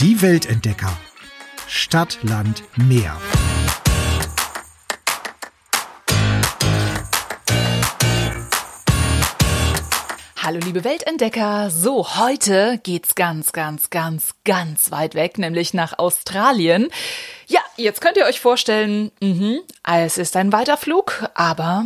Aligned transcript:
Die 0.00 0.22
Weltentdecker. 0.22 0.96
Stadt, 1.68 2.20
Land, 2.22 2.62
Meer. 2.74 3.14
Hallo 10.42 10.58
liebe 10.64 10.84
Weltentdecker. 10.84 11.68
So, 11.70 12.16
heute 12.16 12.80
geht's 12.82 13.14
ganz, 13.14 13.52
ganz, 13.52 13.90
ganz, 13.90 14.36
ganz 14.46 14.90
weit 14.90 15.14
weg, 15.14 15.36
nämlich 15.36 15.74
nach 15.74 15.98
Australien. 15.98 16.88
Ja, 17.46 17.60
jetzt 17.76 18.00
könnt 18.00 18.16
ihr 18.16 18.24
euch 18.24 18.40
vorstellen, 18.40 19.12
mh, 19.20 19.58
es 19.84 20.16
ist 20.16 20.34
ein 20.36 20.50
weiter 20.50 20.78
Flug, 20.78 21.28
aber 21.34 21.84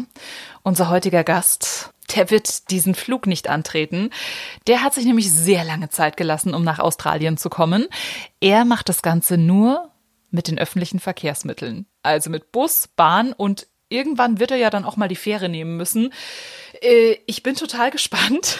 unser 0.62 0.88
heutiger 0.88 1.24
Gast, 1.24 1.90
der 2.14 2.30
wird 2.30 2.70
diesen 2.70 2.94
Flug 2.94 3.26
nicht 3.26 3.48
antreten. 3.48 4.10
Der 4.66 4.82
hat 4.82 4.94
sich 4.94 5.04
nämlich 5.04 5.30
sehr 5.30 5.64
lange 5.64 5.88
Zeit 5.88 6.16
gelassen, 6.16 6.54
um 6.54 6.64
nach 6.64 6.78
Australien 6.78 7.36
zu 7.36 7.50
kommen. 7.50 7.86
Er 8.40 8.64
macht 8.64 8.88
das 8.88 9.02
Ganze 9.02 9.36
nur 9.36 9.90
mit 10.30 10.48
den 10.48 10.58
öffentlichen 10.58 11.00
Verkehrsmitteln. 11.00 11.86
Also 12.02 12.30
mit 12.30 12.52
Bus, 12.52 12.88
Bahn 12.96 13.32
und 13.32 13.68
irgendwann 13.88 14.40
wird 14.40 14.50
er 14.50 14.56
ja 14.56 14.70
dann 14.70 14.84
auch 14.84 14.96
mal 14.96 15.08
die 15.08 15.16
Fähre 15.16 15.48
nehmen 15.48 15.76
müssen. 15.76 16.12
Äh, 16.80 17.16
ich 17.26 17.42
bin 17.42 17.54
total 17.54 17.90
gespannt. 17.92 18.58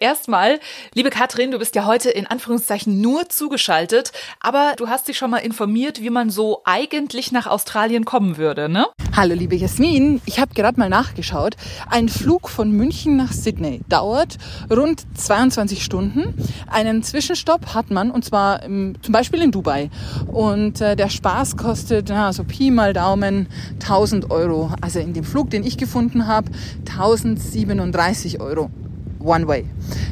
Erstmal, 0.00 0.60
liebe 0.94 1.10
Katrin, 1.10 1.50
du 1.50 1.58
bist 1.58 1.76
ja 1.76 1.86
heute 1.86 2.10
in 2.10 2.26
Anführungszeichen 2.26 3.00
nur 3.00 3.28
zugeschaltet, 3.28 4.12
aber 4.40 4.74
du 4.76 4.88
hast 4.88 5.08
dich 5.08 5.16
schon 5.16 5.30
mal 5.30 5.38
informiert, 5.38 6.02
wie 6.02 6.10
man 6.10 6.30
so 6.30 6.62
eigentlich 6.64 7.32
nach 7.32 7.46
Australien 7.46 8.04
kommen 8.04 8.36
würde, 8.36 8.68
ne? 8.68 8.86
Hallo, 9.20 9.34
liebe 9.34 9.54
Jasmin. 9.54 10.22
Ich 10.24 10.40
habe 10.40 10.54
gerade 10.54 10.80
mal 10.80 10.88
nachgeschaut. 10.88 11.54
Ein 11.90 12.08
Flug 12.08 12.48
von 12.48 12.70
München 12.70 13.18
nach 13.18 13.32
Sydney 13.32 13.82
dauert 13.86 14.38
rund 14.70 15.04
22 15.12 15.84
Stunden. 15.84 16.32
Einen 16.68 17.02
Zwischenstopp 17.02 17.74
hat 17.74 17.90
man, 17.90 18.10
und 18.10 18.24
zwar 18.24 18.62
im, 18.62 18.94
zum 19.02 19.12
Beispiel 19.12 19.42
in 19.42 19.50
Dubai. 19.50 19.90
Und 20.28 20.80
äh, 20.80 20.96
der 20.96 21.10
Spaß 21.10 21.58
kostet, 21.58 22.08
na, 22.08 22.32
so 22.32 22.44
Pi 22.44 22.70
mal 22.70 22.94
Daumen, 22.94 23.48
1000 23.82 24.30
Euro. 24.30 24.72
Also 24.80 25.00
in 25.00 25.12
dem 25.12 25.24
Flug, 25.24 25.50
den 25.50 25.64
ich 25.64 25.76
gefunden 25.76 26.26
habe, 26.26 26.50
1037 26.88 28.40
Euro. 28.40 28.70
One 29.20 29.46
Way. 29.46 29.66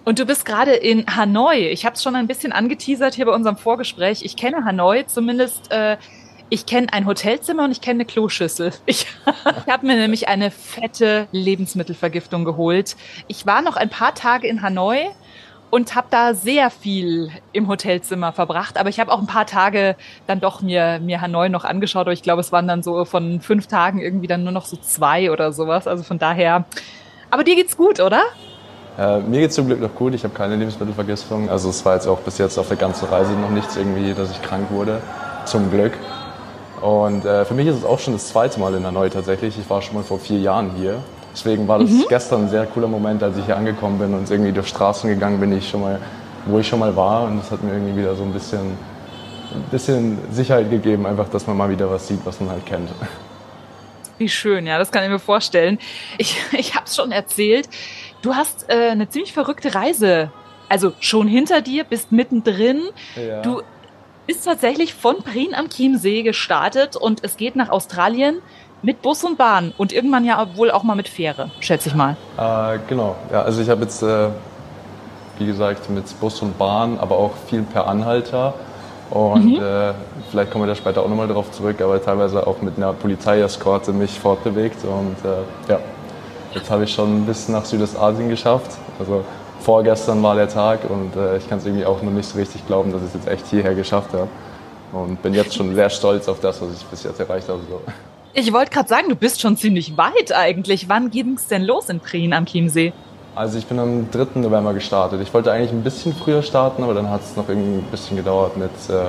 Und 0.04 0.18
du 0.18 0.26
bist 0.26 0.44
gerade 0.44 0.72
in 0.72 1.06
Hanoi. 1.06 1.68
Ich 1.68 1.86
habe 1.86 1.94
es 1.94 2.02
schon 2.02 2.16
ein 2.16 2.26
bisschen 2.26 2.52
angeteasert 2.52 3.14
hier 3.14 3.24
bei 3.24 3.32
unserem 3.32 3.56
Vorgespräch. 3.56 4.24
Ich 4.24 4.36
kenne 4.36 4.64
Hanoi 4.64 5.04
zumindest. 5.06 5.72
Äh, 5.72 5.96
ich 6.50 6.66
kenne 6.66 6.92
ein 6.92 7.06
Hotelzimmer 7.06 7.64
und 7.64 7.70
ich 7.70 7.80
kenne 7.80 8.00
eine 8.00 8.04
Kloschüssel. 8.04 8.72
Ich, 8.86 9.06
ich 9.66 9.72
habe 9.72 9.86
mir 9.86 9.96
nämlich 9.96 10.28
eine 10.28 10.50
fette 10.50 11.28
Lebensmittelvergiftung 11.32 12.44
geholt. 12.44 12.94
Ich 13.26 13.46
war 13.46 13.62
noch 13.62 13.76
ein 13.76 13.88
paar 13.88 14.14
Tage 14.14 14.48
in 14.48 14.60
Hanoi 14.60 15.08
und 15.72 15.94
habe 15.94 16.08
da 16.10 16.34
sehr 16.34 16.68
viel 16.68 17.30
im 17.54 17.66
Hotelzimmer 17.66 18.32
verbracht. 18.32 18.76
Aber 18.76 18.90
ich 18.90 19.00
habe 19.00 19.10
auch 19.10 19.20
ein 19.20 19.26
paar 19.26 19.46
Tage 19.46 19.96
dann 20.26 20.38
doch 20.38 20.60
mir, 20.60 21.00
mir 21.00 21.22
Hanoi 21.22 21.48
noch 21.48 21.64
angeschaut. 21.64 22.02
Aber 22.02 22.12
ich 22.12 22.22
glaube, 22.22 22.42
es 22.42 22.52
waren 22.52 22.68
dann 22.68 22.82
so 22.82 23.06
von 23.06 23.40
fünf 23.40 23.68
Tagen 23.68 23.98
irgendwie 23.98 24.26
dann 24.26 24.44
nur 24.44 24.52
noch 24.52 24.66
so 24.66 24.76
zwei 24.76 25.32
oder 25.32 25.50
sowas. 25.50 25.86
Also 25.86 26.02
von 26.02 26.18
daher. 26.18 26.66
Aber 27.30 27.42
dir 27.42 27.56
geht's 27.56 27.78
gut, 27.78 28.00
oder? 28.00 28.20
Äh, 28.98 29.20
mir 29.20 29.40
geht 29.40 29.48
es 29.48 29.56
zum 29.56 29.66
Glück 29.66 29.80
noch 29.80 29.94
gut. 29.94 30.12
Ich 30.12 30.24
habe 30.24 30.34
keine 30.34 30.56
Lebensmittelvergiftung. 30.56 31.48
Also 31.48 31.70
es 31.70 31.82
war 31.86 31.94
jetzt 31.94 32.06
auch 32.06 32.18
bis 32.18 32.36
jetzt 32.36 32.58
auf 32.58 32.68
der 32.68 32.76
ganzen 32.76 33.08
Reise 33.08 33.32
noch 33.32 33.48
nichts 33.48 33.74
irgendwie, 33.74 34.12
dass 34.12 34.30
ich 34.30 34.42
krank 34.42 34.70
wurde. 34.70 35.00
Zum 35.46 35.70
Glück. 35.70 35.94
Und 36.82 37.24
äh, 37.24 37.46
für 37.46 37.54
mich 37.54 37.66
ist 37.66 37.76
es 37.76 37.84
auch 37.86 37.98
schon 37.98 38.12
das 38.12 38.28
zweite 38.28 38.60
Mal 38.60 38.74
in 38.74 38.84
Hanoi 38.84 39.08
tatsächlich. 39.08 39.58
Ich 39.58 39.70
war 39.70 39.80
schon 39.80 39.94
mal 39.94 40.04
vor 40.04 40.18
vier 40.18 40.38
Jahren 40.38 40.72
hier. 40.76 41.02
Deswegen 41.32 41.66
war 41.66 41.78
das 41.78 41.90
mhm. 41.90 42.04
gestern 42.08 42.42
ein 42.42 42.48
sehr 42.48 42.66
cooler 42.66 42.88
Moment, 42.88 43.22
als 43.22 43.36
ich 43.38 43.46
hier 43.46 43.56
angekommen 43.56 43.98
bin 43.98 44.14
und 44.14 44.30
irgendwie 44.30 44.52
durch 44.52 44.68
Straßen 44.68 45.08
gegangen 45.08 45.40
bin, 45.40 45.56
ich 45.56 45.68
schon 45.68 45.80
mal, 45.80 45.98
wo 46.46 46.58
ich 46.58 46.68
schon 46.68 46.78
mal 46.78 46.94
war. 46.94 47.24
Und 47.24 47.38
das 47.38 47.50
hat 47.50 47.62
mir 47.62 47.72
irgendwie 47.72 47.96
wieder 47.96 48.14
so 48.14 48.22
ein 48.22 48.32
bisschen, 48.32 48.60
ein 48.60 49.64
bisschen 49.70 50.18
Sicherheit 50.30 50.70
gegeben, 50.70 51.06
einfach, 51.06 51.28
dass 51.28 51.46
man 51.46 51.56
mal 51.56 51.70
wieder 51.70 51.90
was 51.90 52.06
sieht, 52.06 52.20
was 52.24 52.38
man 52.40 52.50
halt 52.50 52.66
kennt. 52.66 52.90
Wie 54.18 54.28
schön, 54.28 54.66
ja, 54.66 54.78
das 54.78 54.92
kann 54.92 55.04
ich 55.04 55.10
mir 55.10 55.18
vorstellen. 55.18 55.78
Ich, 56.18 56.36
ich 56.52 56.74
habe 56.74 56.84
es 56.86 56.94
schon 56.94 57.12
erzählt. 57.12 57.68
Du 58.20 58.34
hast 58.34 58.68
äh, 58.68 58.90
eine 58.90 59.08
ziemlich 59.08 59.32
verrückte 59.32 59.74
Reise. 59.74 60.30
Also 60.68 60.92
schon 61.00 61.28
hinter 61.28 61.60
dir, 61.60 61.84
bist 61.84 62.12
mittendrin. 62.12 62.82
Ja. 63.16 63.42
Du 63.42 63.62
bist 64.26 64.44
tatsächlich 64.44 64.94
von 64.94 65.22
Prien 65.22 65.54
am 65.54 65.68
Chiemsee 65.68 66.22
gestartet 66.22 66.96
und 66.96 67.24
es 67.24 67.36
geht 67.36 67.56
nach 67.56 67.70
Australien 67.70 68.38
mit 68.82 69.02
Bus 69.02 69.24
und 69.24 69.38
Bahn 69.38 69.72
und 69.78 69.92
irgendwann 69.92 70.24
ja 70.24 70.46
wohl 70.56 70.70
auch 70.70 70.82
mal 70.82 70.94
mit 70.94 71.08
Fähre, 71.08 71.50
schätze 71.60 71.88
ich 71.88 71.94
mal. 71.94 72.16
Äh, 72.36 72.78
genau, 72.88 73.16
ja, 73.30 73.42
also 73.42 73.60
ich 73.62 73.68
habe 73.68 73.82
jetzt, 73.82 74.02
äh, 74.02 74.28
wie 75.38 75.46
gesagt, 75.46 75.88
mit 75.90 76.04
Bus 76.20 76.42
und 76.42 76.58
Bahn, 76.58 76.98
aber 76.98 77.16
auch 77.16 77.32
viel 77.48 77.62
per 77.62 77.86
Anhalter. 77.86 78.54
Und 79.10 79.58
mhm. 79.58 79.62
äh, 79.62 79.92
vielleicht 80.30 80.50
kommen 80.50 80.64
wir 80.64 80.68
da 80.68 80.74
später 80.74 81.02
auch 81.02 81.08
nochmal 81.08 81.28
drauf 81.28 81.50
zurück, 81.50 81.80
aber 81.82 82.02
teilweise 82.02 82.46
auch 82.46 82.62
mit 82.62 82.78
einer 82.78 82.94
Polizeieskorte 82.94 83.92
mich 83.92 84.18
fortbewegt. 84.18 84.84
Und 84.84 85.16
äh, 85.24 85.70
ja, 85.70 85.78
Jetzt 86.54 86.70
habe 86.70 86.84
ich 86.84 86.92
schon 86.92 87.24
bis 87.24 87.48
nach 87.48 87.64
Südostasien 87.64 88.28
geschafft. 88.28 88.72
Also 88.98 89.24
vorgestern 89.60 90.22
war 90.22 90.34
der 90.34 90.48
Tag 90.48 90.80
und 90.88 91.16
äh, 91.16 91.38
ich 91.38 91.48
kann 91.48 91.58
es 91.58 91.64
irgendwie 91.64 91.86
auch 91.86 92.02
noch 92.02 92.12
nicht 92.12 92.28
so 92.28 92.38
richtig 92.38 92.66
glauben, 92.66 92.92
dass 92.92 93.00
ich 93.00 93.08
es 93.08 93.14
jetzt 93.14 93.28
echt 93.28 93.46
hierher 93.46 93.74
geschafft 93.74 94.12
habe. 94.12 94.28
Und 94.92 95.22
bin 95.22 95.32
jetzt 95.32 95.54
schon 95.54 95.74
sehr 95.74 95.88
stolz 95.88 96.28
auf 96.28 96.40
das, 96.40 96.60
was 96.60 96.74
ich 96.74 96.84
bis 96.84 97.04
jetzt 97.04 97.18
erreicht 97.18 97.48
habe. 97.48 97.60
So. 97.68 97.80
Ich 98.34 98.50
wollte 98.50 98.70
gerade 98.70 98.88
sagen, 98.88 99.10
du 99.10 99.14
bist 99.14 99.42
schon 99.42 99.58
ziemlich 99.58 99.98
weit 99.98 100.32
eigentlich. 100.32 100.88
Wann 100.88 101.10
ging 101.10 101.34
es 101.34 101.48
denn 101.48 101.62
los 101.62 101.90
in 101.90 102.00
Prien 102.00 102.32
am 102.32 102.46
Chiemsee? 102.46 102.94
Also 103.34 103.58
ich 103.58 103.66
bin 103.66 103.78
am 103.78 104.10
3. 104.10 104.40
November 104.40 104.72
gestartet. 104.72 105.20
Ich 105.20 105.34
wollte 105.34 105.52
eigentlich 105.52 105.70
ein 105.70 105.82
bisschen 105.82 106.14
früher 106.14 106.42
starten, 106.42 106.82
aber 106.82 106.94
dann 106.94 107.10
hat 107.10 107.20
es 107.20 107.36
noch 107.36 107.48
irgendwie 107.48 107.80
ein 107.80 107.90
bisschen 107.90 108.16
gedauert 108.16 108.56
mit 108.56 108.70
äh, 108.88 109.04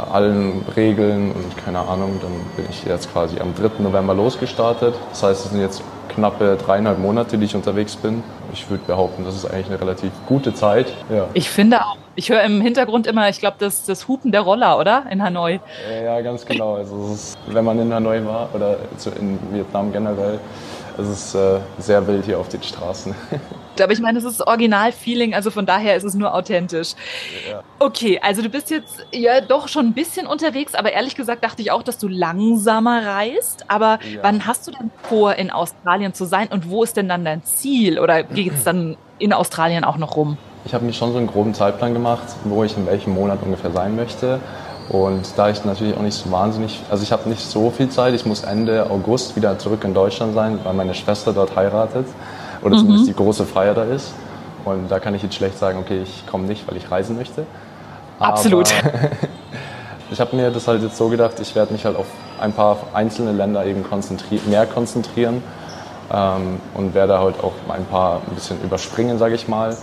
allen 0.00 0.64
Regeln 0.76 1.32
und 1.32 1.56
keine 1.56 1.80
Ahnung. 1.80 2.20
Dann 2.22 2.32
bin 2.54 2.66
ich 2.70 2.84
jetzt 2.84 3.12
quasi 3.12 3.40
am 3.40 3.52
3. 3.52 3.82
November 3.82 4.14
losgestartet. 4.14 4.94
Das 5.10 5.24
heißt, 5.24 5.46
es 5.46 5.50
sind 5.50 5.60
jetzt 5.60 5.82
knappe 6.08 6.56
dreieinhalb 6.56 6.98
Monate, 6.98 7.38
die 7.38 7.44
ich 7.44 7.54
unterwegs 7.54 7.96
bin. 7.96 8.22
Ich 8.52 8.68
würde 8.70 8.84
behaupten, 8.86 9.24
das 9.24 9.34
ist 9.34 9.44
eigentlich 9.44 9.66
eine 9.66 9.80
relativ 9.80 10.12
gute 10.26 10.54
Zeit. 10.54 10.92
Ja. 11.10 11.26
Ich 11.34 11.50
finde 11.50 11.80
auch. 11.80 11.96
Ich 12.18 12.30
höre 12.30 12.42
im 12.44 12.62
Hintergrund 12.62 13.06
immer, 13.06 13.28
ich 13.28 13.40
glaube, 13.40 13.56
das, 13.58 13.84
das 13.84 14.08
Hupen 14.08 14.32
der 14.32 14.40
Roller, 14.40 14.78
oder? 14.78 15.04
In 15.10 15.22
Hanoi. 15.22 15.60
Ja, 16.02 16.18
ganz 16.22 16.46
genau. 16.46 16.76
Also 16.76 17.12
ist, 17.12 17.36
wenn 17.46 17.62
man 17.62 17.78
in 17.78 17.92
Hanoi 17.92 18.24
war 18.24 18.48
oder 18.54 18.78
in 19.20 19.38
Vietnam 19.52 19.92
generell, 19.92 20.40
es 20.96 21.08
ist 21.08 21.34
äh, 21.34 21.58
sehr 21.78 22.06
wild 22.06 22.24
hier 22.24 22.38
auf 22.38 22.48
den 22.48 22.62
Straßen. 22.62 23.14
Aber 23.80 23.92
ich 23.92 24.00
meine, 24.00 24.18
es 24.18 24.24
ist 24.24 24.46
Original-Feeling, 24.46 25.34
also 25.34 25.50
von 25.50 25.66
daher 25.66 25.96
ist 25.96 26.04
es 26.04 26.14
nur 26.14 26.34
authentisch. 26.34 26.94
Ja. 27.50 27.62
Okay, 27.78 28.20
also 28.22 28.42
du 28.42 28.48
bist 28.48 28.70
jetzt 28.70 29.06
ja 29.12 29.40
doch 29.40 29.68
schon 29.68 29.86
ein 29.86 29.92
bisschen 29.92 30.26
unterwegs, 30.26 30.74
aber 30.74 30.92
ehrlich 30.92 31.14
gesagt 31.14 31.44
dachte 31.44 31.62
ich 31.62 31.70
auch, 31.70 31.82
dass 31.82 31.98
du 31.98 32.08
langsamer 32.08 33.06
reist. 33.06 33.64
Aber 33.68 33.98
ja. 34.02 34.22
wann 34.22 34.46
hast 34.46 34.66
du 34.66 34.70
denn 34.72 34.90
vor, 35.02 35.34
in 35.34 35.50
Australien 35.50 36.14
zu 36.14 36.24
sein 36.24 36.48
und 36.48 36.70
wo 36.70 36.82
ist 36.82 36.96
denn 36.96 37.08
dann 37.08 37.24
dein 37.24 37.44
Ziel? 37.44 37.98
Oder 37.98 38.22
geht 38.22 38.54
es 38.54 38.64
dann 38.64 38.96
in 39.18 39.32
Australien 39.32 39.84
auch 39.84 39.96
noch 39.96 40.16
rum? 40.16 40.38
Ich 40.64 40.74
habe 40.74 40.84
mir 40.84 40.92
schon 40.92 41.12
so 41.12 41.18
einen 41.18 41.28
groben 41.28 41.54
Zeitplan 41.54 41.92
gemacht, 41.92 42.24
wo 42.44 42.64
ich 42.64 42.76
in 42.76 42.86
welchem 42.86 43.14
Monat 43.14 43.38
ungefähr 43.42 43.70
sein 43.70 43.94
möchte. 43.94 44.40
Und 44.88 45.26
da 45.36 45.50
ich 45.50 45.64
natürlich 45.64 45.96
auch 45.96 46.02
nicht 46.02 46.14
so 46.14 46.30
wahnsinnig, 46.30 46.80
also 46.90 47.02
ich 47.02 47.10
habe 47.10 47.28
nicht 47.28 47.42
so 47.42 47.70
viel 47.70 47.88
Zeit, 47.88 48.14
ich 48.14 48.24
muss 48.24 48.44
Ende 48.44 48.88
August 48.88 49.34
wieder 49.34 49.58
zurück 49.58 49.82
in 49.84 49.94
Deutschland 49.94 50.34
sein, 50.34 50.60
weil 50.62 50.74
meine 50.74 50.94
Schwester 50.94 51.32
dort 51.32 51.56
heiratet 51.56 52.06
oder 52.62 52.76
mhm. 52.76 52.80
zumindest 52.80 53.08
die 53.08 53.14
große 53.14 53.44
Feier 53.46 53.74
da 53.74 53.84
ist. 53.84 54.12
Und 54.64 54.90
da 54.90 54.98
kann 54.98 55.14
ich 55.14 55.22
jetzt 55.22 55.34
schlecht 55.34 55.58
sagen, 55.58 55.78
okay, 55.78 56.00
ich 56.02 56.26
komme 56.26 56.46
nicht, 56.46 56.68
weil 56.68 56.76
ich 56.76 56.90
reisen 56.90 57.16
möchte. 57.16 57.46
Aber 58.18 58.32
Absolut. 58.32 58.72
ich 60.10 60.20
habe 60.20 60.34
mir 60.34 60.50
das 60.50 60.66
halt 60.66 60.82
jetzt 60.82 60.96
so 60.96 61.08
gedacht, 61.08 61.38
ich 61.40 61.54
werde 61.54 61.72
mich 61.72 61.84
halt 61.84 61.96
auf 61.96 62.06
ein 62.40 62.52
paar 62.52 62.78
einzelne 62.92 63.32
Länder 63.32 63.64
eben 63.64 63.84
konzentri 63.84 64.40
mehr 64.46 64.66
konzentrieren 64.66 65.42
ähm, 66.12 66.60
und 66.74 66.94
werde 66.94 67.18
halt 67.18 67.42
auch 67.42 67.52
ein 67.68 67.84
paar 67.86 68.20
ein 68.28 68.34
bisschen 68.34 68.60
überspringen, 68.62 69.18
sage 69.18 69.34
ich 69.34 69.48
mal 69.48 69.76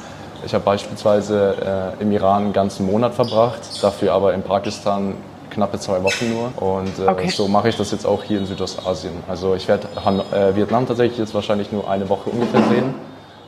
Ich 0.46 0.54
habe 0.54 0.64
beispielsweise 0.64 1.94
äh, 2.00 2.02
im 2.02 2.12
Iran 2.12 2.44
einen 2.44 2.54
ganzen 2.54 2.86
Monat 2.86 3.14
verbracht, 3.14 3.62
dafür 3.82 4.14
aber 4.14 4.34
in 4.34 4.44
Pakistan 4.44 5.16
knappe 5.54 5.80
zwei 5.80 6.04
Wochen 6.04 6.30
nur. 6.30 6.52
Und 6.62 7.00
äh, 7.00 7.08
okay. 7.08 7.30
so 7.30 7.48
mache 7.48 7.70
ich 7.70 7.78
das 7.78 7.92
jetzt 7.92 8.06
auch 8.06 8.24
hier 8.24 8.40
in 8.40 8.46
Südostasien. 8.46 9.14
Also 9.28 9.56
ich 9.56 9.68
werde 9.68 9.88
äh, 10.32 10.56
Vietnam 10.56 10.88
tatsächlich 10.88 11.20
jetzt 11.20 11.34
wahrscheinlich 11.34 11.72
nur 11.72 11.90
eine 11.90 12.10
Woche 12.10 12.30
ungefähr 12.30 12.64
sehen, 12.64 12.94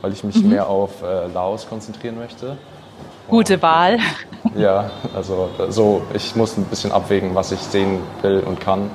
weil 0.02 0.14
ich 0.14 0.24
mich 0.24 0.42
mhm. 0.42 0.50
mehr 0.50 0.70
auf 0.70 1.02
äh, 1.02 1.28
Laos 1.34 1.68
konzentrieren 1.68 2.18
möchte. 2.18 2.58
Gute 3.28 3.62
Wahl. 3.62 3.98
Ja, 4.56 4.92
also 5.14 5.50
so, 5.70 6.04
ich 6.14 6.36
muss 6.36 6.56
ein 6.56 6.64
bisschen 6.66 6.92
abwägen, 6.92 7.34
was 7.34 7.52
ich 7.52 7.60
sehen 7.60 8.00
will 8.22 8.42
und 8.46 8.62
kann. 8.62 8.90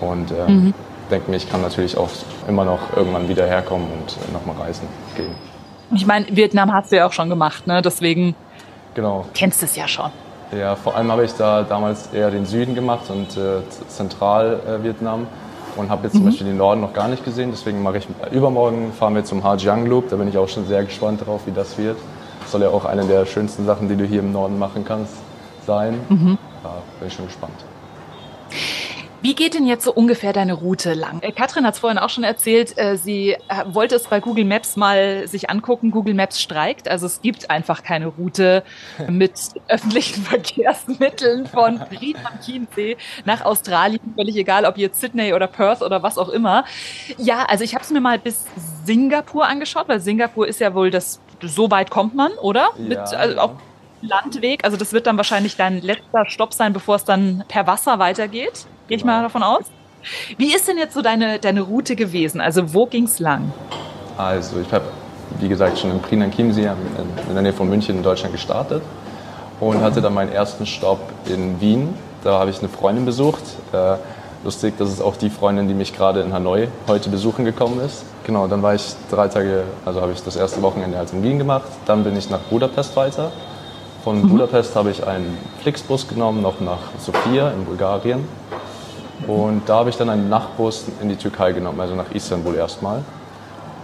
Und 0.00 0.32
äh, 0.32 0.50
mhm. 0.50 0.74
denke 1.10 1.30
mir, 1.30 1.36
ich 1.36 1.48
kann 1.48 1.60
natürlich 1.60 1.96
auch 1.96 2.08
immer 2.48 2.64
noch 2.64 2.96
irgendwann 2.96 3.28
wieder 3.28 3.46
herkommen 3.46 3.86
und 3.86 4.16
äh, 4.16 4.32
nochmal 4.32 4.56
reisen 4.66 4.88
gehen. 5.16 5.34
Ich 5.94 6.06
meine, 6.06 6.26
Vietnam 6.34 6.72
hast 6.72 6.90
du 6.90 6.96
ja 6.96 7.06
auch 7.06 7.12
schon 7.12 7.28
gemacht, 7.28 7.66
ne? 7.66 7.82
deswegen 7.82 8.34
genau. 8.94 9.26
kennst 9.34 9.62
du 9.62 9.66
es 9.66 9.76
ja 9.76 9.86
schon. 9.86 10.10
Ja, 10.52 10.76
vor 10.76 10.96
allem 10.96 11.10
habe 11.10 11.24
ich 11.24 11.34
da 11.34 11.62
damals 11.62 12.08
eher 12.12 12.30
den 12.30 12.46
Süden 12.46 12.74
gemacht 12.74 13.10
und 13.10 13.36
äh, 13.36 13.62
Zentral-Vietnam 13.88 15.22
äh, 15.22 15.80
und 15.80 15.90
habe 15.90 16.04
jetzt 16.04 16.14
mhm. 16.14 16.18
zum 16.18 16.26
Beispiel 16.26 16.46
den 16.46 16.56
Norden 16.56 16.80
noch 16.80 16.92
gar 16.92 17.08
nicht 17.08 17.24
gesehen. 17.24 17.50
Deswegen 17.50 17.82
mache 17.82 17.98
ich 17.98 18.08
übermorgen 18.32 18.92
fahren 18.92 19.14
wir 19.14 19.24
zum 19.24 19.42
Ha 19.42 19.56
Giang 19.56 19.86
Loop. 19.86 20.08
Da 20.08 20.16
bin 20.16 20.28
ich 20.28 20.38
auch 20.38 20.48
schon 20.48 20.66
sehr 20.66 20.84
gespannt 20.84 21.26
drauf, 21.26 21.42
wie 21.46 21.52
das 21.52 21.76
wird. 21.78 21.96
Das 22.40 22.52
soll 22.52 22.62
ja 22.62 22.68
auch 22.68 22.84
eine 22.84 23.04
der 23.04 23.26
schönsten 23.26 23.66
Sachen, 23.66 23.88
die 23.88 23.96
du 23.96 24.04
hier 24.04 24.20
im 24.20 24.32
Norden 24.32 24.58
machen 24.58 24.84
kannst, 24.86 25.14
sein. 25.66 25.98
Mhm. 26.08 26.38
Da 26.62 26.70
bin 27.00 27.08
ich 27.08 27.14
schon 27.14 27.26
gespannt. 27.26 27.64
Wie 29.22 29.34
geht 29.34 29.54
denn 29.54 29.66
jetzt 29.66 29.84
so 29.84 29.92
ungefähr 29.92 30.32
deine 30.32 30.52
Route 30.52 30.94
lang? 30.94 31.20
Äh, 31.22 31.32
Katrin 31.32 31.66
hat 31.66 31.74
es 31.74 31.80
vorhin 31.80 31.98
auch 31.98 32.10
schon 32.10 32.24
erzählt, 32.24 32.76
äh, 32.76 32.96
sie 32.96 33.32
äh, 33.32 33.64
wollte 33.66 33.94
es 33.94 34.04
bei 34.04 34.20
Google 34.20 34.44
Maps 34.44 34.76
mal 34.76 35.26
sich 35.26 35.48
angucken. 35.48 35.90
Google 35.90 36.14
Maps 36.14 36.40
streikt, 36.40 36.88
also 36.88 37.06
es 37.06 37.22
gibt 37.22 37.50
einfach 37.50 37.82
keine 37.82 38.06
Route 38.06 38.62
mit 39.08 39.32
öffentlichen 39.68 40.22
Verkehrsmitteln 40.22 41.46
von 41.46 41.80
Ried 42.00 42.16
am 42.24 42.40
Chiemsee 42.40 42.96
nach 43.24 43.44
Australien, 43.44 44.00
völlig 44.16 44.36
egal, 44.36 44.64
ob 44.64 44.76
jetzt 44.76 45.00
Sydney 45.00 45.32
oder 45.32 45.46
Perth 45.46 45.82
oder 45.82 46.02
was 46.02 46.18
auch 46.18 46.28
immer. 46.28 46.64
Ja, 47.16 47.46
also 47.48 47.64
ich 47.64 47.74
habe 47.74 47.84
es 47.84 47.90
mir 47.90 48.00
mal 48.00 48.18
bis 48.18 48.44
Singapur 48.84 49.46
angeschaut, 49.46 49.88
weil 49.88 50.00
Singapur 50.00 50.46
ist 50.46 50.60
ja 50.60 50.74
wohl 50.74 50.90
das, 50.90 51.20
so 51.42 51.70
weit 51.70 51.90
kommt 51.90 52.14
man, 52.14 52.32
oder? 52.32 52.70
Ja, 52.76 52.84
mit, 52.84 52.98
also 52.98 53.36
ja. 53.36 53.42
auch 53.42 53.52
Landweg, 54.02 54.64
also 54.64 54.76
das 54.76 54.92
wird 54.92 55.06
dann 55.06 55.16
wahrscheinlich 55.16 55.56
dein 55.56 55.80
letzter 55.80 56.26
Stopp 56.26 56.52
sein, 56.52 56.72
bevor 56.72 56.96
es 56.96 57.04
dann 57.04 57.44
per 57.48 57.66
Wasser 57.66 57.98
weitergeht. 57.98 58.66
Gehe 58.88 58.96
ich 58.96 59.04
mal 59.04 59.22
davon 59.22 59.42
aus. 59.42 59.64
Wie 60.38 60.54
ist 60.54 60.68
denn 60.68 60.78
jetzt 60.78 60.94
so 60.94 61.02
deine, 61.02 61.38
deine 61.38 61.62
Route 61.62 61.96
gewesen? 61.96 62.40
Also 62.40 62.72
wo 62.72 62.86
ging 62.86 63.04
es 63.04 63.18
lang? 63.18 63.52
Also 64.16 64.60
ich 64.60 64.72
habe, 64.72 64.84
wie 65.40 65.48
gesagt, 65.48 65.78
schon 65.78 65.90
in 65.90 66.00
Prinan 66.00 66.30
Chiemsee 66.30 66.70
in 67.28 67.34
der 67.34 67.42
Nähe 67.42 67.52
von 67.52 67.68
München 67.68 67.96
in 67.96 68.02
Deutschland 68.02 68.32
gestartet 68.32 68.82
und 69.58 69.80
hatte 69.80 70.00
dann 70.00 70.14
meinen 70.14 70.32
ersten 70.32 70.66
Stopp 70.66 71.00
in 71.26 71.60
Wien. 71.60 71.94
Da 72.22 72.38
habe 72.38 72.50
ich 72.50 72.60
eine 72.60 72.68
Freundin 72.68 73.04
besucht. 73.04 73.42
Äh, 73.72 73.96
lustig, 74.44 74.74
das 74.78 74.90
ist 74.90 75.00
auch 75.00 75.16
die 75.16 75.30
Freundin, 75.30 75.66
die 75.66 75.74
mich 75.74 75.94
gerade 75.94 76.20
in 76.20 76.32
Hanoi 76.32 76.68
heute 76.86 77.10
besuchen 77.10 77.44
gekommen 77.44 77.80
ist. 77.80 78.04
Genau, 78.24 78.46
dann 78.46 78.62
war 78.62 78.74
ich 78.74 78.94
drei 79.10 79.26
Tage, 79.26 79.64
also 79.84 80.00
habe 80.00 80.12
ich 80.12 80.22
das 80.22 80.36
erste 80.36 80.62
Wochenende 80.62 80.98
halt 80.98 81.12
in 81.12 81.24
Wien 81.24 81.38
gemacht. 81.38 81.66
Dann 81.86 82.04
bin 82.04 82.16
ich 82.16 82.30
nach 82.30 82.40
Budapest 82.40 82.94
weiter. 82.96 83.32
Von 84.04 84.22
mhm. 84.22 84.28
Budapest 84.28 84.76
habe 84.76 84.90
ich 84.92 85.04
einen 85.04 85.36
Flixbus 85.62 86.06
genommen, 86.06 86.40
noch 86.40 86.60
nach 86.60 86.78
Sofia 87.00 87.50
in 87.50 87.64
Bulgarien. 87.64 88.28
Und 89.26 89.62
da 89.66 89.76
habe 89.76 89.90
ich 89.90 89.96
dann 89.96 90.10
einen 90.10 90.28
Nachtbus 90.28 90.86
in 91.00 91.08
die 91.08 91.16
Türkei 91.16 91.52
genommen, 91.52 91.80
also 91.80 91.94
nach 91.94 92.10
Istanbul 92.12 92.54
erstmal. 92.54 93.02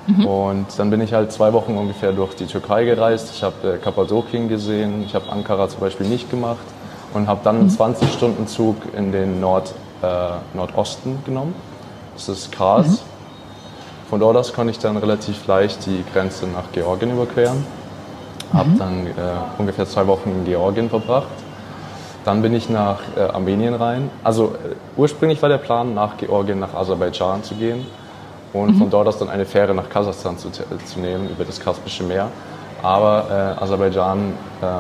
Mhm. 0.06 0.26
Und 0.26 0.66
dann 0.76 0.90
bin 0.90 1.00
ich 1.00 1.12
halt 1.12 1.32
zwei 1.32 1.52
Wochen 1.52 1.76
ungefähr 1.76 2.12
durch 2.12 2.34
die 2.34 2.46
Türkei 2.46 2.84
gereist. 2.84 3.30
Ich 3.34 3.42
habe 3.42 3.74
äh, 3.74 3.78
Kappadokien 3.78 4.48
gesehen, 4.48 5.04
ich 5.06 5.14
habe 5.14 5.30
Ankara 5.30 5.68
zum 5.68 5.80
Beispiel 5.80 6.06
nicht 6.06 6.30
gemacht 6.30 6.64
und 7.14 7.28
habe 7.28 7.40
dann 7.44 7.60
einen 7.60 7.70
20-Stunden-Zug 7.70 8.92
mhm. 8.92 8.98
in 8.98 9.12
den 9.12 9.40
Nord, 9.40 9.72
äh, 10.02 10.06
Nordosten 10.54 11.22
genommen. 11.24 11.54
Das 12.14 12.28
ist 12.28 12.52
Kars. 12.52 12.88
Mhm. 12.88 12.98
Von 14.10 14.20
dort 14.20 14.36
aus 14.36 14.52
konnte 14.52 14.72
ich 14.72 14.78
dann 14.78 14.96
relativ 14.96 15.46
leicht 15.46 15.86
die 15.86 16.04
Grenze 16.12 16.46
nach 16.46 16.70
Georgien 16.72 17.12
überqueren. 17.12 17.64
Mhm. 18.52 18.58
Habe 18.58 18.70
dann 18.78 19.06
äh, 19.06 19.10
ungefähr 19.56 19.86
zwei 19.86 20.06
Wochen 20.06 20.30
in 20.30 20.44
Georgien 20.44 20.90
verbracht 20.90 21.28
dann 22.24 22.42
bin 22.42 22.54
ich 22.54 22.68
nach 22.68 23.00
äh, 23.16 23.20
Armenien 23.20 23.74
rein. 23.74 24.10
Also 24.22 24.54
äh, 24.64 24.74
ursprünglich 24.96 25.40
war 25.42 25.48
der 25.48 25.58
Plan, 25.58 25.94
nach 25.94 26.16
Georgien, 26.16 26.60
nach 26.60 26.74
Aserbaidschan 26.74 27.42
zu 27.42 27.54
gehen 27.54 27.86
und 28.52 28.74
mhm. 28.74 28.78
von 28.78 28.90
dort 28.90 29.08
aus 29.08 29.18
dann 29.18 29.28
eine 29.28 29.44
Fähre 29.44 29.74
nach 29.74 29.88
Kasachstan 29.88 30.38
zu, 30.38 30.50
zu 30.50 31.00
nehmen 31.00 31.28
über 31.30 31.44
das 31.44 31.60
Kaspische 31.60 32.04
Meer. 32.04 32.28
Aber 32.82 33.56
äh, 33.58 33.62
Aserbaidschan 33.62 34.34
ähm, 34.62 34.70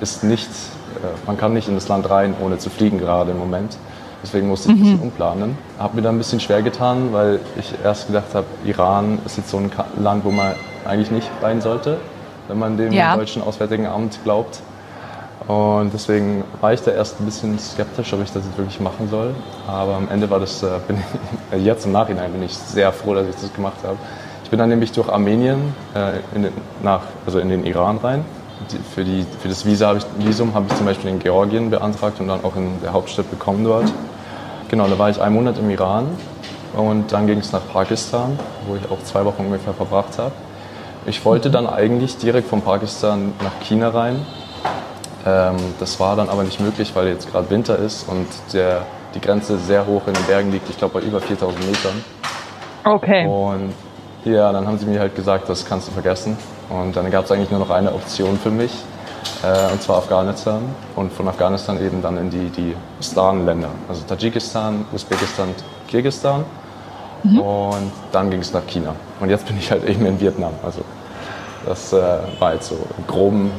ist 0.00 0.24
nicht, 0.24 0.48
äh, 0.48 1.26
man 1.26 1.36
kann 1.36 1.52
nicht 1.52 1.68
in 1.68 1.74
das 1.74 1.88
Land 1.88 2.08
rein, 2.08 2.34
ohne 2.42 2.58
zu 2.58 2.70
fliegen 2.70 2.98
gerade 2.98 3.32
im 3.32 3.38
Moment. 3.38 3.76
Deswegen 4.22 4.46
musste 4.48 4.70
ich 4.70 4.76
ein 4.76 4.80
bisschen 4.80 4.96
mhm. 4.98 5.02
umplanen. 5.02 5.58
Habe 5.78 5.96
mir 5.96 6.02
da 6.02 6.10
ein 6.10 6.18
bisschen 6.18 6.38
schwer 6.38 6.62
getan, 6.62 7.12
weil 7.12 7.40
ich 7.58 7.74
erst 7.82 8.06
gedacht 8.06 8.34
habe, 8.34 8.46
Iran 8.64 9.18
ist 9.26 9.36
jetzt 9.36 9.50
so 9.50 9.56
ein 9.56 9.70
Land, 9.98 10.24
wo 10.24 10.30
man 10.30 10.54
eigentlich 10.84 11.10
nicht 11.10 11.28
rein 11.42 11.60
sollte, 11.60 11.98
wenn 12.46 12.58
man 12.58 12.76
dem 12.76 12.92
ja. 12.92 13.16
deutschen 13.16 13.42
Auswärtigen 13.42 13.86
Amt 13.86 14.20
glaubt. 14.22 14.60
Und 15.48 15.92
deswegen 15.92 16.44
war 16.60 16.72
ich 16.72 16.82
da 16.82 16.92
erst 16.92 17.20
ein 17.20 17.24
bisschen 17.24 17.58
skeptisch, 17.58 18.12
ob 18.12 18.22
ich 18.22 18.32
das 18.32 18.44
jetzt 18.44 18.56
wirklich 18.56 18.80
machen 18.80 19.08
soll. 19.10 19.34
Aber 19.66 19.94
am 19.94 20.08
Ende 20.08 20.30
war 20.30 20.38
das, 20.38 20.62
äh, 20.62 20.68
bin 20.86 20.98
ich, 20.98 21.58
äh, 21.58 21.62
jetzt 21.62 21.84
im 21.86 21.92
Nachhinein 21.92 22.32
bin 22.32 22.42
ich 22.42 22.54
sehr 22.54 22.92
froh, 22.92 23.14
dass 23.14 23.26
ich 23.26 23.34
das 23.34 23.52
gemacht 23.52 23.78
habe. 23.82 23.96
Ich 24.44 24.50
bin 24.50 24.58
dann 24.58 24.68
nämlich 24.68 24.92
durch 24.92 25.08
Armenien 25.08 25.74
äh, 25.94 26.36
in 26.36 26.44
den, 26.44 26.52
nach, 26.82 27.02
also 27.26 27.38
in 27.38 27.48
den 27.48 27.64
Iran 27.64 27.98
rein. 27.98 28.24
Die, 28.70 28.78
für, 28.94 29.02
die, 29.02 29.26
für 29.40 29.48
das 29.48 29.66
Visa 29.66 29.88
hab 29.88 29.96
ich, 29.96 30.04
Visum 30.18 30.54
habe 30.54 30.66
ich 30.68 30.76
zum 30.76 30.86
Beispiel 30.86 31.10
in 31.10 31.18
Georgien 31.18 31.70
beantragt 31.70 32.20
und 32.20 32.28
dann 32.28 32.44
auch 32.44 32.54
in 32.54 32.80
der 32.80 32.92
Hauptstadt 32.92 33.28
bekommen 33.30 33.64
dort. 33.64 33.90
Genau, 34.68 34.86
da 34.86 34.98
war 34.98 35.10
ich 35.10 35.20
einen 35.20 35.34
Monat 35.34 35.58
im 35.58 35.68
Iran 35.70 36.06
und 36.74 37.12
dann 37.12 37.26
ging 37.26 37.38
es 37.38 37.52
nach 37.52 37.60
Pakistan, 37.72 38.38
wo 38.66 38.76
ich 38.76 38.90
auch 38.90 39.02
zwei 39.04 39.24
Wochen 39.24 39.46
ungefähr 39.46 39.74
verbracht 39.74 40.18
habe. 40.18 40.32
Ich 41.04 41.24
wollte 41.24 41.50
dann 41.50 41.66
eigentlich 41.66 42.18
direkt 42.18 42.48
von 42.48 42.62
Pakistan 42.62 43.32
nach 43.42 43.66
China 43.66 43.88
rein, 43.88 44.24
ähm, 45.24 45.56
das 45.78 46.00
war 46.00 46.16
dann 46.16 46.28
aber 46.28 46.42
nicht 46.42 46.60
möglich, 46.60 46.92
weil 46.94 47.08
jetzt 47.08 47.30
gerade 47.30 47.48
Winter 47.50 47.78
ist 47.78 48.08
und 48.08 48.26
der, 48.52 48.82
die 49.14 49.20
Grenze 49.20 49.58
sehr 49.58 49.86
hoch 49.86 50.06
in 50.06 50.14
den 50.14 50.24
Bergen 50.24 50.50
liegt, 50.50 50.68
ich 50.68 50.78
glaube 50.78 51.00
bei 51.00 51.06
über 51.06 51.20
4000 51.20 51.66
Metern. 51.66 52.04
Okay. 52.84 53.26
Und 53.26 53.72
ja, 54.24 54.52
dann 54.52 54.66
haben 54.66 54.78
sie 54.78 54.86
mir 54.86 55.00
halt 55.00 55.14
gesagt, 55.14 55.48
das 55.48 55.64
kannst 55.64 55.88
du 55.88 55.92
vergessen. 55.92 56.36
Und 56.68 56.96
dann 56.96 57.10
gab 57.10 57.24
es 57.24 57.32
eigentlich 57.32 57.50
nur 57.50 57.60
noch 57.60 57.70
eine 57.70 57.92
Option 57.92 58.38
für 58.38 58.50
mich, 58.50 58.72
äh, 59.42 59.72
und 59.72 59.82
zwar 59.82 59.98
Afghanistan. 59.98 60.62
Und 60.96 61.12
von 61.12 61.28
Afghanistan 61.28 61.80
eben 61.84 62.02
dann 62.02 62.16
in 62.18 62.30
die, 62.30 62.48
die 62.50 62.74
Stan-Länder, 63.00 63.68
also 63.88 64.02
Tadschikistan, 64.02 64.86
Usbekistan, 64.92 65.48
Kirgisistan. 65.88 66.44
Mhm. 67.24 67.38
Und 67.38 67.92
dann 68.10 68.30
ging 68.30 68.40
es 68.40 68.52
nach 68.52 68.66
China. 68.66 68.94
Und 69.20 69.30
jetzt 69.30 69.46
bin 69.46 69.56
ich 69.56 69.70
halt 69.70 69.84
eben 69.84 70.04
in 70.06 70.20
Vietnam. 70.20 70.52
Also 70.64 70.82
das 71.66 71.92
äh, 71.92 72.18
war 72.38 72.54
jetzt 72.54 72.68
so 72.68 72.78
groben 73.06 73.50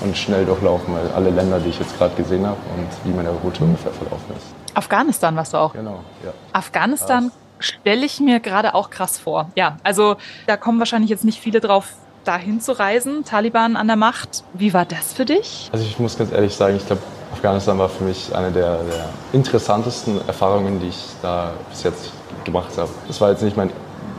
und 0.00 0.16
schnell 0.16 0.44
durchlaufen, 0.44 0.94
weil 0.94 1.10
alle 1.14 1.30
Länder, 1.30 1.58
die 1.60 1.70
ich 1.70 1.78
jetzt 1.78 1.96
gerade 1.98 2.14
gesehen 2.14 2.46
habe 2.46 2.58
und 2.76 2.88
wie 3.04 3.14
meine 3.14 3.30
Route 3.30 3.64
ungefähr 3.64 3.92
verlaufen 3.92 4.34
ist. 4.36 4.46
Afghanistan 4.74 5.34
warst 5.36 5.54
du 5.54 5.58
auch? 5.58 5.72
Genau, 5.72 6.00
ja. 6.24 6.32
Afghanistan 6.52 7.30
stelle 7.58 8.06
ich 8.06 8.20
mir 8.20 8.40
gerade 8.40 8.74
auch 8.74 8.90
krass 8.90 9.18
vor. 9.18 9.50
Ja, 9.56 9.78
also 9.82 10.16
da 10.46 10.56
kommen 10.56 10.78
wahrscheinlich 10.78 11.10
jetzt 11.10 11.24
nicht 11.24 11.40
viele 11.40 11.60
drauf, 11.60 11.92
dahin 12.24 12.60
zu 12.60 12.78
reisen. 12.78 13.24
Taliban 13.24 13.76
an 13.76 13.86
der 13.86 13.96
Macht. 13.96 14.44
Wie 14.52 14.74
war 14.74 14.84
das 14.84 15.14
für 15.14 15.24
dich? 15.24 15.70
Also 15.72 15.84
ich 15.84 15.98
muss 15.98 16.18
ganz 16.18 16.30
ehrlich 16.30 16.54
sagen, 16.54 16.76
ich 16.76 16.86
glaube, 16.86 17.02
Afghanistan 17.32 17.78
war 17.78 17.88
für 17.88 18.04
mich 18.04 18.34
eine 18.34 18.52
der, 18.52 18.78
der 18.82 19.08
interessantesten 19.32 20.20
Erfahrungen, 20.26 20.80
die 20.80 20.88
ich 20.88 21.04
da 21.22 21.52
bis 21.70 21.82
jetzt 21.84 22.12
gemacht 22.44 22.76
habe. 22.76 22.90
Es 23.08 23.20
war 23.20 23.30
jetzt 23.30 23.42
nicht 23.42 23.56
mein 23.56 23.70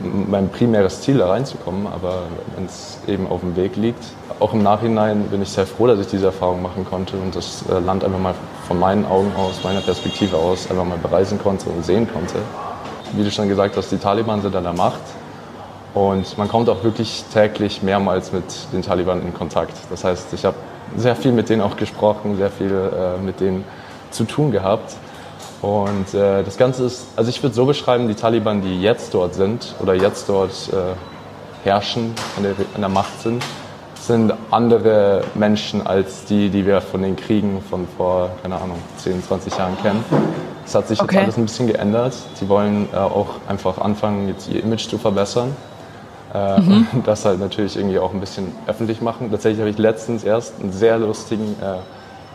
mein 0.02 0.48
primäres 0.48 1.02
Ziel, 1.02 1.18
da 1.18 1.28
reinzukommen, 1.28 1.86
aber 1.86 2.22
wenn 2.56 2.66
es 2.66 2.98
eben 3.06 3.28
auf 3.28 3.40
dem 3.40 3.56
Weg 3.56 3.76
liegt. 3.76 4.02
Auch 4.38 4.54
im 4.54 4.62
Nachhinein 4.62 5.24
bin 5.24 5.42
ich 5.42 5.50
sehr 5.50 5.66
froh, 5.66 5.86
dass 5.86 5.98
ich 6.00 6.06
diese 6.06 6.26
Erfahrung 6.26 6.62
machen 6.62 6.86
konnte 6.88 7.16
und 7.16 7.36
das 7.36 7.64
äh, 7.68 7.78
Land 7.78 8.04
einfach 8.04 8.18
mal 8.18 8.34
von 8.66 8.78
meinen 8.78 9.04
Augen 9.04 9.32
aus, 9.36 9.62
meiner 9.62 9.80
Perspektive 9.80 10.36
aus, 10.36 10.70
einfach 10.70 10.84
mal 10.84 10.98
bereisen 10.98 11.38
konnte 11.42 11.68
und 11.68 11.84
sehen 11.84 12.08
konnte. 12.10 12.36
Wie 13.12 13.24
du 13.24 13.30
schon 13.30 13.48
gesagt 13.48 13.76
hast, 13.76 13.90
die 13.90 13.98
Taliban 13.98 14.40
sind 14.40 14.56
an 14.56 14.64
der 14.64 14.72
Macht 14.72 15.00
und 15.94 16.38
man 16.38 16.48
kommt 16.48 16.68
auch 16.68 16.84
wirklich 16.84 17.24
täglich 17.32 17.82
mehrmals 17.82 18.32
mit 18.32 18.44
den 18.72 18.82
Taliban 18.82 19.22
in 19.22 19.34
Kontakt. 19.34 19.74
Das 19.90 20.04
heißt, 20.04 20.32
ich 20.32 20.44
habe 20.44 20.56
sehr 20.96 21.16
viel 21.16 21.32
mit 21.32 21.48
denen 21.48 21.62
auch 21.62 21.76
gesprochen, 21.76 22.36
sehr 22.36 22.50
viel 22.50 22.72
äh, 22.72 23.22
mit 23.22 23.40
denen 23.40 23.64
zu 24.10 24.24
tun 24.24 24.50
gehabt. 24.52 24.96
Und 25.62 26.14
äh, 26.14 26.42
das 26.42 26.56
Ganze 26.56 26.84
ist, 26.84 27.06
also 27.16 27.28
ich 27.28 27.42
würde 27.42 27.54
so 27.54 27.66
beschreiben, 27.66 28.08
die 28.08 28.14
Taliban, 28.14 28.62
die 28.62 28.80
jetzt 28.80 29.12
dort 29.12 29.34
sind 29.34 29.74
oder 29.80 29.94
jetzt 29.94 30.28
dort 30.28 30.70
äh, 30.72 31.66
herrschen, 31.68 32.14
an 32.36 32.44
der, 32.44 32.54
an 32.74 32.80
der 32.80 32.88
Macht 32.88 33.20
sind, 33.20 33.44
sind 33.94 34.32
andere 34.50 35.22
Menschen 35.34 35.86
als 35.86 36.24
die, 36.24 36.48
die 36.48 36.66
wir 36.66 36.80
von 36.80 37.02
den 37.02 37.16
Kriegen 37.16 37.62
von 37.68 37.86
vor, 37.96 38.30
keine 38.42 38.56
Ahnung, 38.56 38.78
10, 38.96 39.22
20 39.22 39.58
Jahren 39.58 39.76
kennen. 39.82 40.02
Es 40.64 40.74
hat 40.74 40.88
sich 40.88 41.00
okay. 41.00 41.16
jetzt 41.16 41.24
alles 41.24 41.36
ein 41.36 41.44
bisschen 41.44 41.66
geändert. 41.66 42.14
Sie 42.34 42.48
wollen 42.48 42.88
äh, 42.92 42.96
auch 42.96 43.28
einfach 43.46 43.78
anfangen, 43.78 44.28
jetzt 44.28 44.48
ihr 44.48 44.62
Image 44.62 44.88
zu 44.88 44.96
verbessern. 44.96 45.54
Äh, 46.32 46.60
mhm. 46.60 46.86
Und 46.92 47.06
das 47.06 47.24
halt 47.24 47.40
natürlich 47.40 47.76
irgendwie 47.76 47.98
auch 47.98 48.14
ein 48.14 48.20
bisschen 48.20 48.52
öffentlich 48.66 49.02
machen. 49.02 49.30
Tatsächlich 49.30 49.60
habe 49.60 49.70
ich 49.70 49.78
letztens 49.78 50.24
erst 50.24 50.60
einen 50.60 50.72
sehr 50.72 50.98
lustigen 50.98 51.56
äh, 51.60 51.78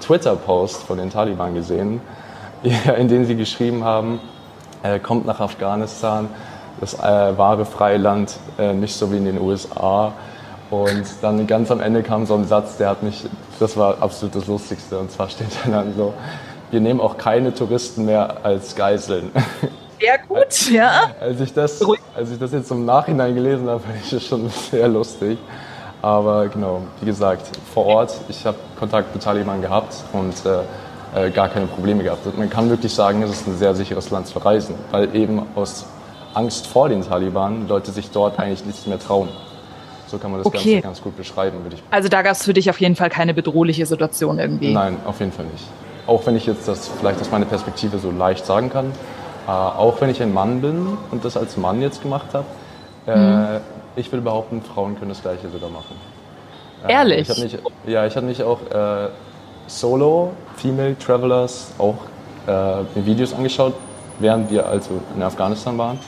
Twitter-Post 0.01 0.83
von 0.83 0.97
den 0.97 1.09
Taliban 1.09 1.55
gesehen, 1.55 2.01
in 2.97 3.07
dem 3.07 3.25
sie 3.25 3.35
geschrieben 3.35 3.83
haben, 3.83 4.19
äh, 4.83 4.99
kommt 4.99 5.25
nach 5.25 5.39
Afghanistan, 5.39 6.29
das 6.79 6.93
äh, 6.95 7.37
wahre 7.37 7.65
freie 7.65 7.97
Land, 7.97 8.37
äh, 8.57 8.73
nicht 8.73 8.95
so 8.95 9.11
wie 9.11 9.17
in 9.17 9.25
den 9.25 9.39
USA. 9.39 10.13
Und 10.69 11.05
dann 11.21 11.45
ganz 11.47 11.71
am 11.71 11.79
Ende 11.79 12.03
kam 12.03 12.25
so 12.25 12.35
ein 12.35 12.45
Satz, 12.45 12.77
der 12.77 12.89
hat 12.89 13.03
mich, 13.03 13.25
das 13.59 13.77
war 13.77 14.01
absolut 14.01 14.35
das 14.35 14.47
Lustigste. 14.47 14.97
Und 14.97 15.11
zwar 15.11 15.29
steht 15.29 15.47
dann 15.65 15.93
so, 15.95 16.13
wir 16.71 16.81
nehmen 16.81 16.99
auch 16.99 17.17
keine 17.17 17.53
Touristen 17.53 18.05
mehr 18.05 18.37
als 18.43 18.75
Geiseln. 18.75 19.31
Sehr 19.99 20.17
gut, 20.27 20.71
ja. 20.71 21.11
Als 21.21 21.39
ich 21.39 21.53
das, 21.53 21.81
als 22.13 22.31
ich 22.31 22.37
das 22.37 22.51
jetzt 22.51 22.69
im 22.69 22.83
Nachhinein 22.83 23.33
gelesen 23.33 23.69
habe, 23.69 23.79
fand 23.79 23.95
ich 24.03 24.09
das 24.09 24.23
schon 24.23 24.49
sehr 24.49 24.89
lustig. 24.89 25.37
Aber 26.01 26.49
genau, 26.49 26.81
wie 26.99 27.05
gesagt, 27.05 27.49
vor 27.73 27.85
Ort, 27.85 28.13
ich 28.27 28.45
habe 28.45 28.57
Kontakt 28.77 29.15
mit 29.15 29.23
Taliban 29.23 29.61
gehabt 29.61 29.95
und 30.11 30.45
äh, 30.45 30.59
äh, 31.13 31.29
gar 31.29 31.49
keine 31.49 31.67
Probleme 31.67 32.03
gehabt. 32.03 32.37
Man 32.37 32.49
kann 32.49 32.69
wirklich 32.69 32.93
sagen, 32.93 33.21
es 33.21 33.31
ist 33.31 33.47
ein 33.47 33.57
sehr 33.57 33.75
sicheres 33.75 34.09
Land 34.11 34.27
zu 34.27 34.39
reisen, 34.39 34.75
weil 34.91 35.13
eben 35.15 35.43
aus 35.55 35.85
Angst 36.33 36.67
vor 36.67 36.89
den 36.89 37.01
Taliban 37.01 37.67
Leute 37.67 37.91
sich 37.91 38.11
dort 38.11 38.39
eigentlich 38.39 38.65
nichts 38.65 38.85
mehr 38.87 38.99
trauen. 38.99 39.29
So 40.07 40.17
kann 40.17 40.31
man 40.31 40.41
das 40.41 40.47
okay. 40.47 40.73
Ganze 40.73 40.81
ganz 40.81 41.01
gut 41.01 41.17
beschreiben, 41.17 41.63
würde 41.63 41.77
ich. 41.77 41.83
Also 41.89 42.09
da 42.09 42.21
gab 42.21 42.33
es 42.33 42.43
für 42.43 42.53
dich 42.53 42.69
auf 42.69 42.79
jeden 42.79 42.95
Fall 42.95 43.09
keine 43.09 43.33
bedrohliche 43.33 43.85
Situation 43.85 44.37
irgendwie. 44.39 44.73
Nein, 44.73 44.97
auf 45.05 45.19
jeden 45.19 45.31
Fall 45.31 45.45
nicht. 45.45 45.65
Auch 46.07 46.25
wenn 46.27 46.35
ich 46.35 46.45
jetzt 46.45 46.67
das 46.67 46.89
vielleicht 46.99 47.19
aus 47.21 47.31
meiner 47.31 47.45
Perspektive 47.45 47.97
so 47.97 48.11
leicht 48.11 48.45
sagen 48.45 48.69
kann, 48.69 48.91
äh, 49.47 49.51
auch 49.51 49.99
wenn 50.01 50.09
ich 50.09 50.21
ein 50.21 50.33
Mann 50.33 50.61
bin 50.61 50.97
und 51.11 51.25
das 51.25 51.37
als 51.37 51.57
Mann 51.57 51.81
jetzt 51.81 52.01
gemacht 52.01 52.27
habe, 52.33 52.45
äh, 53.07 53.17
mhm. 53.17 53.61
ich 53.95 54.11
würde 54.11 54.21
behaupten, 54.23 54.61
Frauen 54.61 54.97
können 54.97 55.09
das 55.09 55.21
Gleiche 55.21 55.49
sogar 55.49 55.69
machen. 55.69 55.95
Äh, 56.87 56.93
Ehrlich? 56.93 57.29
Ich 57.29 57.43
mich, 57.43 57.57
ja, 57.87 58.05
ich 58.05 58.15
habe 58.15 58.25
mich 58.25 58.43
auch 58.43 58.59
äh, 58.71 59.09
solo, 59.67 60.31
Female 60.57 60.97
Travelers, 60.97 61.71
auch 61.77 61.97
äh, 62.47 63.05
Videos 63.05 63.33
angeschaut, 63.33 63.73
während 64.19 64.49
wir 64.51 64.67
also 64.67 65.01
in 65.15 65.23
Afghanistan 65.23 65.77
waren. 65.77 65.99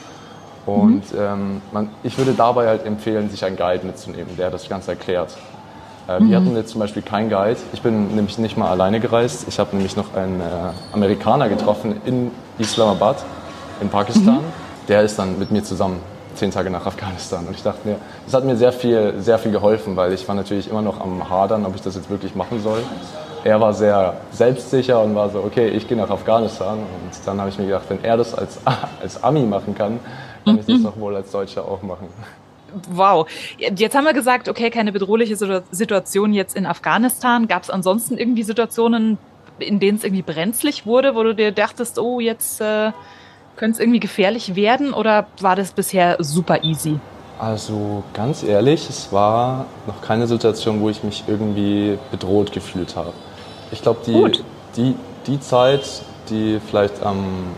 Und 0.66 1.12
mhm. 1.12 1.18
ähm, 1.18 1.62
man, 1.72 1.88
ich 2.02 2.18
würde 2.18 2.32
dabei 2.32 2.68
halt 2.68 2.84
empfehlen, 2.84 3.30
sich 3.30 3.44
einen 3.44 3.56
Guide 3.56 3.86
mitzunehmen, 3.86 4.36
der 4.36 4.50
das 4.50 4.68
Ganze 4.68 4.90
erklärt. 4.90 5.34
Äh, 6.08 6.20
mhm. 6.20 6.30
Wir 6.30 6.36
hatten 6.36 6.56
jetzt 6.56 6.70
zum 6.70 6.80
Beispiel 6.80 7.02
keinen 7.02 7.30
Guide. 7.30 7.56
Ich 7.72 7.82
bin 7.82 8.14
nämlich 8.14 8.38
nicht 8.38 8.56
mal 8.56 8.68
alleine 8.68 9.00
gereist. 9.00 9.46
Ich 9.48 9.58
habe 9.58 9.74
nämlich 9.74 9.96
noch 9.96 10.14
einen 10.14 10.40
äh, 10.40 10.44
Amerikaner 10.92 11.48
getroffen 11.48 12.00
in 12.04 12.30
Islamabad, 12.58 13.24
in 13.80 13.88
Pakistan. 13.88 14.36
Mhm. 14.36 14.88
Der 14.88 15.02
ist 15.02 15.18
dann 15.18 15.38
mit 15.38 15.50
mir 15.50 15.62
zusammen 15.64 16.00
zehn 16.34 16.50
Tage 16.50 16.70
nach 16.70 16.86
Afghanistan. 16.86 17.46
Und 17.46 17.56
ich 17.56 17.62
dachte 17.62 17.86
mir, 17.86 17.96
das 18.24 18.34
hat 18.34 18.44
mir 18.44 18.56
sehr 18.56 18.72
viel, 18.72 19.14
sehr 19.18 19.38
viel 19.38 19.52
geholfen, 19.52 19.96
weil 19.96 20.12
ich 20.12 20.26
war 20.28 20.34
natürlich 20.34 20.70
immer 20.70 20.82
noch 20.82 21.00
am 21.00 21.28
Hadern, 21.28 21.66
ob 21.66 21.74
ich 21.74 21.82
das 21.82 21.94
jetzt 21.96 22.10
wirklich 22.10 22.34
machen 22.34 22.62
soll. 22.62 22.82
Er 23.44 23.60
war 23.60 23.72
sehr 23.72 24.20
selbstsicher 24.32 25.02
und 25.02 25.14
war 25.14 25.30
so, 25.30 25.40
okay, 25.40 25.68
ich 25.68 25.88
gehe 25.88 25.96
nach 25.96 26.10
Afghanistan. 26.10 26.78
Und 26.78 27.26
dann 27.26 27.40
habe 27.40 27.50
ich 27.50 27.58
mir 27.58 27.66
gedacht, 27.66 27.84
wenn 27.88 28.02
er 28.04 28.16
das 28.16 28.34
als, 28.34 28.58
als 29.02 29.22
Ami 29.22 29.42
machen 29.42 29.74
kann, 29.74 30.00
kann 30.44 30.58
ich 30.58 30.66
das 30.66 30.82
doch 30.82 30.98
wohl 30.98 31.16
als 31.16 31.30
Deutscher 31.30 31.64
auch 31.64 31.82
machen. 31.82 32.08
Wow. 32.90 33.26
Jetzt 33.58 33.96
haben 33.96 34.04
wir 34.04 34.12
gesagt, 34.12 34.48
okay, 34.48 34.70
keine 34.70 34.92
bedrohliche 34.92 35.36
Situation 35.36 36.32
jetzt 36.32 36.56
in 36.56 36.66
Afghanistan. 36.66 37.48
Gab 37.48 37.62
es 37.62 37.70
ansonsten 37.70 38.18
irgendwie 38.18 38.42
Situationen, 38.42 39.18
in 39.58 39.80
denen 39.80 39.98
es 39.98 40.04
irgendwie 40.04 40.22
brenzlig 40.22 40.86
wurde, 40.86 41.14
wo 41.14 41.22
du 41.22 41.34
dir 41.34 41.52
dachtest, 41.52 41.98
oh, 41.98 42.20
jetzt 42.20 42.60
äh, 42.60 42.92
könnte 43.56 43.76
es 43.76 43.80
irgendwie 43.80 44.00
gefährlich 44.00 44.54
werden? 44.54 44.92
Oder 44.92 45.26
war 45.40 45.56
das 45.56 45.72
bisher 45.72 46.16
super 46.20 46.62
easy? 46.62 46.98
Also 47.38 48.02
ganz 48.14 48.42
ehrlich, 48.42 48.88
es 48.88 49.12
war 49.12 49.66
noch 49.86 50.02
keine 50.02 50.26
Situation, 50.26 50.80
wo 50.80 50.90
ich 50.90 51.04
mich 51.04 51.24
irgendwie 51.28 51.96
bedroht 52.10 52.52
gefühlt 52.52 52.96
habe. 52.96 53.12
Ich 53.70 53.82
glaube, 53.82 54.00
die, 54.06 54.42
die, 54.76 54.94
die 55.26 55.40
Zeit, 55.40 55.82
die 56.30 56.60
vielleicht 56.66 57.02
am 57.02 57.54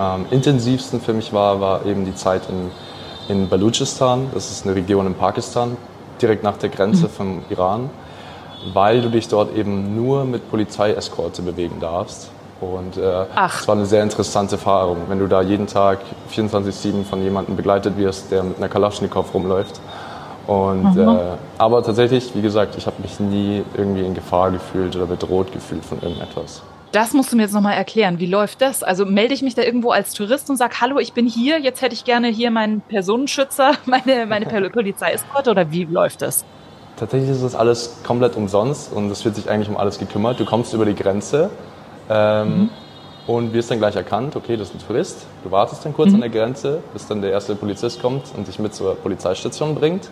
am 0.00 0.24
intensivsten 0.30 1.00
für 1.00 1.12
mich 1.12 1.32
war, 1.32 1.60
war 1.60 1.84
eben 1.84 2.06
die 2.06 2.14
Zeit 2.14 2.42
in, 2.48 2.70
in 3.28 3.48
Baluchistan. 3.48 4.30
Das 4.32 4.50
ist 4.50 4.64
eine 4.64 4.74
Region 4.74 5.06
in 5.06 5.14
Pakistan, 5.14 5.76
direkt 6.22 6.42
nach 6.42 6.56
der 6.56 6.70
Grenze 6.70 7.04
mhm. 7.04 7.10
vom 7.10 7.42
Iran, 7.50 7.90
weil 8.72 9.02
du 9.02 9.10
dich 9.10 9.28
dort 9.28 9.54
eben 9.54 9.94
nur 9.94 10.24
mit 10.24 10.50
Polizeieskorte 10.50 11.42
bewegen 11.42 11.80
darfst. 11.80 12.30
Und 12.62 12.96
äh, 12.96 13.24
es 13.46 13.68
war 13.68 13.74
eine 13.74 13.86
sehr 13.86 14.02
interessante 14.02 14.56
Erfahrung, 14.56 14.98
wenn 15.08 15.18
du 15.18 15.26
da 15.26 15.40
jeden 15.42 15.66
Tag 15.66 15.98
24-7 16.34 17.04
von 17.04 17.22
jemandem 17.22 17.56
begleitet 17.56 17.96
wirst, 17.96 18.30
der 18.30 18.42
mit 18.42 18.58
einer 18.58 18.68
Kalaschnikow 18.68 19.32
rumläuft. 19.32 19.80
Und, 20.50 20.96
mhm. 20.96 21.08
äh, 21.08 21.18
aber 21.58 21.80
tatsächlich, 21.80 22.34
wie 22.34 22.42
gesagt, 22.42 22.74
ich 22.76 22.84
habe 22.86 23.00
mich 23.02 23.20
nie 23.20 23.62
irgendwie 23.76 24.04
in 24.04 24.14
Gefahr 24.14 24.50
gefühlt 24.50 24.96
oder 24.96 25.06
bedroht 25.06 25.52
gefühlt 25.52 25.84
von 25.84 26.02
irgendetwas. 26.02 26.62
Das 26.90 27.12
musst 27.12 27.30
du 27.30 27.36
mir 27.36 27.42
jetzt 27.42 27.52
nochmal 27.52 27.74
erklären. 27.74 28.18
Wie 28.18 28.26
läuft 28.26 28.60
das? 28.60 28.82
Also 28.82 29.06
melde 29.06 29.32
ich 29.32 29.42
mich 29.42 29.54
da 29.54 29.62
irgendwo 29.62 29.92
als 29.92 30.12
Tourist 30.12 30.50
und 30.50 30.56
sage, 30.56 30.80
hallo, 30.80 30.98
ich 30.98 31.12
bin 31.12 31.28
hier, 31.28 31.60
jetzt 31.60 31.82
hätte 31.82 31.94
ich 31.94 32.04
gerne 32.04 32.26
hier 32.26 32.50
meinen 32.50 32.80
Personenschützer, 32.80 33.74
meine, 33.86 34.26
meine 34.26 34.46
Polizeieskorte 34.70 35.52
oder 35.52 35.70
wie 35.70 35.84
läuft 35.84 36.20
das? 36.22 36.44
Tatsächlich 36.96 37.30
ist 37.30 37.44
das 37.44 37.54
alles 37.54 38.00
komplett 38.04 38.34
umsonst 38.34 38.92
und 38.92 39.08
es 39.08 39.24
wird 39.24 39.36
sich 39.36 39.48
eigentlich 39.48 39.68
um 39.68 39.76
alles 39.76 40.00
gekümmert. 40.00 40.40
Du 40.40 40.44
kommst 40.44 40.74
über 40.74 40.84
die 40.84 40.96
Grenze 40.96 41.48
ähm, 42.08 42.48
mhm. 42.48 42.70
und 43.28 43.52
wirst 43.52 43.70
dann 43.70 43.78
gleich 43.78 43.94
erkannt, 43.94 44.34
okay, 44.34 44.56
das 44.56 44.70
ist 44.70 44.74
ein 44.74 44.84
Tourist. 44.84 45.26
Du 45.44 45.52
wartest 45.52 45.84
dann 45.84 45.94
kurz 45.94 46.08
mhm. 46.08 46.16
an 46.16 46.20
der 46.22 46.30
Grenze, 46.30 46.82
bis 46.92 47.06
dann 47.06 47.22
der 47.22 47.30
erste 47.30 47.54
Polizist 47.54 48.02
kommt 48.02 48.24
und 48.36 48.48
dich 48.48 48.58
mit 48.58 48.74
zur 48.74 48.96
Polizeistation 48.96 49.76
bringt. 49.76 50.10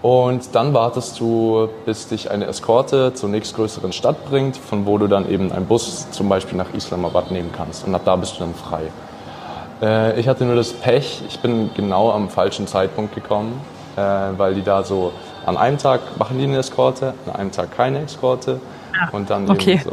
Und 0.00 0.54
dann 0.54 0.74
wartest 0.74 1.18
du, 1.18 1.68
bis 1.84 2.06
dich 2.06 2.30
eine 2.30 2.46
Eskorte 2.46 3.14
zur 3.14 3.28
nächstgrößeren 3.30 3.92
Stadt 3.92 4.24
bringt, 4.28 4.56
von 4.56 4.86
wo 4.86 4.96
du 4.96 5.08
dann 5.08 5.28
eben 5.28 5.50
einen 5.50 5.66
Bus 5.66 6.08
zum 6.12 6.28
Beispiel 6.28 6.56
nach 6.56 6.72
Islamabad 6.72 7.32
nehmen 7.32 7.50
kannst. 7.52 7.86
Und 7.86 7.94
ab 7.94 8.02
da 8.04 8.14
bist 8.14 8.36
du 8.36 8.40
dann 8.40 8.54
frei. 8.54 8.92
Äh, 9.82 10.20
ich 10.20 10.28
hatte 10.28 10.44
nur 10.44 10.54
das 10.54 10.72
Pech, 10.72 11.22
ich 11.26 11.40
bin 11.40 11.70
genau 11.74 12.12
am 12.12 12.28
falschen 12.28 12.68
Zeitpunkt 12.68 13.14
gekommen, 13.14 13.60
äh, 13.96 14.00
weil 14.00 14.54
die 14.54 14.62
da 14.62 14.84
so 14.84 15.12
an 15.46 15.56
einem 15.56 15.78
Tag 15.78 16.00
machen 16.16 16.38
die 16.38 16.44
eine 16.44 16.58
Eskorte, 16.58 17.14
an 17.26 17.34
einem 17.34 17.52
Tag 17.52 17.76
keine 17.76 18.02
Eskorte 18.02 18.60
ah, 19.00 19.08
und 19.12 19.30
dann 19.30 19.50
okay. 19.50 19.74
eben 19.74 19.82
so. 19.82 19.92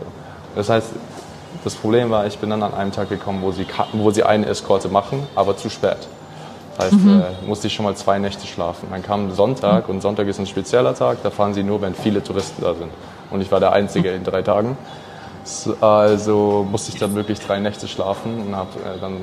Das 0.55 0.69
heißt, 0.69 0.89
das 1.63 1.75
Problem 1.75 2.11
war, 2.11 2.27
ich 2.27 2.37
bin 2.37 2.51
dann 2.51 2.61
an 2.61 2.73
einem 2.75 2.91
Tag 2.91 3.09
gekommen, 3.09 3.41
wo 3.41 3.51
sie, 3.51 3.65
wo 3.93 4.11
sie 4.11 4.23
eine 4.23 4.45
Eskorte 4.45 4.87
machen, 4.87 5.25
aber 5.35 5.57
zu 5.57 5.69
spät. 5.69 5.97
Das 6.77 6.87
heißt, 6.87 7.03
mhm. 7.03 7.21
äh, 7.21 7.47
musste 7.47 7.67
ich 7.67 7.73
schon 7.73 7.85
mal 7.85 7.95
zwei 7.95 8.19
Nächte 8.19 8.45
schlafen. 8.47 8.87
Dann 8.91 9.01
kam 9.01 9.31
Sonntag 9.31 9.87
und 9.89 10.01
Sonntag 10.01 10.27
ist 10.27 10.39
ein 10.39 10.47
spezieller 10.47 10.93
Tag, 10.93 11.19
da 11.23 11.29
fahren 11.29 11.53
sie 11.53 11.63
nur, 11.63 11.81
wenn 11.81 11.95
viele 11.95 12.23
Touristen 12.23 12.61
da 12.61 12.73
sind. 12.73 12.91
Und 13.31 13.41
ich 13.41 13.51
war 13.51 13.59
der 13.59 13.71
Einzige 13.71 14.11
in 14.11 14.23
drei 14.23 14.41
Tagen. 14.41 14.77
Also 15.79 16.65
musste 16.69 16.91
ich 16.91 16.99
dann 16.99 17.13
wirklich 17.13 17.39
drei 17.39 17.59
Nächte 17.59 17.87
schlafen 17.87 18.47
und 18.47 18.55
habe 18.55 18.69
äh, 18.79 18.99
dann 18.99 19.17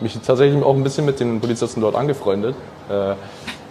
mich 0.00 0.18
tatsächlich 0.18 0.62
auch 0.62 0.74
ein 0.74 0.82
bisschen 0.82 1.04
mit 1.04 1.20
den 1.20 1.40
Polizisten 1.40 1.80
dort 1.80 1.94
angefreundet. 1.94 2.56
Äh, 2.88 3.14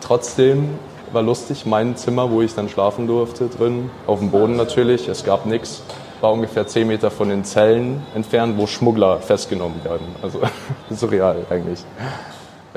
trotzdem 0.01 0.70
war 1.12 1.22
lustig, 1.22 1.65
mein 1.65 1.96
Zimmer, 1.96 2.32
wo 2.32 2.41
ich 2.41 2.56
dann 2.56 2.70
schlafen 2.70 3.08
durfte, 3.08 3.48
drin, 3.48 3.89
auf 4.08 4.20
dem 4.20 4.32
Boden 4.32 4.56
natürlich, 4.56 5.08
es 5.08 5.24
gab 5.24 5.46
nichts, 5.46 5.84
war 6.22 6.32
ungefähr 6.32 6.67
zehn 6.67 6.88
Meter 6.88 7.12
von 7.12 7.29
den 7.29 7.44
Zellen 7.44 8.06
entfernt, 8.15 8.58
wo 8.58 8.67
Schmuggler 8.67 9.20
festgenommen 9.20 9.84
werden. 9.84 10.08
Also 10.22 10.41
surreal 10.89 11.46
eigentlich. 11.50 11.84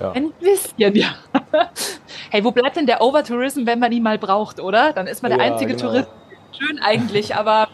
Ja. 0.01 0.13
Ein 0.13 0.33
bisschen, 0.41 0.97
ja. 0.97 1.15
hey, 2.31 2.43
wo 2.43 2.53
bleibt 2.53 2.77
denn 2.77 2.87
der 2.87 3.03
Overtourism, 3.03 3.67
wenn 3.67 3.79
man 3.79 3.93
ihn 3.93 4.03
mal 4.03 4.19
braucht, 4.19 4.59
oder? 4.59 4.95
Dann 4.95 5.07
ist 5.07 5.23
man 5.23 5.31
der 5.31 5.45
ja, 5.45 5.53
einzige 5.53 5.75
genau. 5.75 5.91
Tourist. 5.91 6.09
Schön 6.59 6.81
eigentlich, 6.81 7.37
aber 7.37 7.69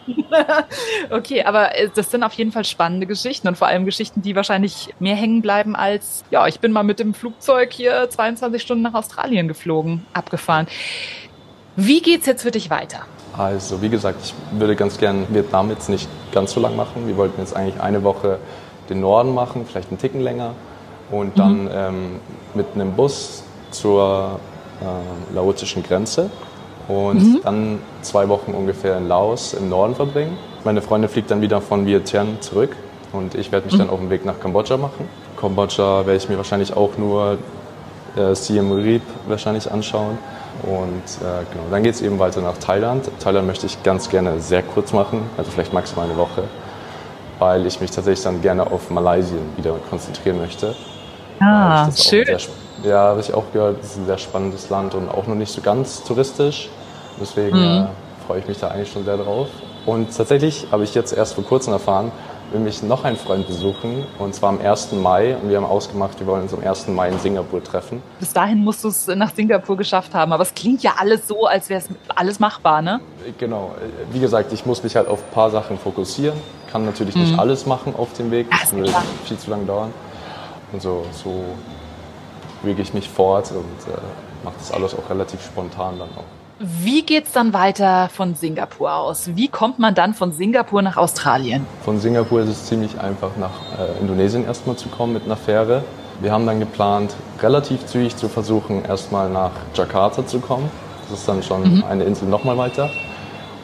okay, 1.09 1.43
aber 1.43 1.75
äh, 1.75 1.89
das 1.95 2.11
sind 2.11 2.23
auf 2.23 2.33
jeden 2.33 2.51
Fall 2.51 2.63
spannende 2.63 3.07
Geschichten 3.07 3.47
und 3.47 3.57
vor 3.57 3.67
allem 3.67 3.85
Geschichten, 3.85 4.21
die 4.21 4.35
wahrscheinlich 4.35 4.93
mehr 4.99 5.15
hängen 5.15 5.41
bleiben 5.41 5.75
als, 5.75 6.23
ja, 6.29 6.45
ich 6.47 6.59
bin 6.59 6.71
mal 6.71 6.83
mit 6.83 6.99
dem 6.99 7.13
Flugzeug 7.13 7.73
hier 7.73 8.09
22 8.09 8.61
Stunden 8.61 8.83
nach 8.83 8.93
Australien 8.93 9.47
geflogen, 9.47 10.05
abgefahren. 10.13 10.67
Wie 11.75 12.01
geht's 12.01 12.27
jetzt 12.27 12.43
für 12.43 12.51
dich 12.51 12.69
weiter? 12.69 12.99
Also, 13.35 13.81
wie 13.81 13.89
gesagt, 13.89 14.19
ich 14.23 14.59
würde 14.59 14.75
ganz 14.75 14.97
gern 14.97 15.25
Vietnam 15.29 15.69
jetzt 15.69 15.89
nicht 15.89 16.07
ganz 16.31 16.53
so 16.53 16.59
lang 16.59 16.75
machen. 16.75 17.07
Wir 17.07 17.17
wollten 17.17 17.39
jetzt 17.39 17.55
eigentlich 17.55 17.81
eine 17.81 18.03
Woche 18.03 18.39
den 18.89 18.99
Norden 18.99 19.33
machen, 19.33 19.65
vielleicht 19.65 19.89
einen 19.89 19.97
Ticken 19.97 20.21
länger 20.21 20.53
und 21.11 21.37
dann 21.37 21.63
mhm. 21.63 21.69
ähm, 21.73 22.15
mit 22.53 22.67
einem 22.75 22.93
Bus 22.93 23.43
zur 23.71 24.39
äh, 24.81 25.35
laotischen 25.35 25.83
Grenze 25.83 26.29
und 26.87 27.21
mhm. 27.21 27.39
dann 27.43 27.79
zwei 28.01 28.29
Wochen 28.29 28.51
ungefähr 28.51 28.97
in 28.97 29.07
Laos 29.07 29.53
im 29.53 29.69
Norden 29.69 29.95
verbringen. 29.95 30.37
Meine 30.63 30.81
Freundin 30.81 31.09
fliegt 31.09 31.31
dann 31.31 31.41
wieder 31.41 31.61
von 31.61 31.85
Vientiane 31.85 32.39
zurück 32.39 32.75
und 33.13 33.35
ich 33.35 33.51
werde 33.51 33.65
mich 33.65 33.75
mhm. 33.75 33.79
dann 33.79 33.89
auf 33.89 33.99
den 33.99 34.09
Weg 34.09 34.25
nach 34.25 34.39
Kambodscha 34.39 34.77
machen. 34.77 35.07
Kambodscha 35.39 36.05
werde 36.05 36.17
ich 36.17 36.29
mir 36.29 36.37
wahrscheinlich 36.37 36.75
auch 36.75 36.97
nur 36.97 37.37
äh, 38.15 38.35
Siem 38.35 38.71
Reap 38.71 39.01
wahrscheinlich 39.27 39.71
anschauen. 39.71 40.17
Und 40.63 41.03
äh, 41.21 41.45
genau, 41.51 41.65
dann 41.69 41.83
geht 41.83 41.93
es 41.93 42.01
eben 42.01 42.17
weiter 42.17 42.41
nach 42.41 42.57
Thailand. 42.57 43.09
Thailand 43.19 43.45
möchte 43.45 43.67
ich 43.67 43.83
ganz 43.83 44.09
gerne 44.09 44.39
sehr 44.39 44.63
kurz 44.63 44.91
machen, 44.91 45.21
also 45.37 45.51
vielleicht 45.51 45.71
maximal 45.71 46.05
eine 46.05 46.17
Woche, 46.17 46.43
weil 47.37 47.65
ich 47.67 47.79
mich 47.79 47.91
tatsächlich 47.91 48.23
dann 48.23 48.41
gerne 48.41 48.65
auf 48.65 48.89
Malaysia 48.89 49.37
wieder 49.55 49.75
konzentrieren 49.89 50.37
möchte. 50.37 50.75
Ah, 51.39 51.89
schön. 51.91 52.25
Sehr, 52.25 52.39
Ja, 52.83 52.99
habe 53.09 53.19
ich 53.19 53.33
auch 53.33 53.45
gehört, 53.53 53.81
es 53.81 53.91
ist 53.91 53.97
ein 53.97 54.05
sehr 54.05 54.17
spannendes 54.17 54.69
Land 54.69 54.93
und 54.93 55.09
auch 55.09 55.27
noch 55.27 55.35
nicht 55.35 55.51
so 55.51 55.61
ganz 55.61 56.03
touristisch. 56.03 56.69
Deswegen 57.19 57.57
mhm. 57.57 57.83
äh, 57.83 58.25
freue 58.25 58.39
ich 58.39 58.47
mich 58.47 58.59
da 58.59 58.69
eigentlich 58.69 58.91
schon 58.91 59.05
sehr 59.05 59.17
drauf. 59.17 59.47
Und 59.85 60.15
tatsächlich 60.15 60.67
habe 60.71 60.83
ich 60.83 60.93
jetzt 60.93 61.13
erst 61.13 61.33
vor 61.35 61.45
kurzem 61.45 61.73
erfahren, 61.73 62.11
will 62.51 62.59
mich 62.61 62.81
noch 62.83 63.03
einen 63.03 63.17
Freund 63.17 63.47
besuchen 63.47 64.05
und 64.19 64.33
zwar 64.33 64.49
am 64.49 64.61
1. 64.61 64.93
Mai 64.93 65.35
und 65.35 65.49
wir 65.49 65.57
haben 65.57 65.65
ausgemacht, 65.65 66.19
wir 66.19 66.27
wollen 66.27 66.43
uns 66.43 66.53
am 66.53 66.61
1. 66.61 66.87
Mai 66.89 67.09
in 67.09 67.19
Singapur 67.19 67.63
treffen. 67.63 68.01
Bis 68.19 68.31
dahin 68.31 68.63
musst 68.63 68.83
du 68.83 68.89
es 68.89 69.07
nach 69.07 69.33
Singapur 69.33 69.75
geschafft 69.75 70.13
haben, 70.13 70.31
aber 70.31 70.43
es 70.43 70.53
klingt 70.53 70.81
ja 70.83 70.93
alles 70.97 71.27
so, 71.27 71.45
als 71.45 71.69
wäre 71.69 71.81
es 71.81 71.89
alles 72.15 72.39
machbar, 72.39 72.81
ne? 72.81 72.99
Genau. 73.37 73.75
Wie 74.11 74.19
gesagt, 74.19 74.53
ich 74.53 74.65
muss 74.65 74.83
mich 74.83 74.95
halt 74.95 75.07
auf 75.07 75.19
ein 75.19 75.33
paar 75.33 75.49
Sachen 75.49 75.77
fokussieren, 75.77 76.37
kann 76.71 76.85
natürlich 76.85 77.15
mhm. 77.15 77.21
nicht 77.23 77.39
alles 77.39 77.65
machen 77.65 77.93
auf 77.97 78.13
dem 78.13 78.31
Weg, 78.31 78.47
das 78.49 78.73
würde 78.73 78.93
viel 79.25 79.37
zu 79.37 79.49
lange 79.49 79.65
dauern. 79.65 79.93
Und 80.71 80.81
so, 80.81 81.05
so 81.11 81.43
wege 82.63 82.81
ich 82.81 82.93
mich 82.93 83.09
fort 83.09 83.51
und 83.51 83.93
äh, 83.93 83.97
mache 84.43 84.55
das 84.59 84.71
alles 84.71 84.93
auch 84.95 85.09
relativ 85.09 85.43
spontan 85.43 85.99
dann 85.99 86.09
auch. 86.09 86.23
Wie 86.59 87.03
geht 87.03 87.27
es 87.27 87.33
dann 87.33 87.53
weiter 87.53 88.09
von 88.09 88.33
Singapur 88.33 88.91
aus? 88.91 89.29
Wie 89.35 89.47
kommt 89.47 89.77
man 89.77 89.93
dann 89.93 90.15
von 90.15 90.31
Singapur 90.31 90.81
nach 90.81 90.97
Australien? 90.97 91.67
Von 91.85 91.99
Singapur 91.99 92.41
ist 92.41 92.49
es 92.49 92.65
ziemlich 92.65 92.99
einfach, 92.99 93.29
nach 93.37 93.51
äh, 93.77 93.99
Indonesien 93.99 94.43
erstmal 94.43 94.75
zu 94.75 94.89
kommen 94.89 95.13
mit 95.13 95.25
einer 95.25 95.37
Fähre. 95.37 95.83
Wir 96.19 96.31
haben 96.31 96.47
dann 96.47 96.59
geplant, 96.59 97.13
relativ 97.43 97.85
zügig 97.85 98.15
zu 98.17 98.27
versuchen, 98.27 98.83
erstmal 98.83 99.29
nach 99.29 99.51
Jakarta 99.75 100.25
zu 100.25 100.39
kommen. 100.39 100.71
Das 101.09 101.19
ist 101.19 101.29
dann 101.29 101.43
schon 101.43 101.61
mhm. 101.61 101.83
eine 101.83 102.05
Insel 102.05 102.27
nochmal 102.27 102.57
weiter. 102.57 102.89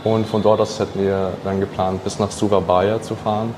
Und 0.03 0.27
von 0.27 0.43
dort 0.43 0.61
aus 0.61 0.79
hätten 0.79 1.01
wir 1.01 1.33
dann 1.43 1.59
geplant, 1.59 2.03
bis 2.03 2.19
nach 2.19 2.29
Surabaya 2.29 3.01
zu 3.01 3.15
fahren, 3.15 3.55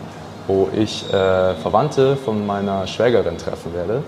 wo 0.47 0.69
ich 0.75 1.05
äh, 1.09 1.55
Verwandte 1.55 2.15
von 2.15 2.45
meiner 2.45 2.87
Schwägerin 2.87 3.37
treffen 3.37 3.73
werde. 3.73 4.03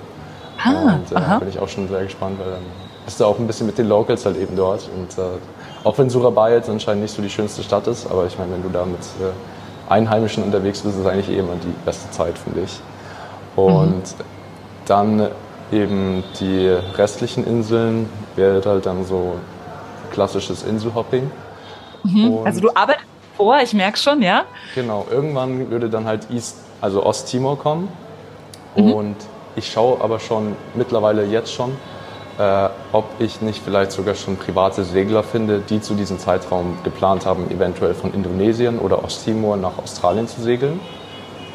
Ah, 0.64 0.96
und 0.96 1.12
da 1.12 1.38
äh, 1.38 1.40
bin 1.40 1.50
ich 1.50 1.60
auch 1.60 1.68
schon 1.68 1.88
sehr 1.88 2.04
gespannt, 2.04 2.40
weil 2.40 2.52
dann 2.52 2.64
bist 3.06 3.20
du 3.20 3.26
auch 3.26 3.40
ein 3.40 3.48
bisschen 3.48 3.68
mit 3.68 3.78
den 3.78 3.88
Locals 3.88 4.26
halt 4.26 4.38
eben 4.38 4.56
dort. 4.56 4.90
Und 4.96 5.18
äh, 5.18 5.38
auch 5.84 5.98
wenn 5.98 6.10
Surabaya 6.10 6.56
jetzt 6.56 6.70
anscheinend 6.70 7.04
nicht 7.04 7.16
so 7.16 7.22
die 7.22 7.30
schönste 7.30 7.64
Stadt 7.64 7.88
ist, 7.88 8.10
aber 8.10 8.26
ich 8.26 8.38
meine, 8.38 8.54
wenn 8.54 8.64
du 8.64 8.70
da 8.70 8.86
mit 8.86 9.00
äh, 9.00 9.92
Einheimischen 9.92 10.44
unterwegs 10.44 10.82
bist, 10.82 10.96
ist 10.96 11.02
es 11.02 11.08
eigentlich 11.08 11.30
eh 11.30 11.40
immer 11.40 11.56
die 11.64 11.74
beste 11.86 12.10
Zeit, 12.12 12.38
finde 12.38 12.62
ich. 12.62 12.80
Und 13.56 13.88
mhm. 13.88 14.04
dann 14.86 15.28
eben 15.72 16.24
die 16.40 16.68
restlichen 16.68 17.46
Inseln 17.46 18.10
wäre 18.36 18.62
halt 18.66 18.86
dann 18.86 19.06
so 19.06 19.36
klassisches 20.12 20.64
Inselhopping. 20.64 21.32
Mhm. 22.04 22.40
Also 22.46 22.62
du 22.62 22.70
arbeitest 22.74 23.08
vor, 23.38 23.60
ich 23.62 23.74
merke 23.74 23.98
schon, 23.98 24.22
ja? 24.22 24.46
Genau, 24.76 25.06
irgendwann 25.10 25.70
würde 25.70 25.90
dann 25.90 26.06
halt 26.06 26.30
East, 26.32 26.58
also 26.82 27.06
Osttimor 27.06 27.58
kommen. 27.58 27.88
Mhm. 28.76 28.94
Und 28.94 29.16
ich 29.56 29.72
schaue 29.72 30.02
aber 30.02 30.20
schon 30.20 30.56
mittlerweile 30.76 31.24
jetzt 31.26 31.54
schon, 31.54 31.72
äh, 32.38 32.70
ob 32.92 33.06
ich 33.20 33.42
nicht 33.42 33.62
vielleicht 33.64 33.92
sogar 33.92 34.16
schon 34.16 34.38
private 34.38 34.84
Segler 34.84 35.24
finde, 35.24 35.60
die 35.60 35.82
zu 35.82 35.94
diesem 35.94 36.20
Zeitraum 36.20 36.78
geplant 36.84 37.26
haben, 37.26 37.50
eventuell 37.50 37.94
von 37.94 38.14
Indonesien 38.14 38.80
oder 38.80 39.04
Osttimor 39.04 39.58
nach 39.58 39.78
Australien 39.78 40.28
zu 40.28 40.42
segeln. 40.42 40.80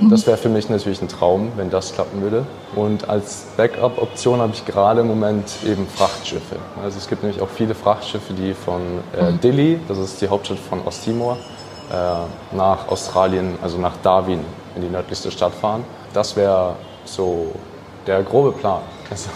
Mhm. 0.01 0.11
Das 0.11 0.27
wäre 0.27 0.37
für 0.37 0.49
mich 0.49 0.69
natürlich 0.69 1.03
ein 1.03 1.09
Traum, 1.09 1.53
wenn 1.57 1.71
das 1.71 1.95
klappen 1.95 2.23
würde. 2.23 2.45
Und 2.75 3.09
als 3.09 3.47
Backup-Option 3.57 4.41
habe 4.41 4.53
ich 4.55 4.65
gerade 4.65 5.03
im 5.03 5.09
Moment 5.09 5.45
eben 5.65 5.87
Frachtschiffe. 5.87 6.57
Also 6.83 6.99
es 6.99 7.09
gibt 7.09 7.23
nämlich 7.23 7.41
auch 7.43 7.49
viele 7.49 7.75
Frachtschiffe, 7.75 8.33
die 8.33 8.55
von 8.55 8.81
äh, 9.17 9.31
mhm. 9.31 9.41
Dili, 9.41 9.81
das 9.89 9.99
ist 9.99 10.21
die 10.21 10.29
Hauptstadt 10.29 10.59
von 10.59 10.81
Osttimor, 10.87 11.37
äh, 11.92 12.56
nach 12.56 12.88
Australien, 12.88 13.58
also 13.62 13.78
nach 13.78 13.96
Darwin, 14.02 14.44
in 14.75 14.82
die 14.82 14.88
nördlichste 14.88 15.30
Stadt 15.30 15.52
fahren. 15.52 15.84
Das 16.14 16.37
wäre 16.37 16.76
so 17.04 17.52
der 18.06 18.22
grobe 18.22 18.52
Plan. 18.52 18.80
Also, 19.11 19.28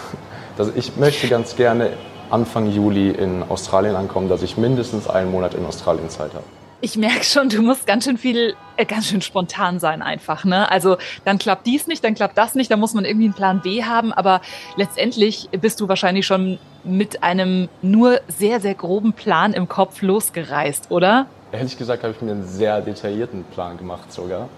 dass 0.57 0.69
ich 0.75 0.97
möchte 0.97 1.27
ganz 1.27 1.55
gerne 1.55 1.91
Anfang 2.29 2.71
Juli 2.71 3.11
in 3.11 3.43
Australien 3.47 3.95
ankommen, 3.95 4.27
dass 4.27 4.41
ich 4.41 4.57
mindestens 4.57 5.07
einen 5.07 5.31
Monat 5.31 5.53
in 5.53 5.65
Australien 5.65 6.09
Zeit 6.09 6.33
habe. 6.33 6.43
Ich 6.79 6.95
merke 6.95 7.23
schon, 7.23 7.49
du 7.49 7.61
musst 7.61 7.87
ganz 7.87 8.03
schön 8.03 8.17
viel, 8.17 8.55
äh, 8.75 8.85
ganz 8.85 9.07
schön 9.07 9.21
spontan 9.21 9.79
sein 9.79 10.01
einfach. 10.01 10.43
Ne? 10.43 10.69
Also 10.69 10.97
dann 11.25 11.39
klappt 11.39 11.65
dies 11.65 11.87
nicht, 11.87 12.03
dann 12.03 12.13
klappt 12.13 12.37
das 12.37 12.53
nicht, 12.53 12.69
dann 12.69 12.79
muss 12.79 12.93
man 12.93 13.03
irgendwie 13.03 13.25
einen 13.25 13.33
Plan 13.33 13.61
B 13.61 13.83
haben. 13.83 14.13
Aber 14.13 14.41
letztendlich 14.75 15.49
bist 15.59 15.79
du 15.79 15.87
wahrscheinlich 15.87 16.27
schon 16.27 16.59
mit 16.83 17.23
einem 17.23 17.69
nur 17.81 18.19
sehr, 18.27 18.59
sehr 18.59 18.75
groben 18.75 19.13
Plan 19.13 19.53
im 19.53 19.67
Kopf 19.67 20.01
losgereist, 20.01 20.91
oder? 20.91 21.25
Ehrlich 21.51 21.77
gesagt 21.77 22.03
habe 22.03 22.13
ich 22.13 22.21
mir 22.21 22.31
einen 22.31 22.45
sehr 22.45 22.81
detaillierten 22.81 23.43
Plan 23.45 23.77
gemacht 23.77 24.11
sogar. 24.11 24.49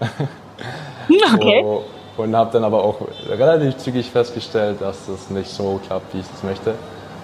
Okay. 1.34 1.62
Wo, 1.64 1.84
und 2.22 2.36
habe 2.36 2.50
dann 2.52 2.64
aber 2.64 2.84
auch 2.84 2.96
relativ 3.28 3.78
zügig 3.78 4.10
festgestellt, 4.10 4.80
dass 4.80 5.06
das 5.06 5.30
nicht 5.30 5.50
so 5.50 5.80
klappt, 5.86 6.14
wie 6.14 6.18
ich 6.18 6.26
es 6.34 6.42
möchte. 6.42 6.74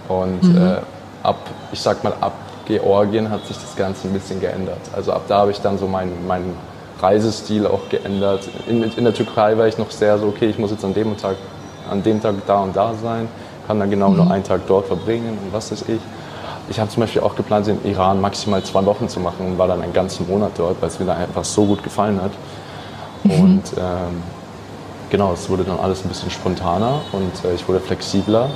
Und 0.09 0.43
mhm. 0.43 0.57
äh, 0.57 0.77
ab, 1.23 1.37
ich 1.73 1.81
sag 1.81 2.03
mal, 2.03 2.15
ab 2.21 2.33
Georgien 2.67 3.31
hat 3.31 3.45
sich 3.47 3.57
das 3.57 3.77
Ganze 3.77 4.09
ein 4.09 4.15
bisschen 4.15 4.41
geändert. 4.41 4.81
Also 4.95 5.13
ab 5.13 5.23
da 5.29 5.39
habe 5.39 5.51
ich 5.51 5.61
dann 5.61 5.79
so 5.79 5.87
meinen 5.87 6.27
mein 6.27 6.55
Reisestil 7.01 7.67
auch 7.67 7.89
geändert. 7.89 8.49
In, 8.67 8.83
in, 8.83 9.05
der 9.05 9.15
Türkei 9.15 9.57
war 9.59 9.67
ich 9.67 9.77
noch 9.77 9.91
sehr 9.91 10.19
so, 10.19 10.27
okay, 10.29 10.47
ich 10.47 10.59
muss 10.59 10.71
jetzt 10.71 10.85
an 10.85 10.95
dem 10.95 11.17
Tag, 11.17 11.37
an 11.91 12.03
dem 12.03 12.23
Tag 12.23 12.35
da 12.47 12.61
und 12.61 12.75
da 12.75 12.95
sein, 12.95 13.29
kann 13.67 13.79
dann 13.79 13.91
genau 13.91 14.11
mhm. 14.11 14.17
nur 14.17 14.31
einen 14.31 14.45
Tag 14.45 14.63
dort 14.67 14.87
verbringen 14.87 15.39
und 15.43 15.53
was 15.53 15.71
weiß 15.71 15.85
ich. 15.89 16.01
Ich 16.69 16.81
habe 16.81 16.91
zum 16.91 17.01
Beispiel 17.01 17.23
auch 17.23 17.37
geplant, 17.37 17.69
im 17.69 17.79
Iran 17.85 18.21
maximal 18.21 18.63
zwei 18.63 18.85
Wochen 18.85 19.09
zu 19.09 19.21
machen 19.21 19.47
und 19.47 19.59
war 19.59 19.69
dann 19.69 19.83
einen 19.83 19.93
ganzen 19.93 20.29
Monat 20.29 20.53
dort, 20.57 20.81
weil 20.81 20.89
es 20.89 20.99
mir 20.99 21.07
da 21.07 21.15
einfach 21.15 21.45
so 21.45 21.65
gut 21.65 21.83
gefallen 21.83 22.21
hat. 22.21 22.33
Mhm. 23.23 23.31
Und 23.41 23.63
ähm, 23.79 24.23
genau, 25.11 25.33
es 25.33 25.49
wurde 25.49 25.65
dann 25.65 25.79
alles 25.79 26.05
ein 26.05 26.09
bisschen 26.09 26.31
spontaner 26.31 27.01
und 27.13 27.45
äh, 27.45 27.55
ich 27.55 27.69
wurde 27.69 27.81
flexibler, 27.81 28.49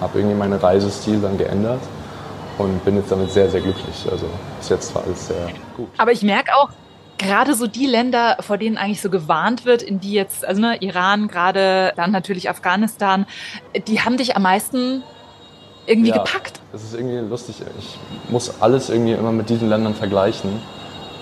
habe 0.00 0.18
irgendwie 0.18 0.36
meinen 0.36 0.58
Reisestil 0.58 1.20
dann 1.20 1.38
geändert 1.38 1.80
und 2.58 2.84
bin 2.84 2.96
jetzt 2.96 3.10
damit 3.10 3.30
sehr, 3.30 3.48
sehr 3.48 3.60
glücklich. 3.60 4.06
Also 4.10 4.26
bis 4.58 4.68
jetzt 4.68 4.94
war 4.94 5.04
alles 5.04 5.28
sehr 5.28 5.48
gut. 5.76 5.88
Aber 5.98 6.12
ich 6.12 6.22
merke 6.22 6.54
auch, 6.56 6.70
gerade 7.18 7.54
so 7.54 7.66
die 7.66 7.86
Länder, 7.86 8.36
vor 8.40 8.58
denen 8.58 8.76
eigentlich 8.76 9.00
so 9.00 9.10
gewarnt 9.10 9.64
wird, 9.64 9.82
in 9.82 10.00
die 10.00 10.12
jetzt, 10.12 10.44
also 10.44 10.60
ne, 10.60 10.76
Iran 10.80 11.28
gerade, 11.28 11.92
dann 11.96 12.10
natürlich 12.10 12.50
Afghanistan, 12.50 13.26
die 13.86 14.00
haben 14.00 14.16
dich 14.16 14.36
am 14.36 14.42
meisten 14.42 15.02
irgendwie 15.86 16.10
ja, 16.10 16.18
gepackt. 16.18 16.60
Das 16.72 16.82
ist 16.82 16.94
irgendwie 16.94 17.18
lustig. 17.18 17.56
Ich 17.78 17.98
muss 18.30 18.60
alles 18.60 18.90
irgendwie 18.90 19.12
immer 19.12 19.32
mit 19.32 19.48
diesen 19.48 19.68
Ländern 19.68 19.94
vergleichen 19.94 20.60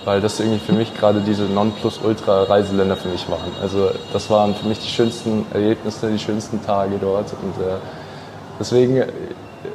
weil 0.05 0.21
das 0.21 0.39
irgendwie 0.39 0.59
für 0.59 0.73
mich 0.73 0.93
gerade 0.95 1.21
diese 1.21 1.43
Nonplusultra-Reiseländer 1.43 2.95
für 2.95 3.09
mich 3.09 3.29
waren. 3.29 3.51
Also 3.61 3.91
das 4.13 4.29
waren 4.29 4.55
für 4.55 4.67
mich 4.67 4.79
die 4.79 4.87
schönsten 4.87 5.45
Erlebnisse, 5.53 6.09
die 6.09 6.19
schönsten 6.19 6.63
Tage 6.65 6.97
dort 6.99 7.33
und 7.33 7.63
äh, 7.63 7.77
deswegen 8.59 9.03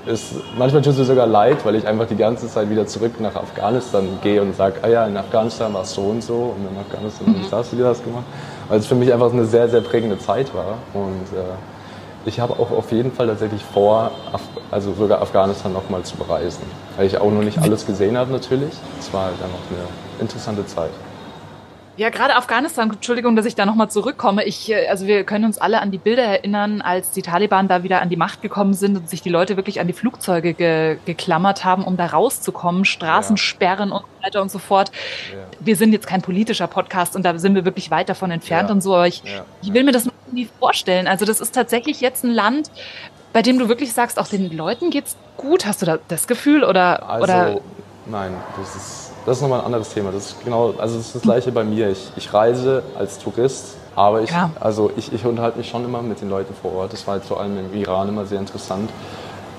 ist 0.06 0.34
manchmal 0.58 0.82
tut 0.82 0.92
es 0.92 0.98
mir 0.98 1.04
sogar 1.04 1.26
leid, 1.26 1.64
weil 1.64 1.76
ich 1.76 1.86
einfach 1.86 2.06
die 2.06 2.16
ganze 2.16 2.48
Zeit 2.48 2.70
wieder 2.70 2.86
zurück 2.86 3.20
nach 3.20 3.36
Afghanistan 3.36 4.08
gehe 4.22 4.42
und 4.42 4.56
sage, 4.56 4.76
ah 4.82 4.88
ja, 4.88 5.06
in 5.06 5.16
Afghanistan 5.16 5.72
war 5.72 5.82
es 5.82 5.92
so 5.92 6.02
und 6.02 6.22
so 6.22 6.54
und 6.56 6.68
in 6.68 6.78
Afghanistan 6.78 7.28
habe 7.28 7.38
ich 7.40 7.48
das 7.48 7.72
wieder 7.72 7.84
das 7.84 8.02
gemacht, 8.02 8.24
weil 8.68 8.80
es 8.80 8.86
für 8.86 8.96
mich 8.96 9.12
einfach 9.12 9.32
eine 9.32 9.44
sehr, 9.44 9.68
sehr 9.68 9.80
prägende 9.80 10.18
Zeit 10.18 10.52
war 10.54 10.78
und 10.92 11.36
äh, 11.36 11.44
ich 12.26 12.40
habe 12.40 12.54
auch 12.54 12.72
auf 12.72 12.90
jeden 12.90 13.12
Fall 13.12 13.28
tatsächlich 13.28 13.62
vor, 13.64 14.10
also 14.70 14.92
sogar 14.92 15.22
Afghanistan 15.22 15.72
nochmal 15.72 16.02
zu 16.02 16.16
bereisen. 16.16 16.64
Weil 16.96 17.06
ich 17.06 17.16
auch 17.18 17.30
noch 17.30 17.42
nicht 17.42 17.58
alles 17.58 17.86
gesehen 17.86 18.18
habe 18.18 18.32
natürlich. 18.32 18.74
Es 18.98 19.12
war 19.12 19.26
halt 19.26 19.34
einfach 19.34 19.58
eine 19.70 19.86
interessante 20.20 20.66
Zeit. 20.66 20.90
Ja, 21.96 22.10
gerade 22.10 22.36
Afghanistan, 22.36 22.90
Entschuldigung, 22.90 23.36
dass 23.36 23.46
ich 23.46 23.54
da 23.54 23.64
nochmal 23.64 23.90
zurückkomme. 23.90 24.44
Ich, 24.44 24.70
äh, 24.70 24.86
also 24.88 25.06
wir 25.06 25.24
können 25.24 25.46
uns 25.46 25.56
alle 25.56 25.80
an 25.80 25.90
die 25.90 25.98
Bilder 25.98 26.24
erinnern, 26.24 26.82
als 26.82 27.10
die 27.12 27.22
Taliban 27.22 27.68
da 27.68 27.82
wieder 27.82 28.02
an 28.02 28.10
die 28.10 28.16
Macht 28.16 28.42
gekommen 28.42 28.74
sind 28.74 28.96
und 28.96 29.08
sich 29.08 29.22
die 29.22 29.30
Leute 29.30 29.56
wirklich 29.56 29.80
an 29.80 29.86
die 29.86 29.94
Flugzeuge 29.94 30.52
ge 30.52 30.98
geklammert 31.06 31.64
haben, 31.64 31.84
um 31.84 31.96
da 31.96 32.06
rauszukommen, 32.06 32.84
Straßensperren 32.84 33.88
ja. 33.88 33.96
und 33.96 34.02
so 34.02 34.24
weiter 34.24 34.42
und 34.42 34.50
so 34.50 34.58
fort. 34.58 34.92
Ja. 35.32 35.38
Wir 35.60 35.76
sind 35.76 35.92
jetzt 35.92 36.06
kein 36.06 36.20
politischer 36.20 36.66
Podcast 36.66 37.16
und 37.16 37.22
da 37.22 37.38
sind 37.38 37.54
wir 37.54 37.64
wirklich 37.64 37.90
weit 37.90 38.10
davon 38.10 38.30
entfernt 38.30 38.68
ja. 38.68 38.74
und 38.74 38.82
so, 38.82 38.94
aber 38.94 39.06
ich, 39.06 39.22
ich 39.62 39.72
will 39.72 39.84
mir 39.84 39.92
das 39.92 40.06
irgendwie 40.26 40.48
vorstellen. 40.58 41.06
Also 41.06 41.24
das 41.24 41.40
ist 41.40 41.54
tatsächlich 41.54 42.02
jetzt 42.02 42.24
ein 42.24 42.30
Land, 42.30 42.70
bei 43.32 43.40
dem 43.40 43.58
du 43.58 43.68
wirklich 43.68 43.92
sagst, 43.94 44.18
auch 44.18 44.28
den 44.28 44.54
Leuten 44.54 44.90
geht's 44.90 45.16
gut. 45.36 45.64
Hast 45.64 45.80
du 45.80 45.86
da 45.86 45.98
das 46.08 46.26
Gefühl 46.26 46.62
oder? 46.62 47.08
Also, 47.08 47.24
oder? 47.24 47.60
nein, 48.06 48.32
das 48.58 48.76
ist 48.76 49.05
das 49.26 49.38
ist 49.38 49.42
nochmal 49.42 49.60
ein 49.60 49.66
anderes 49.66 49.90
Thema. 49.90 50.12
Das 50.12 50.26
ist 50.26 50.44
genau, 50.44 50.74
also 50.78 50.96
das 50.96 51.06
ist 51.06 51.14
das 51.16 51.22
gleiche 51.22 51.52
bei 51.52 51.64
mir. 51.64 51.90
Ich, 51.90 52.12
ich 52.16 52.32
reise 52.32 52.82
als 52.96 53.18
Tourist, 53.18 53.76
aber 53.96 54.22
ich, 54.22 54.30
ja. 54.30 54.50
also 54.60 54.90
ich, 54.96 55.12
ich 55.12 55.24
unterhalte 55.24 55.58
mich 55.58 55.68
schon 55.68 55.84
immer 55.84 56.00
mit 56.00 56.20
den 56.20 56.30
Leuten 56.30 56.54
vor 56.54 56.72
Ort. 56.74 56.92
Das 56.92 57.06
war 57.06 57.14
halt 57.14 57.24
vor 57.24 57.40
allem 57.40 57.58
im 57.58 57.74
Iran 57.74 58.08
immer 58.08 58.24
sehr 58.24 58.38
interessant. 58.38 58.88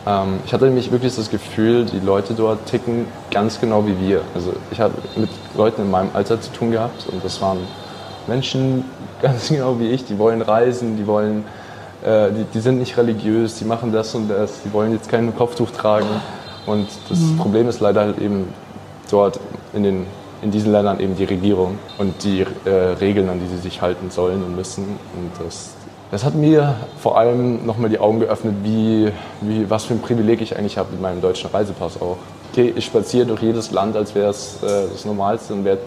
Ähm, 0.08 0.40
ich 0.46 0.54
hatte 0.54 0.66
nämlich 0.66 0.92
wirklich 0.92 1.16
das 1.16 1.30
Gefühl, 1.30 1.86
die 1.86 2.00
Leute 2.00 2.34
dort 2.34 2.66
ticken 2.66 3.08
ganz 3.30 3.60
genau 3.60 3.86
wie 3.86 4.00
wir. 4.00 4.22
Also 4.34 4.54
ich 4.72 4.80
habe 4.80 4.94
mit 5.18 5.30
Leuten 5.56 5.82
in 5.82 5.92
meinem 5.92 6.12
Alter 6.14 6.40
zu 6.40 6.52
tun 6.54 6.72
gehabt 6.72 7.08
und 7.12 7.24
das 7.24 7.42
waren 7.42 7.60
Menschen 8.28 8.86
ganz 9.22 9.50
genau 9.50 9.80
wie 9.80 9.90
ich, 9.90 10.06
die 10.06 10.18
wollen 10.18 10.42
reisen, 10.42 10.96
die 10.96 11.08
wollen, 11.08 11.44
äh, 12.06 12.32
die, 12.32 12.46
die 12.54 12.60
sind 12.60 12.80
nicht 12.80 12.98
religiös, 12.98 13.56
die 13.56 13.66
machen 13.66 13.92
das 13.92 14.16
und 14.16 14.30
das, 14.30 14.62
die 14.64 14.72
wollen 14.72 14.94
jetzt 14.94 15.10
kein 15.10 15.36
Kopftuch 15.36 15.72
tragen. 15.72 16.08
Und 16.66 16.88
das 17.10 17.20
mhm. 17.20 17.38
Problem 17.38 17.68
ist 17.68 17.80
leider 17.80 18.02
halt 18.02 18.20
eben, 18.20 18.54
dort 19.12 19.40
in, 19.74 19.84
den, 19.84 20.08
in 20.42 20.52
diesen 20.52 20.72
Ländern 20.72 21.00
eben 21.00 21.16
die 21.16 21.26
Regierung 21.26 21.80
und 21.98 22.24
die 22.24 22.46
äh, 22.66 22.70
Regeln, 22.70 23.30
an 23.30 23.40
die 23.40 23.48
sie 23.48 23.62
sich 23.62 23.82
halten 23.82 24.10
sollen 24.10 24.44
und 24.44 24.56
müssen. 24.56 24.84
Und 25.16 25.32
das 25.46 25.74
Das 26.10 26.24
hat 26.24 26.36
mir 26.36 26.76
vor 27.00 27.18
allem 27.18 27.66
nochmal 27.66 27.90
die 27.90 28.00
Augen 28.00 28.20
geöffnet, 28.20 28.56
wie, 28.64 29.12
wie, 29.42 29.70
was 29.70 29.86
für 29.86 29.94
ein 29.94 30.02
Privileg 30.02 30.42
ich 30.42 30.58
eigentlich 30.58 30.78
habe 30.78 30.92
mit 30.92 31.02
meinem 31.02 31.22
deutschen 31.22 31.50
Reisepass 31.50 32.02
auch. 32.02 32.18
Okay, 32.52 32.74
ich 32.76 32.86
spaziere 32.86 33.26
durch 33.26 33.42
jedes 33.42 33.72
Land, 33.72 33.96
als 33.96 34.16
wäre 34.16 34.30
es 34.30 34.64
äh, 34.64 34.88
das 34.92 35.04
Normalste 35.06 35.54
und 35.54 35.66
werde 35.66 35.82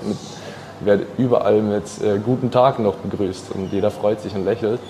werd 0.82 1.02
überall 1.18 1.60
mit 1.60 1.84
äh, 2.02 2.18
guten 2.18 2.50
Tagen 2.50 2.84
noch 2.84 2.94
begrüßt 2.94 3.54
und 3.54 3.72
jeder 3.72 3.90
freut 3.90 4.20
sich 4.20 4.34
und 4.34 4.44
lächelt. 4.44 4.80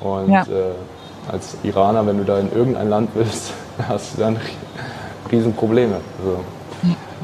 Und 0.00 0.30
ja. 0.30 0.42
äh, 0.42 1.32
als 1.32 1.56
Iraner, 1.62 2.06
wenn 2.06 2.18
du 2.18 2.24
da 2.24 2.38
in 2.38 2.52
irgendein 2.52 2.88
Land 2.88 3.10
willst, 3.14 3.52
hast 3.88 4.16
du 4.16 4.20
dann 4.20 4.36
Riesenprobleme. 5.30 5.96
Also, 6.18 6.40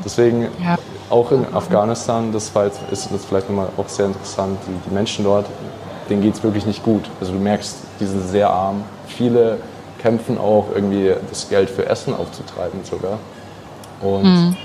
deswegen 0.05 0.49
ja. 0.63 0.77
auch 1.11 1.31
in 1.33 1.47
Afghanistan, 1.55 2.33
das 2.33 2.55
war 2.55 2.67
jetzt, 2.67 2.81
ist 2.91 3.09
das 3.13 3.25
vielleicht 3.25 3.49
nochmal 3.49 3.69
auch 3.77 3.89
sehr 3.89 4.07
interessant, 4.07 4.59
die, 4.67 4.89
die 4.89 4.95
Menschen 4.95 5.25
dort 5.25 5.47
denen 6.09 6.23
geht 6.23 6.35
es 6.35 6.43
wirklich 6.43 6.67
nicht 6.67 6.83
gut. 6.83 7.05
Also 7.21 7.33
du 7.33 7.39
merkst, 7.39 7.77
die 8.01 8.07
sind 8.07 8.29
sehr 8.29 8.51
arm. 8.51 8.85
Viele 9.07 9.59
kämpfen 9.99 10.39
auch 10.39 10.67
irgendwie 10.75 11.15
das 11.29 11.49
Geld 11.49 11.71
für 11.71 11.87
Essen 11.87 12.15
aufzutreiben 12.15 12.81
sogar. 12.85 13.19
Und 14.01 14.25
mhm. 14.25 14.57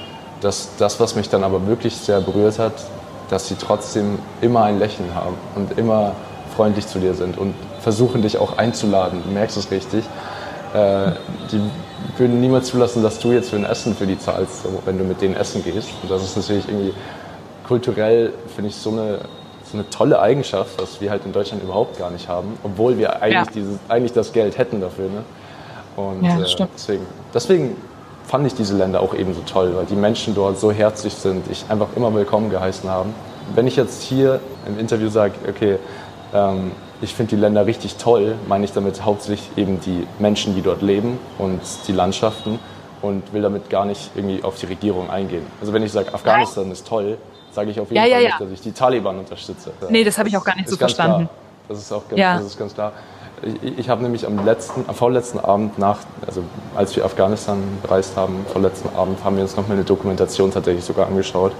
das, 0.41 0.69
das, 0.77 0.99
was 0.99 1.15
mich 1.15 1.29
dann 1.29 1.43
aber 1.43 1.65
wirklich 1.67 1.95
sehr 1.95 2.21
berührt 2.21 2.59
hat, 2.59 2.73
dass 3.29 3.47
sie 3.47 3.55
trotzdem 3.55 4.19
immer 4.41 4.63
ein 4.63 4.79
Lächeln 4.79 5.13
haben 5.13 5.35
und 5.55 5.77
immer 5.77 6.13
freundlich 6.55 6.87
zu 6.87 6.99
dir 6.99 7.13
sind 7.13 7.37
und 7.37 7.53
versuchen 7.81 8.21
dich 8.21 8.37
auch 8.37 8.57
einzuladen. 8.57 9.21
Du 9.23 9.31
merkst 9.31 9.57
es 9.57 9.69
richtig. 9.69 10.03
Äh, 10.73 11.11
die 11.51 11.61
würden 12.17 12.41
niemals 12.41 12.67
zulassen, 12.67 13.03
dass 13.03 13.19
du 13.19 13.31
jetzt 13.31 13.49
für 13.49 13.55
ein 13.55 13.65
Essen 13.65 13.95
für 13.95 14.05
die 14.05 14.17
zahlst, 14.17 14.65
wenn 14.85 14.97
du 14.97 15.03
mit 15.03 15.21
denen 15.21 15.35
essen 15.35 15.63
gehst. 15.63 15.89
Und 16.01 16.11
das 16.11 16.23
ist 16.23 16.37
natürlich 16.37 16.67
irgendwie 16.67 16.93
kulturell, 17.67 18.33
finde 18.55 18.69
ich, 18.69 18.75
so 18.75 18.91
eine 18.91 19.19
so 19.71 19.77
eine 19.77 19.89
tolle 19.89 20.19
Eigenschaft, 20.19 20.81
was 20.81 21.01
wir 21.01 21.11
halt 21.11 21.25
in 21.25 21.33
Deutschland 21.33 21.63
überhaupt 21.63 21.97
gar 21.97 22.09
nicht 22.09 22.27
haben, 22.27 22.57
obwohl 22.63 22.97
wir 22.97 23.21
eigentlich, 23.21 23.47
ja. 23.47 23.53
dieses, 23.53 23.79
eigentlich 23.89 24.13
das 24.13 24.31
Geld 24.31 24.57
hätten 24.57 24.81
dafür. 24.81 25.09
Ne? 25.09 25.23
Und 25.95 26.23
ja, 26.23 26.39
äh, 26.39 26.67
deswegen, 26.73 27.05
deswegen 27.33 27.75
fand 28.25 28.47
ich 28.47 28.53
diese 28.53 28.75
Länder 28.75 29.01
auch 29.01 29.13
eben 29.13 29.33
so 29.33 29.41
toll, 29.41 29.73
weil 29.75 29.85
die 29.85 29.95
Menschen 29.95 30.35
dort 30.35 30.59
so 30.59 30.71
herzlich 30.71 31.13
sind, 31.13 31.49
ich 31.51 31.65
einfach 31.69 31.87
immer 31.95 32.13
willkommen 32.13 32.49
geheißen 32.49 32.89
haben. 32.89 33.13
Wenn 33.55 33.67
ich 33.67 33.75
jetzt 33.75 34.03
hier 34.03 34.39
im 34.67 34.79
Interview 34.79 35.09
sage, 35.09 35.33
okay, 35.47 35.77
ähm, 36.33 36.71
ich 37.01 37.13
finde 37.13 37.35
die 37.35 37.41
Länder 37.41 37.65
richtig 37.65 37.95
toll, 37.97 38.35
meine 38.47 38.65
ich 38.65 38.73
damit 38.73 39.03
hauptsächlich 39.03 39.49
eben 39.55 39.79
die 39.81 40.07
Menschen, 40.19 40.55
die 40.55 40.61
dort 40.61 40.81
leben 40.81 41.19
und 41.37 41.61
die 41.87 41.91
Landschaften 41.91 42.59
und 43.01 43.33
will 43.33 43.41
damit 43.41 43.69
gar 43.69 43.85
nicht 43.85 44.11
irgendwie 44.15 44.43
auf 44.43 44.57
die 44.57 44.65
Regierung 44.65 45.09
eingehen. 45.09 45.45
Also 45.61 45.73
wenn 45.73 45.83
ich 45.83 45.91
sage, 45.91 46.13
Afghanistan 46.13 46.71
ist 46.71 46.87
toll, 46.87 47.17
sage 47.51 47.71
ich 47.71 47.79
auf 47.79 47.91
jeden 47.91 48.03
ja, 48.03 48.11
Fall 48.11 48.23
ja, 48.23 48.29
nicht, 48.29 48.41
dass 48.41 48.51
ich 48.51 48.61
die 48.61 48.71
Taliban 48.71 49.19
unterstütze. 49.19 49.71
Nee, 49.89 50.03
das 50.03 50.17
habe 50.17 50.29
ich 50.29 50.37
auch 50.37 50.43
gar 50.43 50.55
nicht 50.55 50.69
so 50.69 50.77
verstanden. 50.77 51.27
Klar. 51.27 51.29
Das 51.69 51.79
ist 51.79 51.91
auch 51.91 52.03
ganz, 52.07 52.21
das 52.21 52.51
ist 52.51 52.59
ganz 52.59 52.73
klar. 52.73 52.93
Ich, 53.41 53.79
ich 53.79 53.89
habe 53.89 54.01
nämlich 54.01 54.25
am 54.25 54.43
letzten, 54.45 54.85
am 54.87 54.95
vorletzten 54.95 55.39
Abend 55.39 55.77
nach, 55.77 55.99
also 56.25 56.41
als 56.75 56.95
wir 56.95 57.05
Afghanistan 57.05 57.61
bereist 57.83 58.17
haben, 58.17 58.45
vorletzten 58.51 58.95
Abend 58.95 59.23
haben 59.23 59.35
wir 59.35 59.43
uns 59.43 59.55
nochmal 59.55 59.77
eine 59.77 59.85
Dokumentation 59.85 60.49
tatsächlich 60.49 60.85
sogar 60.85 61.07
angeschaut. 61.07 61.51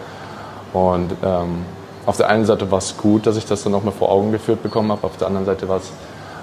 Und 0.73 1.11
ähm, 1.23 1.65
auf 2.07 2.15
der 2.17 2.29
einen 2.29 2.45
Seite 2.45 2.71
war 2.71 2.77
es 2.77 2.95
gut, 2.97 3.27
dass 3.27 3.35
ich 3.35 3.45
das 3.45 3.63
dann 3.63 3.73
nochmal 3.73 3.93
vor 3.93 4.09
Augen 4.09 4.31
geführt 4.31 4.63
bekommen 4.63 4.91
habe, 4.91 5.03
auf 5.03 5.17
der 5.17 5.27
anderen 5.27 5.45
Seite 5.45 5.67
war 5.67 5.77
es 5.77 5.91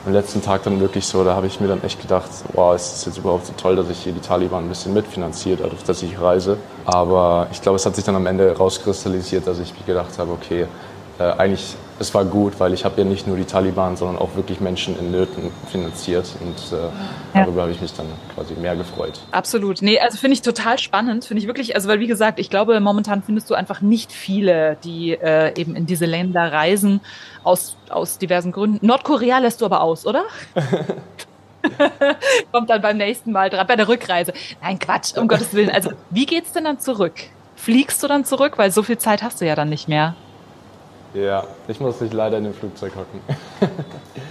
am 0.07 0.13
letzten 0.13 0.43
Tag 0.43 0.63
dann 0.65 0.79
wirklich 0.79 1.07
so, 1.07 1.25
da 1.25 1.35
habe 1.35 1.47
ich 1.47 1.59
mir 1.59 1.69
dann 1.69 1.83
echt 1.83 2.03
gedacht, 2.03 2.29
wow, 2.53 2.77
ist 2.77 2.93
das 2.93 3.07
jetzt 3.07 3.17
überhaupt 3.17 3.47
so 3.47 3.55
toll, 3.57 3.75
dass 3.75 3.89
ich 3.89 3.99
hier 4.01 4.13
die 4.13 4.21
Taliban 4.21 4.65
ein 4.65 4.69
bisschen 4.69 4.93
mitfinanziert, 4.93 5.61
dadurch, 5.63 5.83
dass 5.83 6.03
ich 6.03 6.21
reise. 6.21 6.59
Aber 6.85 7.47
ich 7.51 7.63
glaube, 7.63 7.77
es 7.77 7.87
hat 7.87 7.97
sich 7.97 8.05
dann 8.05 8.15
am 8.15 8.27
Ende 8.27 8.55
rauskristallisiert, 8.55 9.47
dass 9.47 9.59
ich 9.59 9.73
mir 9.73 9.87
gedacht 9.87 10.19
habe, 10.19 10.33
okay, 10.33 10.67
äh, 11.19 11.23
eigentlich, 11.23 11.75
es 11.99 12.13
war 12.15 12.25
gut, 12.25 12.59
weil 12.59 12.73
ich 12.75 12.85
habe 12.85 13.01
ja 13.01 13.07
nicht 13.07 13.27
nur 13.27 13.37
die 13.37 13.45
Taliban, 13.45 13.97
sondern 13.97 14.19
auch 14.19 14.35
wirklich 14.35 14.61
Menschen 14.61 14.99
in 14.99 15.11
Nöten 15.11 15.53
finanziert 15.71 16.27
und 16.41 16.77
äh, 16.77 16.83
ja. 16.83 16.91
darüber 17.35 17.63
habe 17.63 17.73
ich 17.73 17.81
mich 17.81 17.93
dann 17.93 18.07
quasi 18.35 18.55
mehr 18.55 18.75
gefreut. 18.75 19.21
Absolut. 19.31 19.81
Nee, 19.81 20.01
also 20.01 20.19
finde 20.19 20.35
ich 20.35 20.43
total 20.43 20.79
spannend, 20.79 21.25
finde 21.25 21.41
ich 21.41 21.47
wirklich, 21.47 21.77
also 21.77 21.89
weil 21.89 22.01
wie 22.01 22.07
gesagt, 22.07 22.41
ich 22.41 22.51
glaube, 22.51 22.79
momentan 22.81 23.23
findest 23.23 23.49
du 23.51 23.55
einfach 23.55 23.81
nicht 23.81 24.13
viele, 24.13 24.77
die 24.83 25.13
äh, 25.13 25.59
eben 25.59 25.77
in 25.77 25.87
diese 25.87 26.07
Länder 26.07 26.53
reisen, 26.53 27.01
aus, 27.45 27.77
aus 27.91 28.19
diversen 28.19 28.53
Gründen. 28.53 28.85
Nordkorea 28.85 29.39
lässt 29.39 29.61
du 29.61 29.67
aber 29.67 29.83
aus, 29.83 30.07
oder? 30.07 30.25
Kommt 32.53 32.71
dann 32.71 32.83
beim 32.83 32.97
nächsten 32.97 33.33
Mal 33.33 33.51
dran, 33.51 33.67
bei 33.67 33.77
der 33.77 33.89
Rückreise. 33.89 34.33
Nein, 34.61 34.79
Quatsch, 34.79 35.17
um 35.17 35.29
Gottes 35.29 35.55
Willen. 35.55 35.71
Also, 35.71 35.93
wie 36.11 36.27
geht's 36.27 36.53
denn 36.53 36.65
dann 36.65 36.81
zurück? 36.81 37.15
Fliegst 37.57 38.03
du 38.03 38.09
dann 38.09 38.25
zurück? 38.25 38.59
Weil 38.59 38.71
so 38.71 38.83
viel 38.83 38.99
Zeit 38.99 39.23
hast 39.23 39.41
du 39.41 39.47
ja 39.47 39.55
dann 39.55 39.69
nicht 39.69 39.89
mehr. 39.89 40.15
Ja, 41.15 41.45
ich 41.69 41.79
muss 41.79 41.99
dich 42.01 42.13
leider 42.13 42.39
in 42.39 42.45
den 42.45 42.55
Flugzeug 42.55 42.93
hocken. 42.97 43.21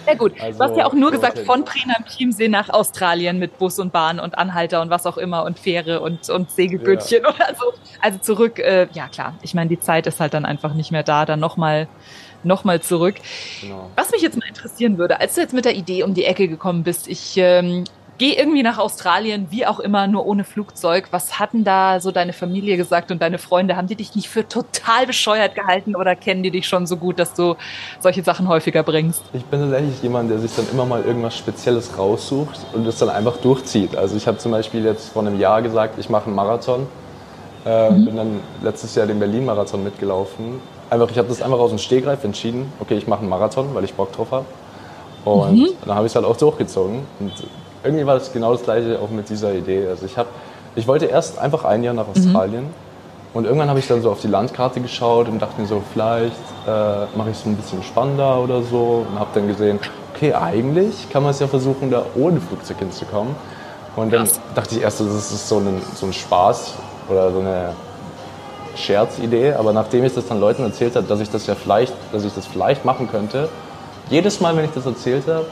Sehr 0.06 0.16
gut. 0.18 0.34
Also, 0.42 0.60
du 0.60 0.64
hast 0.66 0.78
ja 0.78 0.86
auch 0.86 0.94
nur 0.94 1.12
gesagt, 1.12 1.40
von 1.40 1.64
Prina 1.64 1.96
im 1.98 2.06
Chiemsee 2.06 2.50
nach 2.50 2.70
Australien 2.70 3.40
mit 3.40 3.58
Bus 3.58 3.80
und 3.80 3.94
Bahn 3.94 4.20
und 4.20 4.38
Anhalter 4.38 4.82
und 4.82 4.90
was 4.90 5.06
auch 5.06 5.18
immer 5.18 5.46
und 5.46 5.58
Fähre 5.58 6.02
und, 6.02 6.30
und 6.30 6.52
Segelbötchen 6.52 7.24
ja. 7.24 7.30
oder 7.30 7.56
so. 7.58 7.74
Also 8.02 8.20
zurück, 8.20 8.60
äh, 8.60 8.88
ja 8.92 9.08
klar. 9.08 9.36
Ich 9.42 9.54
meine, 9.54 9.70
die 9.70 9.80
Zeit 9.80 10.08
ist 10.08 10.20
halt 10.20 10.34
dann 10.34 10.46
einfach 10.46 10.74
nicht 10.74 10.92
mehr 10.92 11.04
da, 11.04 11.26
dann 11.26 11.40
nochmal 11.40 11.88
nochmal 12.44 12.82
zurück. 12.82 13.16
Genau. 13.62 13.90
Was 13.96 14.12
mich 14.12 14.22
jetzt 14.22 14.38
mal 14.38 14.48
interessieren 14.48 14.98
würde, 14.98 15.22
als 15.22 15.36
du 15.36 15.42
jetzt 15.42 15.54
mit 15.54 15.64
der 15.64 15.76
Idee 15.76 16.04
um 16.04 16.14
die 16.14 16.26
Ecke 16.26 16.50
gekommen 16.50 16.84
bist, 16.84 17.08
ich 17.08 17.38
ähm, 17.38 17.86
gehe 18.18 18.36
irgendwie 18.36 18.64
nach 18.64 18.78
Australien, 18.78 19.48
wie 19.50 19.66
auch 19.66 19.80
immer, 19.80 20.08
nur 20.08 20.26
ohne 20.26 20.44
Flugzeug. 20.44 21.08
Was 21.12 21.40
hatten 21.40 21.64
da 21.64 22.00
so 22.00 22.12
deine 22.12 22.34
Familie 22.34 22.78
gesagt 22.78 23.12
und 23.12 23.22
deine 23.22 23.38
Freunde? 23.38 23.76
Haben 23.76 23.88
die 23.88 23.96
dich 23.96 24.16
nicht 24.16 24.30
für 24.30 24.48
total 24.48 25.06
bescheuert 25.06 25.56
gehalten 25.56 25.96
oder 25.96 26.16
kennen 26.16 26.44
die 26.44 26.52
dich 26.52 26.68
schon 26.68 26.86
so 26.88 26.98
gut, 26.98 27.20
dass 27.20 27.34
du 27.34 27.56
solche 28.00 28.24
Sachen 28.24 28.48
häufiger 28.48 28.84
bringst? 28.84 29.24
Ich 29.34 29.46
bin 29.46 29.60
tatsächlich 29.60 30.02
jemand, 30.02 30.30
der 30.30 30.40
sich 30.40 30.56
dann 30.56 30.68
immer 30.72 30.86
mal 30.86 31.04
irgendwas 31.04 31.38
Spezielles 31.38 31.98
raussucht 31.98 32.60
und 32.74 32.86
das 32.86 32.98
dann 33.00 33.10
einfach 33.10 33.38
durchzieht. 33.38 33.96
Also 33.96 34.16
ich 34.16 34.28
habe 34.28 34.38
zum 34.38 34.52
Beispiel 34.52 34.84
jetzt 34.86 35.10
vor 35.10 35.22
einem 35.22 35.40
Jahr 35.40 35.62
gesagt, 35.62 36.00
ich 36.00 36.10
mache 36.10 36.28
einen 36.28 36.36
Marathon. 36.36 36.88
Äh, 37.66 37.92
mhm. 37.92 38.06
Bin 38.06 38.16
dann 38.18 38.40
letztes 38.62 38.94
Jahr 38.96 39.08
den 39.08 39.20
Berlin-Marathon 39.20 39.84
mitgelaufen 39.84 40.60
einfach, 40.94 41.12
ich 41.12 41.18
habe 41.18 41.28
das 41.28 41.42
einfach 41.42 41.60
aus 41.60 41.72
dem 41.72 41.80
Stegreif 41.80 42.24
entschieden, 42.24 42.72
okay, 42.80 42.96
ich 42.96 43.08
mache 43.08 43.22
einen 43.22 43.30
Marathon, 43.30 43.74
weil 43.74 43.84
ich 43.84 43.94
Bock 43.94 44.12
drauf 44.12 44.32
habe. 44.32 44.46
Und 45.26 45.58
mhm. 45.58 45.70
dann 45.86 45.96
habe 45.96 46.06
ich 46.06 46.12
es 46.12 46.16
halt 46.16 46.26
auch 46.26 46.38
durchgezogen. 46.38 47.02
Und 47.20 47.32
irgendwie 47.84 48.06
war 48.06 48.16
das 48.16 48.32
genau 48.32 48.54
das 48.54 48.64
gleiche 48.64 49.00
auch 49.00 49.10
mit 49.10 49.30
dieser 49.30 49.54
Idee. 49.54 49.88
Also 49.88 50.06
ich, 50.06 50.18
hab, 50.18 50.28
ich 50.76 50.88
wollte 50.88 51.06
erst 51.06 51.40
einfach 51.40 51.66
ein 51.66 51.84
Jahr 51.84 51.94
nach 51.94 52.08
mhm. 52.08 52.12
Australien. 52.12 52.64
Mhm. 52.64 52.84
Und 53.34 53.46
irgendwann 53.46 53.70
habe 53.70 53.80
ich 53.80 53.88
dann 53.88 54.02
so 54.02 54.12
auf 54.12 54.22
die 54.22 54.28
Landkarte 54.28 54.80
geschaut 54.80 55.28
und 55.28 55.42
dachte 55.42 55.60
mir 55.60 55.66
so, 55.66 55.82
vielleicht 55.92 56.36
äh, 56.68 57.18
mache 57.18 57.32
ich 57.32 57.38
es 57.38 57.46
ein 57.46 57.56
bisschen 57.56 57.82
spannender 57.82 58.40
oder 58.40 58.62
so. 58.62 59.06
Und 59.10 59.20
habe 59.20 59.30
dann 59.34 59.48
gesehen, 59.48 59.80
okay, 60.16 60.34
eigentlich 60.34 61.10
kann 61.10 61.24
man 61.24 61.32
es 61.32 61.40
ja 61.40 61.48
versuchen, 61.48 61.90
da 61.90 62.06
ohne 62.16 62.40
Flugzeug 62.40 62.78
hinzukommen. 62.78 63.36
Und 63.96 64.14
dann 64.14 64.26
Krass. 64.26 64.40
dachte 64.54 64.76
ich 64.76 64.82
erst, 64.82 65.00
das 65.00 65.08
ist 65.08 65.48
so 65.48 65.58
ein, 65.58 65.82
so 65.96 66.06
ein 66.06 66.14
Spaß 66.14 66.74
oder 67.10 67.32
so 67.32 67.40
eine 67.40 67.74
Scherzidee, 68.76 69.54
aber 69.54 69.74
nachdem 69.74 70.04
ich 70.04 70.14
das 70.14 70.28
dann 70.28 70.40
Leuten 70.40 70.64
erzählt 70.64 70.96
habe, 70.96 71.06
dass 71.08 71.20
ich 71.20 71.30
das 71.30 71.46
ja 71.48 71.56
vielleicht, 71.56 71.94
dass 72.12 72.24
ich 72.24 72.34
das 72.34 72.48
vielleicht 72.48 72.86
machen 72.86 73.10
könnte, 73.10 73.50
jedes 74.10 74.40
Mal, 74.40 74.56
wenn 74.58 74.66
ich 74.66 74.72
das 74.72 74.86
erzählt 74.86 75.28
habe, 75.28 75.46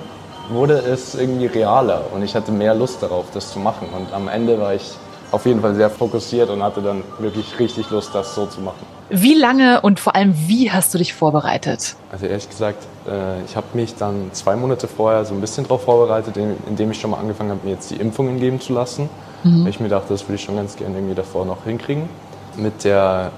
wurde 0.51 0.73
es 0.73 1.15
irgendwie 1.15 1.47
realer 1.47 2.01
und 2.13 2.23
ich 2.23 2.35
hatte 2.35 2.51
mehr 2.51 2.75
Lust 2.75 3.01
darauf, 3.01 3.25
das 3.33 3.51
zu 3.51 3.59
machen. 3.59 3.87
Und 3.95 4.13
am 4.13 4.27
Ende 4.27 4.59
war 4.59 4.73
ich 4.73 4.93
auf 5.31 5.45
jeden 5.45 5.61
Fall 5.61 5.75
sehr 5.75 5.89
fokussiert 5.89 6.49
und 6.49 6.61
hatte 6.61 6.81
dann 6.81 7.03
wirklich 7.19 7.57
richtig 7.57 7.89
Lust, 7.89 8.13
das 8.13 8.35
so 8.35 8.45
zu 8.45 8.61
machen. 8.61 8.85
Wie 9.09 9.33
lange 9.33 9.81
und 9.81 9.99
vor 9.99 10.15
allem 10.15 10.33
wie 10.47 10.71
hast 10.71 10.93
du 10.93 10.97
dich 10.97 11.13
vorbereitet? 11.13 11.95
Also 12.11 12.25
ehrlich 12.25 12.49
gesagt, 12.49 12.83
äh, 13.07 13.41
ich 13.43 13.55
habe 13.55 13.67
mich 13.73 13.95
dann 13.95 14.29
zwei 14.33 14.55
Monate 14.55 14.87
vorher 14.87 15.25
so 15.25 15.33
ein 15.33 15.41
bisschen 15.41 15.63
darauf 15.65 15.83
vorbereitet, 15.83 16.35
indem 16.37 16.91
ich 16.91 16.99
schon 16.99 17.11
mal 17.11 17.17
angefangen 17.17 17.51
habe, 17.51 17.61
mir 17.63 17.71
jetzt 17.71 17.91
die 17.91 17.95
Impfungen 17.95 18.39
geben 18.39 18.59
zu 18.59 18.73
lassen. 18.73 19.09
Mhm. 19.43 19.67
Ich 19.67 19.79
mir 19.79 19.89
dachte, 19.89 20.09
das 20.09 20.23
würde 20.23 20.35
ich 20.35 20.43
schon 20.43 20.55
ganz 20.55 20.75
gerne 20.75 20.95
irgendwie 20.95 21.15
davor 21.15 21.45
noch 21.45 21.63
hinkriegen. 21.63 22.09
Mit 22.57 22.83
der 22.83 23.31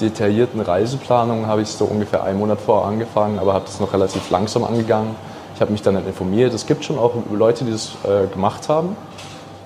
detaillierten 0.00 0.60
Reiseplanung 0.60 1.46
habe 1.46 1.62
ich 1.62 1.68
so 1.68 1.84
ungefähr 1.84 2.22
einen 2.24 2.38
Monat 2.38 2.60
vorher 2.60 2.88
angefangen, 2.88 3.38
aber 3.38 3.54
habe 3.54 3.64
das 3.66 3.80
noch 3.80 3.92
relativ 3.92 4.30
langsam 4.30 4.64
angegangen. 4.64 5.14
Ich 5.54 5.60
habe 5.60 5.72
mich 5.72 5.82
dann 5.82 5.94
halt 5.94 6.06
informiert. 6.06 6.52
Es 6.52 6.66
gibt 6.66 6.84
schon 6.84 6.98
auch 6.98 7.12
Leute, 7.32 7.64
die 7.64 7.70
das 7.70 7.92
äh, 8.04 8.26
gemacht 8.32 8.68
haben. 8.68 8.96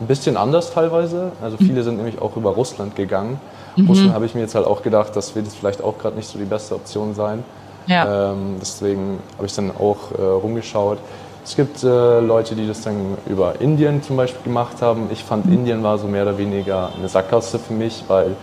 Ein 0.01 0.07
bisschen 0.07 0.37
anders 0.37 0.72
teilweise. 0.72 1.33
Also 1.42 1.57
mhm. 1.59 1.66
viele 1.66 1.83
sind 1.83 1.96
nämlich 1.96 2.20
auch 2.20 2.37
über 2.37 2.51
Russland 2.51 2.94
gegangen. 2.94 3.40
Mhm. 3.77 3.88
Russland 3.88 4.12
habe 4.12 4.27
ich 4.27 4.35
mir 4.35 4.42
jetzt 4.42 4.55
halt 4.55 4.66
auch 4.66 4.83
gedacht, 4.83 5.16
das 5.16 5.35
wird 5.35 5.46
jetzt 5.46 5.57
vielleicht 5.57 5.83
auch 5.83 5.98
gerade 5.98 6.16
nicht 6.16 6.29
so 6.29 6.38
die 6.38 6.44
beste 6.44 6.74
Option 6.74 7.14
sein. 7.14 7.42
Ja. 7.87 8.33
Ähm, 8.33 8.57
deswegen 8.61 9.18
habe 9.37 9.46
ich 9.46 9.55
dann 9.55 9.70
auch 9.70 10.12
äh, 10.16 10.22
rumgeschaut. 10.22 10.98
Es 11.44 11.57
gibt 11.57 11.83
äh, 11.83 12.20
Leute, 12.20 12.55
die 12.55 12.66
das 12.66 12.83
dann 12.83 13.16
über 13.27 13.61
Indien 13.61 14.03
zum 14.03 14.18
Beispiel 14.18 14.42
gemacht 14.42 14.83
haben. 14.83 15.09
Ich 15.11 15.24
fand, 15.24 15.46
mhm. 15.46 15.55
Indien 15.55 15.83
war 15.83 15.96
so 15.96 16.07
mehr 16.07 16.22
oder 16.22 16.37
weniger 16.37 16.90
eine 16.96 17.09
Sackgasse 17.09 17.59
für 17.59 17.72
mich, 17.72 18.05
weil 18.09 18.37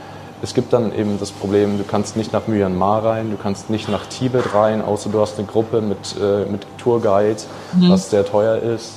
es 0.46 0.54
gibt 0.54 0.74
dann 0.74 0.94
eben 0.96 1.20
das 1.20 1.32
Problem, 1.32 1.80
du 1.80 1.84
kannst 1.84 2.16
nicht 2.16 2.32
nach 2.32 2.48
Myanmar 2.48 3.04
rein, 3.04 3.32
du 3.32 3.38
kannst 3.38 3.72
nicht 3.72 3.90
nach 3.90 4.06
Tibet 4.06 4.54
rein, 4.54 4.84
außer 4.84 5.10
du 5.10 5.20
hast 5.20 5.40
eine 5.40 5.48
Gruppe 5.48 5.82
mit, 5.82 6.16
äh, 6.22 6.46
mit 6.46 6.68
Tourguide, 6.78 7.42
mhm. 7.74 7.90
was 7.90 8.12
sehr 8.12 8.24
teuer 8.24 8.58
ist. 8.58 8.94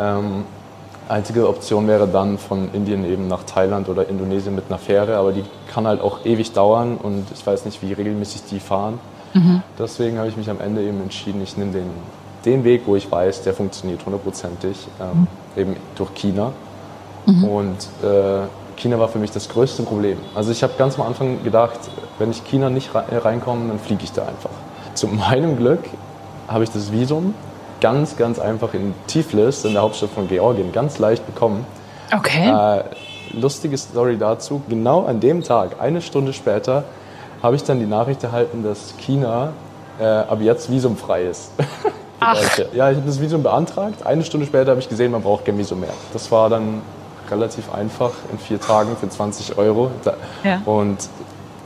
Ähm, 0.00 0.44
einzige 1.08 1.48
Option 1.48 1.86
wäre 1.86 2.08
dann 2.08 2.36
von 2.36 2.68
Indien 2.72 3.04
eben 3.04 3.28
nach 3.28 3.44
Thailand 3.44 3.88
oder 3.88 4.08
Indonesien 4.08 4.56
mit 4.56 4.64
einer 4.68 4.78
Fähre, 4.78 5.16
aber 5.18 5.30
die 5.30 5.44
kann 5.72 5.86
halt 5.86 6.00
auch 6.00 6.26
ewig 6.26 6.50
dauern 6.52 6.96
und 6.96 7.26
ich 7.32 7.46
weiß 7.46 7.64
nicht, 7.64 7.80
wie 7.82 7.92
regelmäßig 7.92 8.42
die 8.50 8.58
fahren. 8.58 8.98
Mhm. 9.34 9.62
Deswegen 9.78 10.18
habe 10.18 10.28
ich 10.28 10.36
mich 10.36 10.50
am 10.50 10.60
Ende 10.60 10.82
eben 10.82 11.00
entschieden, 11.00 11.42
ich 11.42 11.56
nehme 11.56 11.70
den 11.70 11.90
den 12.44 12.64
Weg, 12.64 12.82
wo 12.86 12.96
ich 12.96 13.08
weiß, 13.08 13.42
der 13.42 13.54
funktioniert 13.54 14.04
hundertprozentig, 14.04 14.88
ähm, 15.00 15.28
eben 15.56 15.76
durch 15.94 16.12
China. 16.14 16.52
Und 17.24 17.76
äh, 18.02 18.46
China 18.82 18.98
war 18.98 19.06
für 19.06 19.18
mich 19.18 19.30
das 19.30 19.48
größte 19.48 19.84
Problem. 19.84 20.18
Also 20.34 20.50
ich 20.50 20.64
habe 20.64 20.72
ganz 20.76 20.98
am 20.98 21.06
Anfang 21.06 21.44
gedacht, 21.44 21.78
wenn 22.18 22.32
ich 22.32 22.44
China 22.44 22.68
nicht 22.68 22.90
reinkomme, 22.92 23.68
dann 23.68 23.78
fliege 23.78 24.02
ich 24.02 24.10
da 24.10 24.22
einfach. 24.22 24.50
Zu 24.94 25.06
meinem 25.06 25.56
Glück 25.56 25.84
habe 26.48 26.64
ich 26.64 26.70
das 26.70 26.90
Visum 26.90 27.34
ganz, 27.80 28.16
ganz 28.16 28.40
einfach 28.40 28.74
in 28.74 28.92
Tiflis, 29.06 29.64
in 29.64 29.74
der 29.74 29.82
Hauptstadt 29.82 30.10
von 30.10 30.26
Georgien, 30.26 30.72
ganz 30.72 30.98
leicht 30.98 31.24
bekommen. 31.26 31.64
Okay. 32.12 32.48
Äh, 32.48 32.82
lustige 33.32 33.78
Story 33.78 34.18
dazu. 34.18 34.62
Genau 34.68 35.04
an 35.04 35.20
dem 35.20 35.44
Tag, 35.44 35.80
eine 35.80 36.02
Stunde 36.02 36.32
später, 36.32 36.82
habe 37.40 37.54
ich 37.54 37.62
dann 37.62 37.78
die 37.78 37.86
Nachricht 37.86 38.24
erhalten, 38.24 38.64
dass 38.64 38.96
China 38.98 39.52
äh, 40.00 40.04
ab 40.04 40.40
jetzt 40.40 40.70
visumfrei 40.70 41.22
ist. 41.22 41.52
Ach. 42.20 42.36
Ja, 42.72 42.90
ich 42.90 42.96
habe 42.96 43.06
das 43.06 43.20
Visum 43.20 43.44
beantragt. 43.44 44.04
Eine 44.04 44.24
Stunde 44.24 44.46
später 44.46 44.70
habe 44.70 44.80
ich 44.80 44.88
gesehen, 44.88 45.12
man 45.12 45.22
braucht 45.22 45.44
kein 45.44 45.56
Visum 45.56 45.80
mehr. 45.80 45.94
Das 46.12 46.30
war 46.32 46.48
dann 46.50 46.82
relativ 47.32 47.72
einfach 47.72 48.12
in 48.30 48.38
vier 48.38 48.60
Tagen 48.60 48.96
für 48.96 49.08
20 49.08 49.58
Euro. 49.58 49.90
Ja. 50.44 50.62
Und 50.64 51.08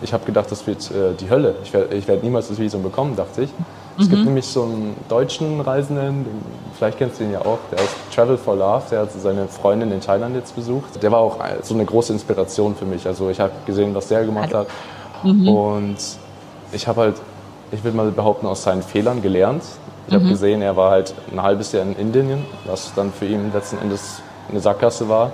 ich 0.03 0.13
habe 0.13 0.25
gedacht, 0.25 0.51
das 0.51 0.67
wird 0.67 0.91
äh, 0.91 1.15
die 1.19 1.29
Hölle. 1.29 1.57
Ich 1.65 1.73
werde 1.73 2.07
werd 2.07 2.23
niemals 2.23 2.49
das 2.49 2.59
Visum 2.59 2.83
bekommen, 2.83 3.17
dachte 3.17 3.43
ich. 3.43 3.51
Es 3.99 4.11
gibt 4.11 4.25
nämlich 4.25 4.47
so 4.47 4.65
einen 4.65 4.95
deutschen 5.09 5.59
Reisenden, 5.61 6.25
den, 6.25 6.43
vielleicht 6.77 6.99
kennst 6.99 7.19
du 7.19 7.25
ihn 7.25 7.33
ja 7.33 7.41
auch, 7.41 7.59
der 7.71 7.79
ist 7.79 7.95
Travel 8.15 8.37
for 8.37 8.55
Love, 8.55 8.83
der 8.91 9.01
hat 9.01 9.09
seine 9.13 9.49
Freundin 9.49 9.91
in 9.91 10.03
Thailand 10.03 10.37
jetzt 10.37 10.55
besucht. 10.55 11.03
Der 11.03 11.11
war 11.11 11.21
auch 11.21 11.39
so 11.63 11.73
eine 11.73 11.87
große 11.87 12.13
Inspiration 12.13 12.77
für 12.77 12.85
mich. 12.85 13.07
Also 13.07 13.31
ich 13.31 13.41
habe 13.41 13.53
gesehen, 13.65 13.95
was 13.95 14.09
der 14.09 14.25
gemacht 14.25 14.53
hat. 14.53 14.67
Und 15.23 15.97
ich 16.73 16.87
habe 16.87 17.01
halt, 17.01 17.15
ich 17.73 17.83
würde 17.83 17.97
mal 17.97 18.11
behaupten, 18.11 18.47
aus 18.47 18.65
seinen 18.65 18.83
Fehlern 18.83 19.23
gelernt. 19.23 19.63
Ich 20.09 20.15
habe 20.15 20.29
gesehen, 20.29 20.63
er 20.63 20.77
war 20.77 20.91
halt 20.91 21.15
ein 21.33 21.43
halbes 21.43 21.73
Jahr 21.73 21.83
in 21.83 21.97
Indien, 21.97 22.45
was 22.67 22.93
dann 22.95 23.13
für 23.13 23.27
ihn 23.27 23.51
letzten 23.53 23.79
Endes 23.79 24.21
eine 24.51 24.61
Sackgasse 24.61 25.09
war. 25.09 25.33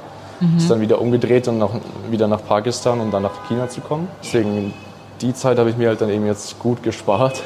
Ist 0.56 0.70
dann 0.70 0.80
wieder 0.80 1.00
umgedreht 1.00 1.48
und 1.48 1.58
noch, 1.58 1.74
wieder 2.10 2.28
nach 2.28 2.44
Pakistan, 2.44 3.00
um 3.00 3.10
dann 3.10 3.22
nach 3.22 3.46
China 3.48 3.68
zu 3.68 3.80
kommen. 3.80 4.08
Deswegen 4.22 4.74
die 5.20 5.34
Zeit 5.34 5.58
habe 5.58 5.70
ich 5.70 5.76
mir 5.76 5.88
halt 5.88 6.00
dann 6.00 6.10
eben 6.10 6.26
jetzt 6.26 6.58
gut 6.58 6.82
gespart. 6.82 7.42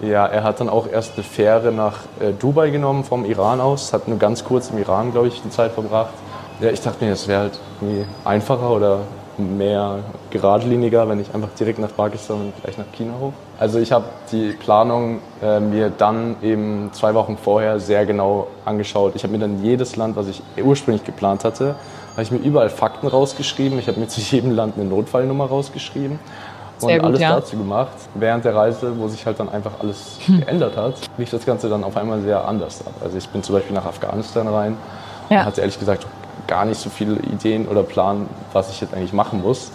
Ja, 0.00 0.26
er 0.26 0.42
hat 0.42 0.60
dann 0.60 0.68
auch 0.68 0.88
erst 0.88 1.14
eine 1.14 1.22
Fähre 1.22 1.70
nach 1.70 1.98
äh, 2.18 2.32
Dubai 2.32 2.70
genommen 2.70 3.04
vom 3.04 3.24
Iran 3.24 3.60
aus, 3.60 3.92
hat 3.92 4.08
nur 4.08 4.18
ganz 4.18 4.44
kurz 4.44 4.70
im 4.70 4.78
Iran, 4.78 5.12
glaube 5.12 5.28
ich, 5.28 5.40
die 5.40 5.50
Zeit 5.50 5.72
verbracht. 5.72 6.14
Ja, 6.60 6.70
ich 6.70 6.80
dachte 6.80 7.04
mir, 7.04 7.12
es 7.12 7.28
wäre 7.28 7.42
halt 7.42 7.60
einfacher 8.24 8.70
oder 8.70 9.00
mehr 9.38 9.98
geradliniger, 10.30 11.08
wenn 11.08 11.20
ich 11.20 11.34
einfach 11.34 11.50
direkt 11.58 11.78
nach 11.78 11.94
Pakistan 11.94 12.38
und 12.38 12.62
gleich 12.62 12.78
nach 12.78 12.90
China 12.92 13.12
hoch. 13.20 13.32
Also 13.58 13.78
ich 13.78 13.92
habe 13.92 14.06
die 14.32 14.52
Planung 14.52 15.20
äh, 15.42 15.60
mir 15.60 15.90
dann 15.90 16.36
eben 16.42 16.90
zwei 16.92 17.14
Wochen 17.14 17.36
vorher 17.36 17.78
sehr 17.78 18.06
genau 18.06 18.48
angeschaut. 18.64 19.12
Ich 19.14 19.22
habe 19.22 19.32
mir 19.32 19.38
dann 19.38 19.62
jedes 19.62 19.96
Land, 19.96 20.16
was 20.16 20.28
ich 20.28 20.42
ursprünglich 20.62 21.04
geplant 21.04 21.44
hatte, 21.44 21.76
habe 22.16 22.22
ich 22.22 22.30
mir 22.30 22.38
überall 22.38 22.70
Fakten 22.70 23.06
rausgeschrieben. 23.06 23.78
Ich 23.78 23.88
habe 23.88 24.00
mir 24.00 24.08
zu 24.08 24.20
jedem 24.20 24.50
Land 24.52 24.74
eine 24.76 24.86
Notfallnummer 24.86 25.44
rausgeschrieben 25.46 26.18
und 26.80 26.88
gut, 26.90 27.04
alles 27.04 27.20
ja. 27.20 27.36
dazu 27.36 27.56
gemacht. 27.58 27.92
Während 28.14 28.44
der 28.44 28.54
Reise, 28.54 28.98
wo 28.98 29.06
sich 29.08 29.24
halt 29.26 29.38
dann 29.38 29.48
einfach 29.50 29.72
alles 29.80 30.18
Hm. 30.26 30.40
geändert 30.40 30.76
hat, 30.76 30.94
lief 31.18 31.30
das 31.30 31.44
Ganze 31.44 31.68
dann 31.68 31.84
auf 31.84 31.96
einmal 31.96 32.20
sehr 32.22 32.46
anders 32.46 32.80
ab. 32.86 32.94
Also 33.02 33.18
ich 33.18 33.28
bin 33.28 33.42
zum 33.42 33.54
Beispiel 33.54 33.74
nach 33.74 33.84
Afghanistan 33.86 34.48
rein 34.48 34.76
Ja. 35.28 35.40
und 35.40 35.46
hatte 35.46 35.60
ehrlich 35.60 35.78
gesagt 35.78 36.06
gar 36.46 36.64
nicht 36.64 36.80
so 36.80 36.88
viele 36.90 37.16
Ideen 37.16 37.66
oder 37.68 37.82
Plan, 37.82 38.28
was 38.52 38.70
ich 38.70 38.80
jetzt 38.80 38.94
eigentlich 38.94 39.12
machen 39.12 39.42
muss. 39.42 39.70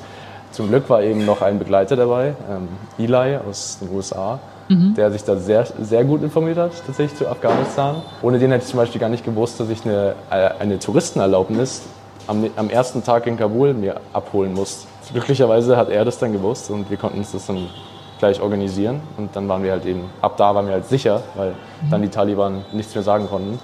Zum 0.52 0.68
Glück 0.68 0.90
war 0.90 1.02
eben 1.04 1.26
noch 1.26 1.42
ein 1.42 1.60
Begleiter 1.60 1.96
dabei, 1.96 2.34
ähm, 2.50 2.68
Eli 2.98 3.38
aus 3.50 3.78
den 3.80 3.96
USA, 3.96 4.40
Mhm. 4.68 4.94
der 4.96 5.12
sich 5.12 5.24
da 5.24 5.36
sehr, 5.38 5.66
sehr 5.82 6.04
gut 6.06 6.24
informiert 6.24 6.58
hat, 6.58 6.72
tatsächlich 6.86 7.18
zu 7.18 7.28
Afghanistan. 7.28 7.96
Ohne 8.22 8.40
den 8.40 8.52
hätte 8.52 8.64
ich 8.64 8.70
zum 8.70 8.78
Beispiel 8.80 9.00
gar 9.02 9.10
nicht 9.10 9.24
gewusst, 9.26 9.60
dass 9.60 9.70
ich 9.70 9.86
eine, 9.86 10.16
äh, 10.30 10.50
eine 10.60 10.80
Touristenerlaubnis 10.80 11.82
am, 12.32 12.50
am 12.56 12.70
ersten 12.70 13.04
Tag 13.04 13.28
in 13.28 13.38
Kabul 13.38 13.74
mir 13.74 14.00
abholen 14.14 14.54
muss. 14.54 14.88
Glücklicherweise 15.12 15.76
hat 15.76 15.90
er 15.90 16.06
das 16.06 16.18
dann 16.18 16.32
gewusst 16.32 16.70
und 16.72 16.90
wir 16.90 16.98
konnten 16.98 17.20
uns 17.20 17.34
das 17.34 17.46
dann 17.46 17.68
gleich 18.20 18.42
organisieren. 18.42 19.02
Und 19.18 19.36
dann 19.36 19.48
waren 19.50 19.64
wir 19.64 19.72
halt 19.72 19.86
eben, 19.86 20.10
ab 20.22 20.38
da 20.38 20.56
waren 20.56 20.66
wir 20.66 20.74
halt 20.74 20.88
sicher, 20.88 21.22
weil 21.36 21.54
dann 21.90 22.02
die 22.02 22.10
Taliban 22.10 22.64
nichts 22.72 22.96
mehr 22.96 23.04
sagen 23.04 23.28
konnten. 23.28 23.60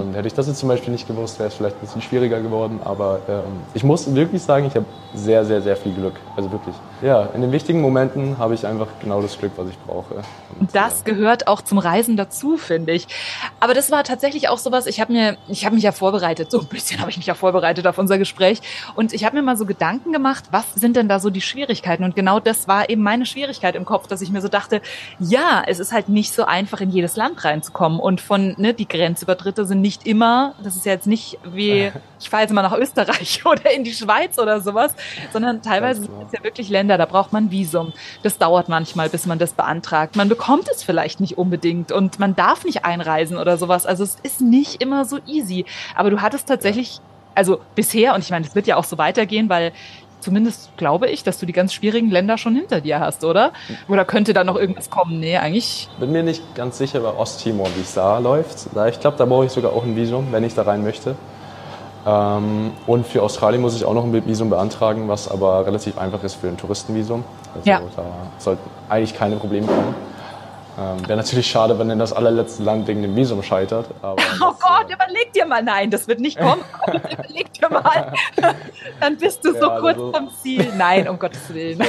Und 0.00 0.14
hätte 0.14 0.26
ich 0.26 0.34
das 0.34 0.46
jetzt 0.46 0.58
zum 0.58 0.68
Beispiel 0.68 0.92
nicht 0.92 1.06
gewusst, 1.06 1.38
wäre 1.38 1.48
es 1.48 1.54
vielleicht 1.54 1.76
ein 1.76 1.80
bisschen 1.80 2.02
schwieriger 2.02 2.40
geworden. 2.40 2.80
Aber 2.84 3.18
ähm, 3.28 3.42
ich 3.74 3.82
muss 3.82 4.14
wirklich 4.14 4.42
sagen, 4.42 4.66
ich 4.66 4.74
habe 4.74 4.86
sehr, 5.14 5.44
sehr, 5.44 5.60
sehr 5.60 5.76
viel 5.76 5.92
Glück. 5.92 6.14
Also 6.36 6.50
wirklich. 6.52 6.74
Ja, 7.04 7.28
in 7.34 7.42
den 7.42 7.52
wichtigen 7.52 7.82
Momenten 7.82 8.38
habe 8.38 8.54
ich 8.54 8.66
einfach 8.66 8.86
genau 9.02 9.20
das 9.20 9.38
Glück, 9.38 9.52
was 9.56 9.68
ich 9.68 9.76
brauche. 9.80 10.22
Und, 10.58 10.74
Das 10.74 11.04
gehört 11.04 11.48
auch 11.48 11.60
zum 11.60 11.76
Reisen 11.76 12.16
dazu, 12.16 12.56
finde 12.56 12.92
ich. 12.92 13.06
Aber 13.60 13.74
das 13.74 13.90
war 13.90 14.04
tatsächlich 14.04 14.48
auch 14.48 14.56
sowas, 14.56 14.86
ich 14.86 15.02
habe 15.02 15.12
mir, 15.12 15.36
ich 15.46 15.66
habe 15.66 15.74
mich 15.74 15.84
ja 15.84 15.92
vorbereitet, 15.92 16.50
so 16.50 16.60
ein 16.60 16.66
bisschen 16.66 17.00
habe 17.00 17.10
ich 17.10 17.18
mich 17.18 17.26
ja 17.26 17.34
vorbereitet 17.34 17.86
auf 17.86 17.98
unser 17.98 18.16
Gespräch. 18.16 18.62
Und 18.94 19.12
ich 19.12 19.26
habe 19.26 19.36
mir 19.36 19.42
mal 19.42 19.58
so 19.58 19.66
Gedanken 19.66 20.12
gemacht, 20.12 20.44
was 20.50 20.64
sind 20.76 20.96
denn 20.96 21.06
da 21.06 21.20
so 21.20 21.28
die 21.28 21.42
Schwierigkeiten? 21.42 22.04
Und 22.04 22.16
genau 22.16 22.40
das 22.40 22.68
war 22.68 22.88
eben 22.88 23.02
meine 23.02 23.26
Schwierigkeit 23.26 23.74
im 23.74 23.84
Kopf, 23.84 24.06
dass 24.06 24.22
ich 24.22 24.30
mir 24.30 24.40
so 24.40 24.48
dachte, 24.48 24.80
ja, 25.18 25.62
es 25.66 25.80
ist 25.80 25.92
halt 25.92 26.08
nicht 26.08 26.32
so 26.32 26.46
einfach, 26.46 26.80
in 26.80 26.88
jedes 26.88 27.16
Land 27.16 27.44
reinzukommen. 27.44 28.00
Und 28.00 28.22
von, 28.22 28.54
ne, 28.56 28.72
die 28.72 28.88
Grenzübertritte 28.88 29.66
sind 29.66 29.82
nicht 29.82 30.06
immer, 30.06 30.54
das 30.62 30.74
ist 30.74 30.86
ja 30.86 30.92
jetzt 30.92 31.06
nicht 31.06 31.38
wie, 31.44 31.92
ich 32.18 32.30
fahre 32.30 32.44
jetzt 32.44 32.52
mal 32.54 32.62
nach 32.62 32.78
Österreich 32.78 33.42
oder 33.44 33.70
in 33.70 33.84
die 33.84 33.92
Schweiz 33.92 34.38
oder 34.38 34.62
sowas, 34.62 34.94
sondern 35.34 35.60
teilweise 35.60 36.00
sind 36.00 36.10
genau. 36.10 36.26
es 36.26 36.32
ja 36.32 36.42
wirklich 36.42 36.70
Länder, 36.70 36.93
da 36.98 37.06
braucht 37.06 37.32
man 37.32 37.50
Visum. 37.50 37.92
Das 38.22 38.38
dauert 38.38 38.68
manchmal, 38.68 39.08
bis 39.08 39.26
man 39.26 39.38
das 39.38 39.52
beantragt. 39.52 40.16
Man 40.16 40.28
bekommt 40.28 40.68
es 40.72 40.82
vielleicht 40.82 41.20
nicht 41.20 41.38
unbedingt 41.38 41.92
und 41.92 42.18
man 42.18 42.34
darf 42.36 42.64
nicht 42.64 42.84
einreisen 42.84 43.36
oder 43.36 43.56
sowas. 43.56 43.86
Also 43.86 44.04
es 44.04 44.16
ist 44.22 44.40
nicht 44.40 44.82
immer 44.82 45.04
so 45.04 45.18
easy. 45.26 45.64
Aber 45.94 46.10
du 46.10 46.20
hattest 46.20 46.48
tatsächlich, 46.48 47.00
also 47.34 47.60
bisher, 47.74 48.14
und 48.14 48.22
ich 48.22 48.30
meine, 48.30 48.46
es 48.46 48.54
wird 48.54 48.66
ja 48.66 48.76
auch 48.76 48.84
so 48.84 48.98
weitergehen, 48.98 49.48
weil 49.48 49.72
zumindest 50.20 50.74
glaube 50.78 51.08
ich, 51.10 51.22
dass 51.22 51.38
du 51.38 51.44
die 51.44 51.52
ganz 51.52 51.74
schwierigen 51.74 52.10
Länder 52.10 52.38
schon 52.38 52.56
hinter 52.56 52.80
dir 52.80 52.98
hast, 52.98 53.24
oder? 53.24 53.52
Oder 53.88 54.06
könnte 54.06 54.32
da 54.32 54.42
noch 54.42 54.56
irgendwas 54.56 54.88
kommen? 54.88 55.20
Nee, 55.20 55.36
eigentlich. 55.36 55.88
Bin 56.00 56.12
mir 56.12 56.22
nicht 56.22 56.54
ganz 56.54 56.78
sicher 56.78 57.00
bei 57.00 57.12
Osttimor, 57.14 57.68
wie 57.76 57.82
es 57.82 57.92
da 57.92 58.18
läuft. 58.18 58.68
Ich 58.88 59.00
glaube, 59.00 59.18
da 59.18 59.26
brauche 59.26 59.44
ich 59.44 59.52
sogar 59.52 59.72
auch 59.72 59.84
ein 59.84 59.96
Visum, 59.96 60.28
wenn 60.30 60.42
ich 60.42 60.54
da 60.54 60.62
rein 60.62 60.82
möchte. 60.82 61.14
Ähm, 62.06 62.72
und 62.86 63.06
für 63.06 63.22
Australien 63.22 63.62
muss 63.62 63.74
ich 63.76 63.84
auch 63.84 63.94
noch 63.94 64.04
ein 64.04 64.26
Visum 64.26 64.50
beantragen, 64.50 65.08
was 65.08 65.28
aber 65.30 65.66
relativ 65.66 65.96
einfach 65.98 66.22
ist 66.22 66.34
für 66.34 66.48
ein 66.48 66.56
Touristenvisum. 66.56 67.24
Also 67.54 67.68
Ja. 67.70 67.80
da 67.96 68.02
sollten 68.38 68.68
eigentlich 68.88 69.14
keine 69.14 69.36
Probleme 69.36 69.66
kommen. 69.66 69.94
Ähm, 70.76 71.06
Wäre 71.06 71.16
natürlich 71.18 71.46
schade, 71.46 71.78
wenn 71.78 71.88
dann 71.88 72.00
das 72.00 72.12
allerletzte 72.12 72.64
Land 72.64 72.88
wegen 72.88 73.00
dem 73.00 73.14
Visum 73.14 73.42
scheitert. 73.44 73.86
Oh 74.02 74.16
das, 74.16 74.38
Gott, 74.40 74.90
äh, 74.90 74.92
überleg 74.94 75.32
dir 75.32 75.46
mal, 75.46 75.62
nein, 75.62 75.88
das 75.90 76.08
wird 76.08 76.18
nicht 76.18 76.36
kommen. 76.36 76.60
Überleg 76.88 77.52
dir 77.52 77.68
mal. 77.70 78.12
Dann 79.00 79.16
bist 79.16 79.44
du 79.44 79.52
so 79.52 79.66
Ja, 79.68 79.78
kurz 79.78 79.96
also- 79.96 80.12
vom 80.12 80.28
Ziel. 80.42 80.72
Nein, 80.76 81.08
um 81.08 81.16
Gottes 81.18 81.42
Willen. 81.54 81.80